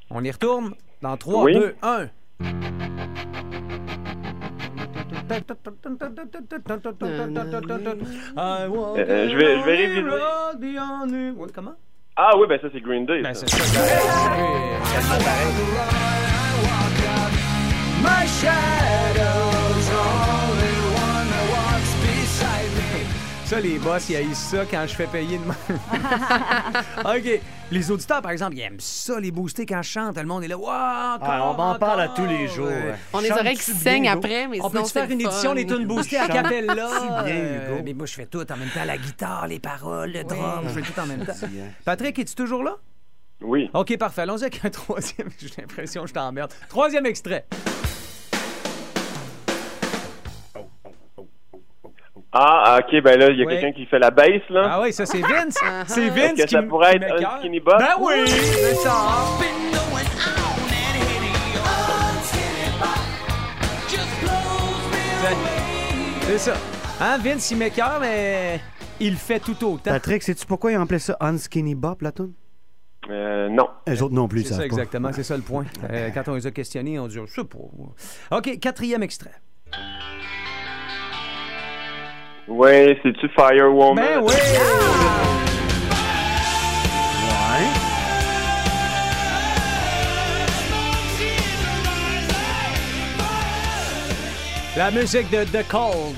On 0.10 0.24
y 0.24 0.32
retourne 0.32 0.74
dans 1.02 1.18
3, 1.18 1.44
Oui. 1.44 1.54
2, 1.54 1.76
1. 1.82 2.08
Euh, 8.38 9.30
je 9.30 9.36
vais- 9.36 9.60
je 9.60 9.66
vais 9.66 9.76
réviser. 9.76 10.04
Comment? 11.54 11.76
Ah 12.16 12.32
oui, 12.38 12.48
ben 12.48 12.60
ça, 12.62 12.68
c'est 12.72 12.82
Green 12.82 13.06
Day. 13.06 13.22
Ben, 13.22 13.34
ça. 13.34 13.46
c'est 13.46 13.58
ça. 13.58 13.82
Ça, 23.46 23.60
les 23.60 23.78
boss, 23.78 24.10
ils 24.10 24.16
haïssent 24.16 24.40
ça 24.40 24.66
quand 24.70 24.86
je 24.88 24.96
fais 24.96 25.06
payer 25.06 25.38
de. 25.38 25.44
OK. 27.18 27.42
Les 27.72 27.92
auditeurs, 27.92 28.22
par 28.24 28.32
exemple, 28.32 28.56
ils 28.56 28.62
aiment 28.62 28.80
ça, 28.80 29.20
les 29.20 29.30
booster 29.30 29.68
quand 29.68 29.84
je 29.84 29.90
chante. 29.90 30.18
Le 30.18 30.24
monde 30.26 30.44
est 30.44 30.48
là. 30.48 30.58
Wow, 30.58 30.66
Ah, 30.68 31.52
on 31.52 31.54
m'en 31.54 31.76
parle 31.78 32.02
à 32.02 32.08
tous 32.08 32.26
les 32.26 32.48
jours. 32.48 32.66
ouais. 32.68 32.96
On 33.14 33.20
a 33.20 33.22
les 33.22 33.32
oreilles 33.32 33.56
qui 33.58 33.72
saignent 33.72 34.10
après, 34.10 34.48
mais 34.48 34.60
On 34.64 34.70
peut 34.72 34.84
faire 34.86 35.10
une 35.12 35.22
édition 35.22 35.54
des 35.54 35.66
tunes 35.68 35.86
boostées 35.86 36.18
à 36.18 36.28
capella? 36.28 36.74
bien, 36.74 37.36
Euh, 37.36 37.74
Hugo? 37.76 37.82
mais 37.86 37.94
moi, 37.94 38.08
je 38.08 38.14
fais 38.14 38.26
tout 38.26 38.52
en 38.52 38.58
même 38.58 38.70
temps. 38.70 38.84
La 38.84 38.98
guitare, 38.98 39.48
les 39.48 39.60
paroles, 39.60 40.12
le 40.12 40.24
drum. 40.24 40.64
Je 40.68 40.82
fais 40.82 40.92
tout 40.94 41.00
en 41.00 41.06
même 41.06 41.24
temps. 41.26 41.34
Patrick, 41.86 42.18
es-tu 42.18 42.34
toujours 42.34 42.64
là? 42.64 42.78
Oui. 43.42 43.70
OK, 43.76 43.96
parfait. 43.98 44.22
Allons-y 44.24 44.42
avec 44.44 44.66
un 44.66 44.70
troisième. 44.72 45.30
J'ai 45.40 45.50
l'impression 45.60 46.02
que 46.04 46.08
je 46.10 46.14
t'emmerde. 46.14 46.52
Troisième 46.68 47.06
extrait. 47.06 47.46
Ah, 52.38 52.80
ok, 52.82 53.02
ben 53.02 53.18
là, 53.18 53.30
il 53.30 53.40
y 53.40 53.44
a 53.44 53.46
Ouais. 53.46 53.62
quelqu'un 53.62 53.72
qui 53.72 53.86
fait 53.86 53.98
la 53.98 54.12
bass, 54.12 54.42
là. 54.50 54.68
Ah 54.70 54.82
oui, 54.82 54.92
ça, 54.92 55.06
c'est 55.06 55.22
Vince. 55.22 55.58
C'est 55.88 56.02
Est-ce 56.08 56.12
Vince 56.14 56.38
que 56.38 56.44
qui 56.48 56.54
ça 56.56 56.64
pourrait 56.64 56.98
être 56.98 57.06
un 57.26 57.38
skinny 57.40 57.62
bop? 57.62 57.76
Ben 57.80 57.96
oui, 58.02 58.28
c'est 58.28 58.76
ça. 58.76 58.92
C'est 66.28 66.38
ça. 66.40 66.54
Hein, 67.00 67.18
Vince, 67.20 67.52
il 67.52 67.58
m'écoeure, 67.58 68.00
mais 68.02 68.60
il 69.00 69.12
le 69.12 69.18
fait 69.18 69.40
tout 69.40 69.56
autant. 69.66 69.92
Patrick, 69.92 70.24
sais-tu 70.24 70.46
pourquoi 70.46 70.72
ils 70.72 70.78
ont 70.78 70.82
appelé 70.82 71.00
ça 71.00 71.16
Unskinny 71.20 71.76
Bop, 71.76 72.02
la 72.02 72.12
toune? 72.12 72.34
Euh, 73.10 73.48
non. 73.50 73.68
Les 73.86 74.02
autres 74.02 74.16
non 74.16 74.28
plus, 74.28 74.42
C'est 74.44 74.50
ça 74.50 74.56
ça, 74.58 74.66
exactement. 74.66 75.12
C'est 75.14 75.24
ça 75.24 75.36
le 75.38 75.44
point. 75.44 75.66
Euh, 75.92 76.10
quand 76.14 76.28
on 76.28 76.36
les 76.36 76.48
a 76.48 76.52
questionnés, 76.52 76.98
on 76.98 77.08
dit, 77.08 77.16
je 77.24 77.32
sais 77.32 77.44
pas. 77.44 78.38
OK, 78.38 78.60
quatrième 78.60 79.04
extrait. 79.04 79.32
Ouais, 82.48 83.00
c'est-tu 83.02 83.28
Firewoman? 83.30 83.96
Ben 83.96 84.22
oui! 84.22 84.34
La 94.78 94.92
musique 94.92 95.30
de 95.32 95.46
The 95.46 95.66
Cold. 95.70 96.16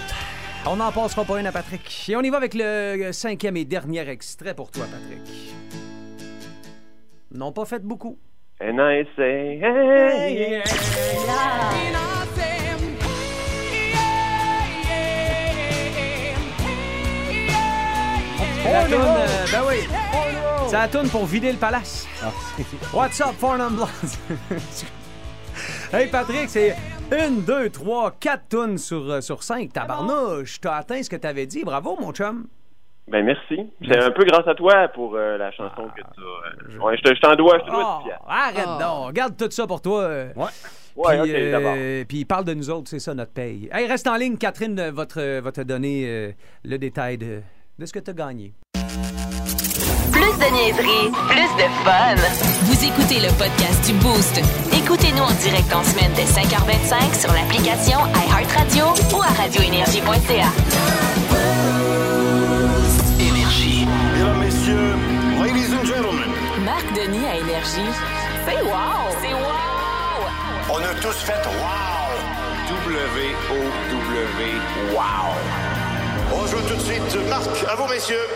On 0.66 0.78
n'en 0.78 0.92
passera 0.92 1.24
pas 1.24 1.40
une 1.40 1.46
à 1.46 1.52
Patrick. 1.52 2.10
Et 2.10 2.16
on 2.16 2.22
y 2.22 2.30
va 2.30 2.38
avec 2.38 2.56
le 2.56 3.12
cinquième 3.12 3.56
et 3.56 3.66
dernier 3.66 4.10
extrait 4.10 4.56
pour 4.56 4.72
toi, 4.72 4.86
Patrick. 4.92 5.22
N'ont 7.32 7.52
pas 7.52 7.66
fait 7.66 7.84
beaucoup. 7.84 8.18
And 8.60 8.80
I 8.80 9.06
say, 9.16 9.60
hey. 9.62 10.64
C'est 20.68 20.74
la 20.76 20.88
toune 20.88 21.10
pour 21.10 21.26
vider 21.26 21.52
le 21.52 21.58
palace. 21.58 22.08
What's 22.94 23.22
up, 23.22 23.36
Non 23.42 23.72
Blondes? 23.72 23.88
hey, 25.94 26.08
Patrick, 26.10 26.50
c'est 26.50 26.76
une, 27.12 27.42
deux, 27.44 27.70
trois, 27.70 28.12
quatre 28.20 28.50
tonnes 28.50 28.78
sur, 28.78 29.10
euh, 29.10 29.22
sur 29.22 29.44
cinq. 29.44 29.72
Tabarnouche, 29.74 30.60
t'as 30.60 30.76
atteint 30.76 31.02
ce 31.02 31.10
que 31.10 31.16
t'avais 31.16 31.46
dit. 31.46 31.64
Bravo, 31.64 31.98
mon 32.00 32.12
chum. 32.12 32.48
Ben 33.08 33.24
merci. 33.26 33.62
C'est 33.88 33.98
un 34.04 34.12
peu 34.12 34.26
grâce 34.26 34.46
à 34.48 34.56
toi 34.56 34.90
pour 34.90 35.16
euh, 35.16 35.38
la 35.38 35.50
chanson 35.54 35.88
que 35.96 36.02
tu 36.02 36.78
as. 36.80 36.84
Ouais, 36.84 36.98
je 36.98 37.02
te- 37.04 37.16
je 37.16 37.22
t'en 37.22 37.36
dois, 37.36 37.58
je 37.60 37.64
te 37.66 37.72
dois 37.72 38.00
Oh, 38.02 38.04
pièce. 38.06 38.18
arrête 38.28 38.80
donc. 38.86 39.14
Garde 39.14 39.38
tout 39.38 39.50
ça 39.50 39.66
pour 39.66 39.82
toi. 39.82 40.02
euh. 40.02 40.34
Ouais, 40.36 41.22
puis, 41.24 41.32
ok, 41.32 41.52
d'abord. 41.52 41.76
puis 42.10 42.26
parle 42.26 42.44
de 42.44 42.54
nous 42.54 42.70
autres, 42.70 42.90
c'est 42.90 43.00
ça 43.00 43.14
notre 43.14 43.32
paye. 43.32 43.70
Hey, 43.72 43.88
reste 43.88 44.08
en 44.08 44.16
ligne, 44.18 44.36
Catherine 44.38 44.78
euh, 44.80 44.92
va 44.92 45.06
te, 45.06 45.40
va 45.40 45.52
te 45.54 45.62
donner 45.62 46.04
euh, 46.06 46.32
le 46.66 46.78
détail 46.78 47.18
de, 47.18 47.42
de 47.80 47.86
ce 47.86 47.94
que 47.94 48.00
tu 48.00 48.10
as 48.12 48.14
gagné. 48.14 48.54
Plus 50.28 50.46
de 50.46 50.52
niaiserie, 50.52 51.12
plus 51.30 51.56
de 51.56 51.70
fun. 51.86 52.16
Vous 52.64 52.84
écoutez 52.84 53.22
le 53.22 53.32
podcast 53.38 53.86
du 53.86 53.94
Boost. 53.94 54.42
Écoutez-nous 54.74 55.24
en 55.24 55.32
direct 55.32 55.74
en 55.74 55.82
semaine 55.86 56.12
dès 56.18 56.26
5h25 56.26 57.18
sur 57.18 57.32
l'application 57.32 58.00
iHeartRadio 58.28 58.88
ou 59.16 59.22
à 59.22 59.28
radioénergie.ca. 59.42 60.50
Énergie. 63.22 63.88
Mesdames, 64.14 64.40
messieurs, 64.40 64.96
ladies 65.40 65.74
and 65.74 65.86
gentlemen, 65.86 66.32
Marc 66.66 66.94
Denis 66.94 67.26
à 67.26 67.38
Énergie. 67.38 67.90
C'est 68.46 68.62
wow! 68.64 69.16
C'est 69.22 69.34
wow! 69.34 70.28
on 70.72 70.80
a 70.80 70.94
tous 70.96 71.16
fait 71.24 71.46
wow! 71.46 72.12
W-O-W, 72.86 74.44
wow! 74.94 75.32
On 76.34 76.48
joue 76.48 76.62
tout 76.68 76.76
de 76.76 76.82
suite. 76.82 77.30
Marc, 77.30 77.48
à 77.72 77.76
vous, 77.76 77.88
messieurs. 77.88 78.28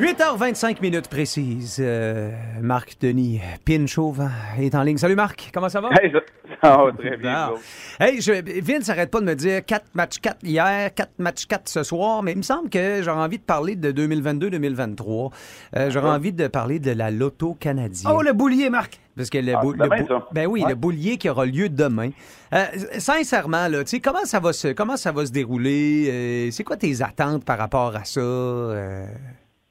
8h25 0.00 0.80
minutes 0.80 1.08
précises. 1.08 1.76
Euh, 1.78 2.30
Marc 2.62 2.96
Denis 3.02 3.38
Pinchauve 3.66 4.26
est 4.58 4.74
en 4.74 4.82
ligne. 4.82 4.96
Salut 4.96 5.14
Marc, 5.14 5.50
comment 5.52 5.68
ça 5.68 5.82
va? 5.82 5.90
Hey, 5.92 6.10
ça, 6.10 6.20
ça 6.62 6.76
va 6.84 6.92
très 6.92 7.18
bien. 7.18 7.50
Hey, 8.00 8.18
je, 8.22 8.32
Vince 8.62 8.88
n'arrête 8.88 9.10
pas 9.10 9.20
de 9.20 9.26
me 9.26 9.34
dire 9.34 9.62
4 9.62 9.84
matchs 9.92 10.18
4 10.20 10.38
hier, 10.42 10.94
4 10.94 11.10
matchs 11.18 11.44
4 11.46 11.68
ce 11.68 11.82
soir, 11.82 12.22
mais 12.22 12.32
il 12.32 12.38
me 12.38 12.42
semble 12.42 12.70
que 12.70 13.02
j'aurais 13.02 13.20
envie 13.22 13.36
de 13.36 13.42
parler 13.42 13.76
de 13.76 13.92
2022-2023. 13.92 15.32
Euh, 15.76 15.90
j'aurais 15.90 16.08
envie 16.08 16.32
de 16.32 16.46
parler 16.48 16.78
de 16.78 16.92
la 16.92 17.10
Loto 17.10 17.52
canadienne. 17.60 18.10
Oh, 18.16 18.22
le 18.22 18.32
boulier, 18.32 18.70
Marc! 18.70 18.98
Parce 19.18 19.28
que 19.28 19.36
le, 19.36 19.54
Ah, 19.54 19.60
bou- 19.60 19.72
c'est 19.76 19.84
demain, 19.84 19.96
le 19.96 20.02
bou- 20.04 20.08
ça. 20.08 20.28
ben 20.32 20.46
oui, 20.46 20.62
Ouais. 20.62 20.70
le 20.70 20.74
boulier 20.76 21.18
qui 21.18 21.28
aura 21.28 21.44
lieu 21.44 21.68
demain. 21.68 22.08
Euh, 22.54 22.64
sincèrement, 22.98 23.68
là, 23.68 23.84
tu 23.84 23.90
sais, 23.90 24.00
comment 24.00 24.24
ça 24.24 24.40
va 24.40 24.54
se, 24.54 24.68
comment 24.68 24.96
ça 24.96 25.12
va 25.12 25.26
se 25.26 25.30
dérouler? 25.32 26.06
Euh, 26.08 26.50
C'est 26.52 26.64
quoi 26.64 26.78
tes 26.78 27.02
attentes 27.02 27.44
par 27.44 27.58
rapport 27.58 27.94
à 27.94 28.04
ça 28.04 28.20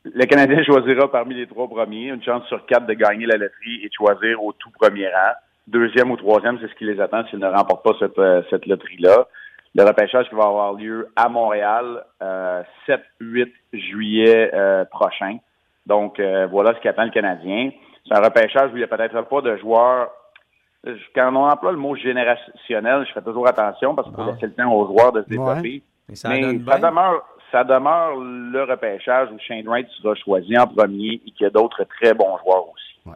Le 0.05 0.25
Canadien 0.25 0.63
choisira 0.65 1.11
parmi 1.11 1.35
les 1.35 1.47
trois 1.47 1.67
premiers 1.67 2.07
une 2.07 2.23
chance 2.23 2.45
sur 2.47 2.65
quatre 2.65 2.85
de 2.85 2.93
gagner 2.93 3.25
la 3.25 3.37
loterie 3.37 3.83
et 3.83 3.87
de 3.87 3.93
choisir 3.93 4.43
au 4.43 4.53
tout 4.53 4.71
premier 4.71 5.07
rang. 5.07 5.33
Deuxième 5.67 6.09
ou 6.11 6.17
troisième, 6.17 6.57
c'est 6.59 6.67
ce 6.67 6.75
qui 6.75 6.85
les 6.85 6.99
attend 6.99 7.25
s'ils 7.27 7.39
ne 7.39 7.47
remportent 7.47 7.83
pas 7.83 7.93
cette, 7.99 8.17
euh, 8.17 8.41
cette 8.49 8.65
loterie-là. 8.65 9.27
Le 9.75 9.83
repêchage 9.83 10.27
qui 10.29 10.35
va 10.35 10.45
avoir 10.45 10.73
lieu 10.73 11.07
à 11.15 11.29
Montréal 11.29 12.03
euh, 12.23 12.63
7-8 12.87 13.51
juillet 13.73 14.49
euh, 14.53 14.83
prochain. 14.85 15.37
Donc, 15.85 16.19
euh, 16.19 16.47
voilà 16.47 16.73
ce 16.73 16.79
qui 16.81 16.87
attend 16.87 17.03
le 17.03 17.11
Canadien. 17.11 17.69
C'est 18.07 18.17
un 18.17 18.21
repêchage 18.21 18.71
où 18.71 18.75
il 18.75 18.79
n'y 18.79 18.83
a 18.83 18.87
peut-être 18.87 19.21
pas 19.21 19.41
de 19.41 19.57
joueurs. 19.57 20.09
Quand 21.13 21.35
on 21.35 21.49
emploie 21.49 21.71
le 21.71 21.77
mot 21.77 21.95
générationnel, 21.95 23.05
je 23.07 23.13
fais 23.13 23.21
toujours 23.21 23.47
attention 23.47 23.93
parce 23.93 24.07
qu'il 24.07 24.15
faut 24.15 24.31
laisser 24.31 24.47
le 24.47 24.53
temps 24.53 24.73
aux 24.73 24.87
joueurs 24.87 25.11
de 25.11 25.21
se 25.23 25.29
développer. 25.29 25.83
Mais 26.07 26.15
ça 26.15 26.29
Mais 26.29 26.41
donne 26.41 26.65
ça 26.65 26.77
demeure, 26.77 27.25
ça 27.51 27.63
demeure 27.63 28.15
le 28.17 28.63
repêchage 28.63 29.29
où 29.31 29.39
Shane 29.39 29.67
Wright 29.67 29.87
sera 30.01 30.15
choisi 30.15 30.57
en 30.57 30.67
premier 30.67 31.21
et 31.25 31.31
qu'il 31.31 31.41
y 31.41 31.45
a 31.45 31.49
d'autres 31.49 31.83
très 31.85 32.13
bons 32.13 32.37
joueurs 32.43 32.67
aussi. 32.69 33.15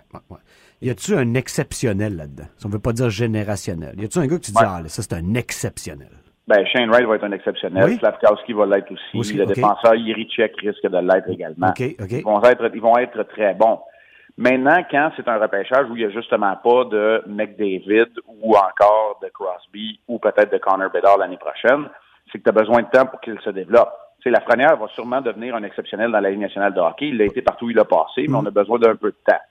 Y 0.82 0.90
a-tu 0.90 1.16
un 1.16 1.34
exceptionnel 1.36 2.18
là-dedans? 2.18 2.48
Si 2.58 2.66
on 2.66 2.70
veut 2.70 2.80
pas 2.80 2.92
dire 2.92 3.10
générationnel. 3.10 3.94
Y 3.98 4.06
a-tu 4.06 4.20
un 4.20 4.28
gars 4.28 4.38
que 4.38 4.42
tu 4.44 4.52
dis, 4.52 4.58
Ouais. 4.58 4.68
ah, 4.68 4.82
là, 4.82 4.90
ça, 4.90 5.02
c'est 5.02 5.14
un 5.14 5.34
exceptionnel? 5.36 6.10
Ben, 6.46 6.66
Shane 6.66 6.90
Wright 6.90 7.06
va 7.08 7.16
être 7.16 7.24
un 7.24 7.32
exceptionnel. 7.32 7.86
Oui. 7.86 7.98
Slavkowski 8.00 8.52
va 8.52 8.66
l'être 8.66 8.92
aussi. 8.92 9.18
Aussi, 9.18 9.34
le 9.36 9.44
ok. 9.44 9.54
défenseur 9.54 9.96
Yerichek 9.96 10.54
risque 10.60 10.86
de 10.86 10.98
l'être 10.98 11.30
également. 11.30 11.70
OK, 11.70 11.96
OK. 12.02 12.12
Ils, 12.12 12.24
vont 12.24 12.44
être, 12.44 12.70
ils 12.74 12.82
vont 12.82 12.98
être 12.98 13.24
très 13.24 13.54
bons. 13.54 13.80
Maintenant, 14.38 14.84
quand 14.90 15.12
c'est 15.16 15.28
un 15.28 15.38
repêchage 15.38 15.90
où 15.90 15.96
il 15.96 16.06
n'y 16.06 16.12
a 16.12 16.14
justement 16.14 16.56
pas 16.62 16.84
de 16.86 17.24
McDavid 17.28 18.10
ou 18.28 18.56
encore 18.56 19.20
de 19.22 19.30
Crosby 19.30 20.00
ou 20.08 20.20
peut-être 20.20 20.52
de 20.52 20.58
Connor 20.58 20.90
Bedard 20.92 21.18
l'année 21.18 21.38
prochaine, 21.38 21.88
c'est 22.32 22.40
que 22.40 22.44
tu 22.44 22.50
as 22.50 22.62
besoin 22.62 22.82
de 22.82 22.88
temps 22.88 23.06
pour 23.06 23.22
qu'il 23.22 23.40
se 23.42 23.52
développe. 23.52 23.94
Tu 24.24 24.30
sais, 24.30 24.34
la 24.34 24.40
Frenière 24.40 24.78
va 24.78 24.88
sûrement 24.88 25.20
devenir 25.20 25.54
un 25.54 25.64
exceptionnel 25.64 26.10
dans 26.10 26.22
la 26.22 26.30
Ligue 26.30 26.40
nationale 26.40 26.74
de 26.74 26.80
hockey. 26.80 27.10
Il 27.10 27.22
a 27.22 27.26
été 27.26 27.42
partout 27.42 27.66
où 27.66 27.70
il 27.72 27.80
a 27.80 27.84
passé, 27.84 28.26
mais 28.30 28.38
on 28.38 28.46
a 28.46 28.52
besoin 28.52 28.80
d'un 28.80 28.96
peu 28.96 29.12
de 29.12 29.18
temps. 29.26 29.42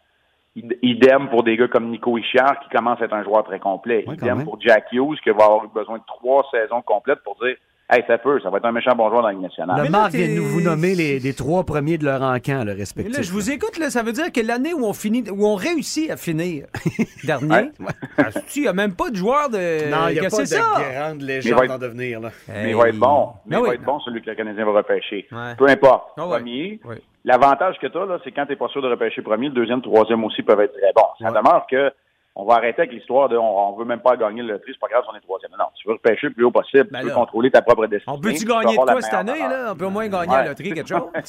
Id- 0.56 0.78
Idem 0.80 1.28
pour 1.28 1.42
des 1.42 1.58
gars 1.58 1.68
comme 1.68 1.90
Nico 1.90 2.16
Hichard, 2.16 2.58
qui 2.60 2.70
commence 2.70 2.98
à 3.02 3.04
être 3.04 3.12
un 3.12 3.22
joueur 3.22 3.44
très 3.44 3.58
complet. 3.58 4.04
Idem 4.14 4.38
pour 4.44 4.58
Jack 4.62 4.86
Hughes, 4.92 5.18
qui 5.22 5.28
va 5.28 5.44
avoir 5.44 5.64
eu 5.64 5.68
besoin 5.74 5.98
de 5.98 6.02
trois 6.06 6.46
saisons 6.50 6.80
complètes 6.80 7.22
pour 7.22 7.36
dire 7.36 7.56
Hey, 7.94 8.02
ça 8.06 8.16
peut, 8.16 8.40
ça 8.40 8.48
va 8.48 8.56
être 8.56 8.64
un 8.64 8.72
méchant 8.72 8.94
bon 8.96 9.08
joueur 9.10 9.20
dans 9.20 9.28
la 9.28 9.34
Ligue 9.34 9.42
nationale. 9.42 9.84
Le 9.84 9.90
Marc 9.90 10.12
vient 10.12 10.26
de 10.26 10.32
nous 10.32 10.44
vous 10.46 10.62
nommer 10.62 10.94
les, 10.94 11.18
les 11.18 11.34
trois 11.34 11.62
premiers 11.64 11.98
de 11.98 12.06
leur 12.06 12.22
encamp, 12.22 12.60
le 12.64 12.72
Mais 12.72 12.80
respectif. 12.80 13.14
là, 13.14 13.22
je 13.22 13.30
vous 13.30 13.50
écoute, 13.50 13.76
là, 13.78 13.90
ça 13.90 14.02
veut 14.02 14.12
dire 14.12 14.32
que 14.32 14.40
l'année 14.40 14.72
où 14.72 14.84
on 14.86 14.94
finit, 14.94 15.28
où 15.30 15.46
on 15.46 15.56
réussit 15.56 16.10
à 16.10 16.16
finir 16.16 16.66
dernier, 17.24 17.70
ah, 18.16 18.30
il 18.56 18.62
n'y 18.62 18.68
a 18.68 18.72
même 18.72 18.94
pas 18.94 19.10
de 19.10 19.16
joueur 19.16 19.50
de. 19.50 19.90
Non, 19.90 20.08
il 20.08 20.14
n'y 20.14 20.26
a 20.26 20.30
pas 20.30 20.38
de 20.40 20.44
ça? 20.46 20.60
grande 20.94 21.20
légende 21.20 21.58
va 21.58 21.64
être- 21.66 21.70
en 21.74 21.78
devenir. 21.78 22.20
Là. 22.20 22.30
Mais 22.48 22.70
il 22.70 22.76
va 22.76 22.88
être 22.88 22.98
bon. 22.98 23.28
Mais 23.46 23.56
il 23.56 23.62
va 23.62 23.68
oui. 23.68 23.74
être 23.74 23.84
bon 23.84 24.00
celui 24.00 24.22
que 24.22 24.30
le 24.30 24.36
Canadien 24.36 24.64
va 24.64 24.72
repêcher. 24.72 25.26
Ouais. 25.30 25.54
Peu 25.58 25.68
importe. 25.68 26.12
Ah 26.16 26.26
ouais. 26.26 26.38
Premier. 26.38 26.80
L'avantage 27.24 27.76
que 27.80 27.86
tu 27.86 27.98
as, 27.98 28.06
là, 28.06 28.18
c'est 28.24 28.32
quand 28.32 28.46
tu 28.46 28.52
n'es 28.52 28.56
pas 28.56 28.68
sûr 28.68 28.82
de 28.82 28.88
repêcher 28.88 29.22
premier, 29.22 29.48
le 29.48 29.54
deuxième, 29.54 29.76
le 29.78 29.82
troisième 29.82 30.24
aussi 30.24 30.42
peuvent 30.42 30.60
être 30.60 30.72
très 30.72 30.92
bons. 30.96 31.06
Ça 31.20 31.28
demeure 31.28 31.66
que 31.70 31.92
on 32.34 32.44
va 32.46 32.54
arrêter 32.54 32.82
avec 32.82 32.92
l'histoire 32.92 33.28
de 33.28 33.36
on, 33.36 33.68
on 33.68 33.76
veut 33.76 33.84
même 33.84 34.00
pas 34.00 34.16
gagner 34.16 34.42
le 34.42 34.54
loterie, 34.54 34.72
c'est 34.72 34.80
pas 34.80 34.88
grave 34.88 35.02
si 35.04 35.10
on 35.12 35.16
est 35.16 35.20
troisième. 35.20 35.50
Non, 35.58 35.66
tu 35.74 35.86
veux 35.86 35.94
repêcher 35.94 36.28
le 36.28 36.32
plus 36.32 36.44
haut 36.44 36.50
possible. 36.50 36.88
Ben 36.90 37.00
tu 37.00 37.04
veux 37.04 37.10
là. 37.10 37.14
contrôler 37.16 37.50
ta 37.50 37.60
propre 37.62 37.86
destinée. 37.86 38.16
On 38.16 38.20
peut-tu 38.20 38.38
tu 38.40 38.44
gagner 38.46 38.76
de 38.76 38.82
quoi 38.82 39.00
cette 39.02 39.12
année, 39.14 39.38
là? 39.38 39.72
On 39.72 39.76
peut 39.76 39.84
au 39.84 39.90
moins 39.90 40.08
gagner 40.08 40.30
Ouais. 40.32 40.42
la 40.42 40.48
loterie, 40.48 40.72
quelque 40.72 40.88
chose. 40.88 41.02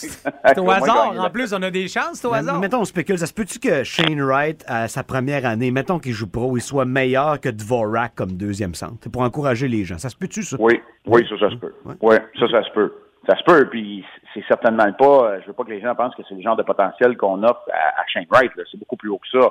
C'est 0.45 0.59
au 0.59 0.69
hasard. 0.71 1.13
En 1.19 1.29
plus, 1.29 1.53
on 1.53 1.61
a 1.61 1.69
des 1.71 1.87
chances, 1.87 2.13
c'est 2.19 2.27
au 2.27 2.31
Mais- 2.31 2.37
hasard. 2.37 2.59
Mettons, 2.59 2.79
on 2.79 2.85
spécule. 2.85 3.17
Ça 3.17 3.25
se 3.25 3.33
peut-tu 3.33 3.59
que 3.59 3.83
Shane 3.83 4.21
Wright, 4.21 4.63
à 4.67 4.87
sa 4.87 5.03
première 5.03 5.45
année, 5.45 5.71
mettons 5.71 5.99
qu'il 5.99 6.13
joue 6.13 6.29
pro, 6.29 6.55
il 6.57 6.61
soit 6.61 6.85
meilleur 6.85 7.39
que 7.41 7.49
Dvorak 7.49 8.15
comme 8.15 8.31
deuxième 8.33 8.73
centre? 8.73 8.95
C'est 9.01 9.11
pour 9.11 9.23
encourager 9.23 9.67
les 9.67 9.83
gens. 9.83 9.97
Ça 9.97 10.09
se 10.09 10.15
peut-tu, 10.15 10.43
ça? 10.43 10.55
Oui, 10.59 10.81
oui, 11.07 11.25
ça, 11.29 11.37
ça 11.39 11.49
se 11.49 11.55
peut. 11.55 11.73
Oui, 12.01 12.15
ça, 12.39 12.47
ça 12.49 12.63
se 12.63 12.71
peut. 12.71 12.93
Ça 13.29 13.37
se 13.37 13.43
peut, 13.43 13.69
puis 13.69 14.03
c'est 14.33 14.43
certainement 14.49 14.91
pas, 14.93 15.05
euh, 15.31 15.39
je 15.41 15.47
veux 15.47 15.53
pas 15.53 15.63
que 15.63 15.69
les 15.69 15.79
gens 15.79 15.95
pensent 15.95 16.13
que 16.15 16.23
c'est 16.27 16.35
le 16.35 16.41
genre 16.41 16.57
de 16.57 16.63
potentiel 16.63 17.15
qu'on 17.15 17.41
offre 17.43 17.61
à, 17.71 18.01
à 18.01 18.05
Shane 18.07 18.25
Wright, 18.29 18.51
c'est 18.69 18.77
beaucoup 18.77 18.97
plus 18.97 19.09
haut 19.09 19.17
que 19.19 19.39
ça. 19.39 19.49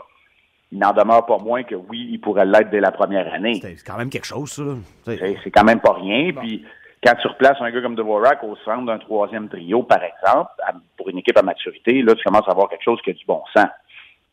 Il 0.72 0.78
n'en 0.78 0.92
demeure 0.92 1.26
pas 1.26 1.36
moins 1.38 1.62
que 1.62 1.74
oui, 1.74 2.08
il 2.10 2.18
pourrait 2.20 2.46
l'être 2.46 2.70
dès 2.70 2.80
la 2.80 2.90
première 2.90 3.32
année. 3.32 3.60
C'est 3.62 3.76
quand 3.86 3.98
même 3.98 4.08
quelque 4.10 4.26
chose, 4.26 4.50
ça. 4.52 4.62
C'est- 5.04 5.50
quand 5.50 5.64
même 5.64 5.80
pas 5.80 5.92
rien, 5.92 6.32
puis 6.32 6.64
quand 7.04 7.14
tu 7.20 7.28
replaces 7.28 7.60
un 7.60 7.70
gars 7.70 7.82
comme 7.82 7.94
Dvorak 7.94 8.42
au 8.42 8.56
centre 8.64 8.86
d'un 8.86 8.98
troisième 8.98 9.48
trio, 9.48 9.82
par 9.82 10.00
exemple, 10.02 10.50
pour 10.96 11.08
une 11.10 11.18
équipe 11.18 11.36
à 11.36 11.42
maturité, 11.42 12.00
là, 12.02 12.14
tu 12.14 12.24
commences 12.24 12.48
à 12.48 12.52
avoir 12.52 12.68
quelque 12.70 12.84
chose 12.84 13.00
qui 13.02 13.10
a 13.10 13.12
du 13.12 13.24
bon 13.26 13.42
sens. 13.54 13.66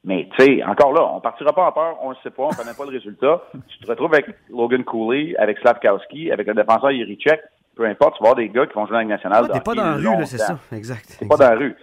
Mais, 0.06 0.30
tu 0.38 0.46
sais, 0.46 0.64
encore 0.64 0.94
là, 0.94 1.06
on 1.14 1.20
partira 1.20 1.52
pas 1.52 1.66
en 1.66 1.72
peur, 1.74 1.98
on 2.02 2.12
ne 2.12 2.16
sait 2.24 2.30
pas, 2.30 2.44
on 2.44 2.50
connaît 2.52 2.74
pas 2.74 2.86
le 2.86 2.92
résultat. 2.92 3.42
Tu 3.68 3.80
te 3.80 3.88
retrouves 3.88 4.14
avec 4.14 4.28
Logan 4.50 4.84
Cooley, 4.86 5.36
avec 5.38 5.58
Slavkowski, 5.60 6.32
avec 6.32 6.48
le 6.48 6.54
défenseur 6.54 6.92
Yerichek, 6.92 7.42
peu 7.76 7.86
importe, 7.86 8.16
tu 8.16 8.24
vas 8.24 8.30
avoir 8.30 8.36
des 8.36 8.48
gars 8.48 8.66
qui 8.66 8.74
vont 8.76 8.86
jouer 8.86 8.92
dans 8.94 8.98
la 9.00 9.02
Ligue 9.04 9.12
nationale. 9.12 9.50
T'es 9.52 9.60
pas 9.60 9.74
dans 9.76 9.84
la 9.84 9.96
rue, 9.96 10.26
c'est 10.26 10.38
ça. 10.38 10.58
Exact. 10.72 11.04
C'est 11.06 11.28
pas 11.28 11.36
dans 11.36 11.50
la 11.50 11.56
rue. 11.58 11.76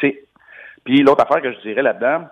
C'est... 0.00 0.24
Puis 0.84 1.02
l'autre 1.02 1.22
affaire 1.22 1.42
que 1.42 1.52
je 1.52 1.60
dirais 1.60 1.82
là-dedans, 1.82 2.26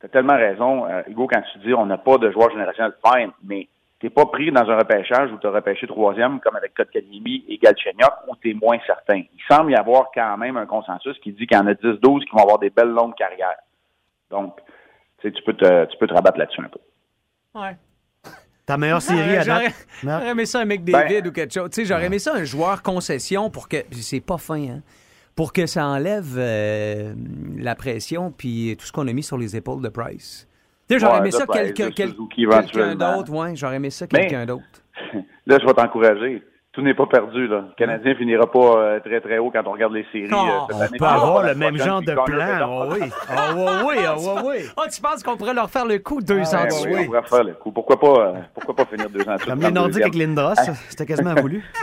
tu 0.00 0.06
as 0.06 0.08
tellement 0.08 0.36
raison, 0.36 0.86
euh, 0.86 1.02
Hugo, 1.08 1.26
quand 1.26 1.42
tu 1.52 1.58
dis 1.60 1.74
on 1.74 1.86
n'a 1.86 1.98
pas 1.98 2.18
de 2.18 2.30
joueur 2.30 2.50
générationnel, 2.50 2.92
fine, 3.04 3.30
mais 3.44 3.68
t'es 4.00 4.10
pas 4.10 4.26
pris 4.26 4.50
dans 4.52 4.68
un 4.68 4.76
repêchage 4.76 5.32
où 5.32 5.38
tu 5.38 5.46
as 5.46 5.50
repêché 5.50 5.86
troisième, 5.86 6.40
comme 6.40 6.56
avec 6.56 6.74
Kotkaniemi 6.74 7.44
et 7.48 7.58
Galchenyuk, 7.58 8.12
où 8.28 8.36
tu 8.36 8.50
es 8.50 8.54
moins 8.54 8.78
certain. 8.86 9.18
Il 9.18 9.42
semble 9.48 9.72
y 9.72 9.74
avoir 9.74 10.10
quand 10.14 10.36
même 10.36 10.56
un 10.56 10.66
consensus 10.66 11.18
qui 11.20 11.32
dit 11.32 11.46
qu'il 11.46 11.56
y 11.56 11.60
en 11.60 11.66
a 11.66 11.72
10-12 11.72 12.24
qui 12.24 12.30
vont 12.32 12.42
avoir 12.42 12.58
des 12.58 12.70
belles 12.70 12.88
longues 12.90 13.14
carrières. 13.14 13.58
Donc, 14.30 14.58
tu 15.20 15.42
peux 15.44 15.54
te, 15.54 15.84
tu 15.86 15.96
peux 15.98 16.06
te 16.06 16.14
rabattre 16.14 16.38
là-dessus 16.38 16.60
un 16.60 16.68
peu. 16.68 16.80
Ouais. 17.54 17.76
Ta 18.66 18.76
meilleure 18.76 19.00
série 19.00 19.36
à 19.36 19.42
J'aurais 19.42 19.64
date? 19.68 19.86
J'aurais 20.02 20.28
aimé 20.28 20.44
ça 20.44 20.60
un 20.60 20.64
mec 20.64 20.84
David 20.84 21.28
ou 21.28 21.32
quelque 21.32 21.54
chose. 21.54 21.70
Tu 21.70 21.82
sais, 21.82 21.84
j'aurais 21.86 22.06
aimé 22.06 22.18
ça 22.18 22.34
un 22.34 22.44
joueur 22.44 22.82
concession 22.82 23.48
pour 23.48 23.68
que. 23.68 23.82
puis 23.82 24.02
C'est 24.02 24.20
pas 24.20 24.38
fin, 24.38 24.60
hein? 24.60 24.82
Pour 25.36 25.52
que 25.52 25.66
ça 25.66 25.86
enlève 25.86 26.34
euh, 26.38 27.12
la 27.58 27.74
pression 27.74 28.32
puis 28.36 28.74
tout 28.80 28.86
ce 28.86 28.92
qu'on 28.92 29.06
a 29.06 29.12
mis 29.12 29.22
sur 29.22 29.36
les 29.38 29.54
épaules 29.54 29.82
de 29.82 29.88
Price. 29.90 30.48
Tu 30.88 30.94
sais, 30.94 31.00
j'aurais 31.00 31.18
aimé 31.18 31.30
ça 31.30 31.46
quelqu'un 31.46 31.90
quel- 31.94 32.14
d'autre, 32.14 33.32
ouais. 33.32 33.54
J'aurais 33.54 33.76
aimé 33.76 33.90
ça 33.90 34.06
quelqu'un 34.06 34.46
d'autre. 34.46 34.62
là, 35.46 35.58
je 35.60 35.66
vais 35.66 35.74
t'encourager. 35.74 36.42
Tout 36.72 36.82
n'est 36.82 36.94
pas 36.94 37.06
perdu. 37.06 37.46
Là. 37.48 37.64
Le 37.68 37.74
Canadien 37.76 38.14
finira 38.16 38.50
pas 38.50 38.58
euh, 38.78 39.00
très, 39.00 39.20
très 39.22 39.38
haut 39.38 39.50
quand 39.50 39.62
on 39.66 39.72
regarde 39.72 39.94
les 39.94 40.04
séries. 40.12 40.28
Oh, 40.30 40.36
euh, 40.36 40.60
cette 40.68 40.76
On 40.76 40.80
année. 40.82 40.98
peut 40.98 41.04
avoir 41.06 41.42
le 41.42 41.48
La 41.48 41.54
même 41.54 41.76
genre 41.78 42.02
de 42.02 42.10
le 42.12 42.24
plan. 42.24 42.68
Oh 42.68 42.88
oui. 42.92 43.08
Ah 43.30 43.54
oui, 43.54 43.64
oui, 43.86 43.94
ah 44.06 44.14
oui, 44.18 44.40
oui. 44.44 44.56
Oh, 44.76 44.82
tu 44.94 45.00
penses 45.00 45.22
qu'on 45.22 45.36
pourrait 45.38 45.54
leur 45.54 45.70
faire 45.70 45.86
le 45.86 45.98
coup 46.00 46.20
deux 46.20 46.34
Ouais, 46.36 46.54
ans 46.54 46.64
de 46.66 46.72
oui, 46.72 46.80
suite? 46.80 46.96
on 47.00 47.04
pourrait 47.06 47.22
faire 47.22 47.44
le 47.44 47.54
coup. 47.54 47.72
Pourquoi 47.72 47.98
pas, 47.98 48.06
euh, 48.28 48.32
pourquoi 48.54 48.76
pas 48.76 48.84
finir 48.84 49.08
deux 49.08 49.20
ans 49.26 49.34
de 49.34 49.38
suite 49.38 49.48
Comme 49.50 49.60
les 49.60 49.66
le 49.68 49.72
Nordiques 49.72 50.02
avec? 50.02 50.14
Lindros, 50.14 50.52
Hey. 50.58 50.74
c'était 50.90 51.06
quasiment 51.06 51.34
voulu. 51.34 51.62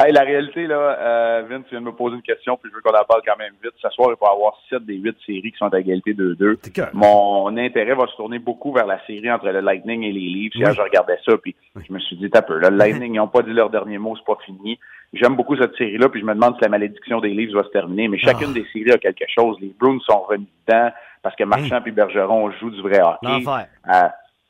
Hey, 0.00 0.12
la 0.12 0.22
réalité, 0.22 0.66
là, 0.66 0.76
euh, 0.76 1.42
Vince, 1.48 1.64
tu 1.64 1.70
viens 1.70 1.80
de 1.80 1.86
me 1.86 1.92
poser 1.92 2.16
une 2.16 2.22
question, 2.22 2.56
puis 2.56 2.68
je 2.68 2.74
veux 2.74 2.82
qu'on 2.82 2.98
en 2.98 3.04
parle 3.04 3.22
quand 3.24 3.36
même 3.38 3.52
vite. 3.62 3.74
Ce 3.80 3.88
soir, 3.90 4.10
il 4.10 4.16
va 4.20 4.32
y 4.32 4.34
avoir 4.34 4.54
7 4.68 4.84
des 4.84 4.96
8 4.96 5.16
séries 5.24 5.52
qui 5.52 5.56
sont 5.56 5.72
à 5.72 5.78
égalité 5.78 6.14
2-2. 6.14 6.56
Mon 6.92 7.56
intérêt 7.56 7.94
va 7.94 8.06
se 8.08 8.16
tourner 8.16 8.40
beaucoup 8.40 8.72
vers 8.72 8.86
la 8.86 8.98
série 9.06 9.30
entre 9.30 9.46
le 9.46 9.60
Lightning 9.60 10.02
et 10.02 10.10
les 10.10 10.28
Leafs. 10.28 10.54
Hier, 10.56 10.72
je 10.72 10.82
regardais 10.82 11.18
ça, 11.24 11.36
puis 11.38 11.54
je 11.76 11.92
me 11.92 12.00
suis 12.00 12.16
dit, 12.16 12.28
t'as 12.28 12.42
peu. 12.42 12.58
Là, 12.58 12.70
le 12.70 12.76
Lightning, 12.76 13.14
ils 13.14 13.18
n'ont 13.18 13.28
pas 13.28 13.42
dit 13.42 13.52
leur 13.52 13.70
dernier 13.70 13.98
mot, 13.98 14.16
c'est 14.16 14.26
pas 14.26 14.38
fini. 14.44 14.80
J'aime 15.12 15.36
beaucoup 15.36 15.56
cette 15.56 15.76
série-là, 15.76 16.08
puis 16.08 16.20
je 16.20 16.26
me 16.26 16.34
demande 16.34 16.56
si 16.56 16.62
la 16.62 16.70
malédiction 16.70 17.20
des 17.20 17.30
Leafs 17.30 17.52
va 17.52 17.62
se 17.62 17.68
terminer. 17.68 18.08
Mais 18.08 18.18
chacune 18.18 18.52
des 18.52 18.66
séries 18.72 18.90
a 18.90 18.98
quelque 18.98 19.26
chose. 19.28 19.58
Les 19.60 19.72
Bruins 19.78 20.00
sont 20.00 20.22
remis 20.22 20.48
dedans 20.66 20.90
parce 21.22 21.36
que 21.36 21.44
Marchand 21.44 21.80
et 21.86 21.90
Bergeron 21.92 22.50
jouent 22.52 22.70
du 22.70 22.82
vrai 22.82 23.00
hockey. 23.00 23.44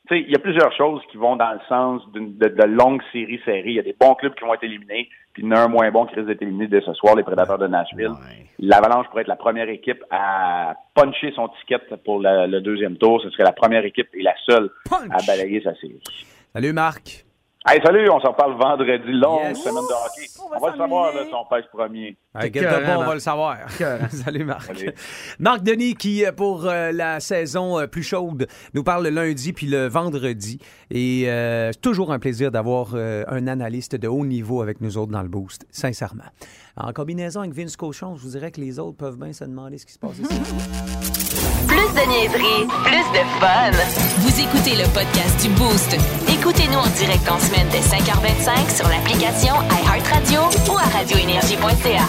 L'enfer. 0.05 0.07
Tu 0.07 0.15
sais, 0.15 0.21
il 0.27 0.31
y 0.31 0.35
a 0.35 0.39
plusieurs 0.39 0.71
choses 0.75 1.01
qui 1.11 1.17
vont 1.17 1.35
dans 1.35 1.51
le 1.53 1.59
sens 1.67 2.01
d'une- 2.13 2.37
de, 2.37 2.47
de 2.47 2.63
longues 2.63 3.01
séries 3.11 3.39
serrées. 3.45 3.63
Il 3.65 3.73
y 3.75 3.79
a 3.79 3.83
des 3.83 3.95
bons 3.99 4.15
clubs 4.15 4.33
qui 4.35 4.43
vont 4.45 4.53
être 4.53 4.63
éliminés, 4.63 5.09
puis 5.33 5.43
il 5.43 5.49
y 5.49 5.51
en 5.51 5.55
a 5.55 5.59
un 5.61 5.67
moins 5.67 5.89
bon 5.91 6.05
qui 6.05 6.15
risque 6.15 6.27
d'être 6.27 6.41
éliminé 6.41 6.67
dès 6.67 6.81
ce 6.81 6.93
soir, 6.93 7.15
les 7.15 7.23
Prédateurs 7.23 7.57
de 7.57 7.67
Nashville. 7.67 8.11
L'Avalanche 8.59 9.07
pourrait 9.09 9.21
être 9.23 9.27
la 9.27 9.35
première 9.35 9.69
équipe 9.69 10.03
à 10.11 10.75
puncher 10.93 11.31
son 11.35 11.49
ticket 11.59 11.79
pour 12.05 12.19
le, 12.19 12.47
le 12.47 12.61
deuxième 12.61 12.97
tour. 12.97 13.21
Ce 13.21 13.29
serait 13.31 13.43
la 13.43 13.51
première 13.51 13.83
équipe 13.85 14.07
et 14.13 14.21
la 14.23 14.33
seule 14.47 14.69
à 15.11 15.17
balayer 15.27 15.61
sa 15.61 15.73
série. 15.75 16.01
Salut, 16.53 16.71
Marc. 16.73 17.25
Hey, 17.67 17.81
salut, 17.83 18.07
on 18.11 18.19
se 18.19 18.27
reparle 18.27 18.53
vendredi, 18.59 19.11
longue 19.11 19.39
Yes. 19.41 19.63
semaine 19.63 19.73
de 19.73 19.79
hockey. 19.79 20.29
On 20.55 20.59
va, 20.59 20.71
le 20.71 20.77
savoir 20.77 21.15
là, 21.15 21.25
si 21.25 21.33
on 21.33 21.45
pêche 21.45 21.65
premier. 21.73 22.15
Hey, 22.39 22.53
get 22.53 22.61
the 22.61 22.85
ball, 22.85 22.97
on 22.99 23.05
va 23.05 23.13
le 23.15 23.19
savoir. 23.19 23.57
Salut, 24.11 24.43
Marc. 24.43 24.71
Marc 25.39 25.63
Denis, 25.63 25.95
qui, 25.95 26.23
euh, 26.23 26.31
pour 26.31 26.67
euh, 26.67 26.91
la 26.91 27.19
saison 27.19 27.79
euh, 27.79 27.87
plus 27.87 28.03
chaude, 28.03 28.45
nous 28.75 28.83
parle 28.83 29.05
le 29.05 29.09
lundi 29.09 29.51
puis 29.51 29.65
le 29.65 29.87
vendredi. 29.87 30.59
Et 30.91 31.23
euh, 31.27 31.71
c'est 31.71 31.81
toujours 31.81 32.11
un 32.13 32.19
plaisir 32.19 32.51
d'avoir 32.51 32.89
euh, 32.93 33.23
un 33.29 33.47
analyste 33.47 33.95
de 33.95 34.07
haut 34.07 34.25
niveau 34.27 34.61
avec 34.61 34.79
nous 34.79 34.99
autres 34.99 35.11
dans 35.11 35.23
le 35.23 35.29
boost, 35.29 35.65
sincèrement. 35.71 36.23
En 36.77 36.91
combinaison 36.91 37.39
avec 37.39 37.53
Vince 37.53 37.77
Cochon, 37.77 38.15
je 38.15 38.21
vous 38.23 38.31
dirais 38.31 38.51
que 38.51 38.59
les 38.59 38.79
autres 38.79 38.97
peuvent 38.97 39.17
bien 39.17 39.31
se 39.31 39.45
demander 39.45 39.77
ce 39.77 39.85
qui 39.85 39.93
se 39.93 39.99
passe 39.99 40.17
ici. 40.19 40.27
Plus 41.67 41.77
de 41.77 42.09
niaiserie, 42.09 42.67
plus 42.83 43.11
de 43.13 43.23
fun. 43.39 43.71
Vous 44.19 44.39
écoutez 44.41 44.75
le 44.75 44.83
podcast 44.93 45.41
du 45.41 45.49
Boost. 45.53 45.95
Écoutez-nous 46.27 46.77
en 46.77 46.89
direct 46.97 47.29
en 47.31 47.39
semaine 47.39 47.67
dès 47.71 47.79
5h25 47.79 48.75
sur 48.75 48.89
l'application 48.89 49.55
iHeartRadio 49.71 50.41
ou 50.69 50.77
à 50.77 50.83
radioénergie.ca. 50.97 52.07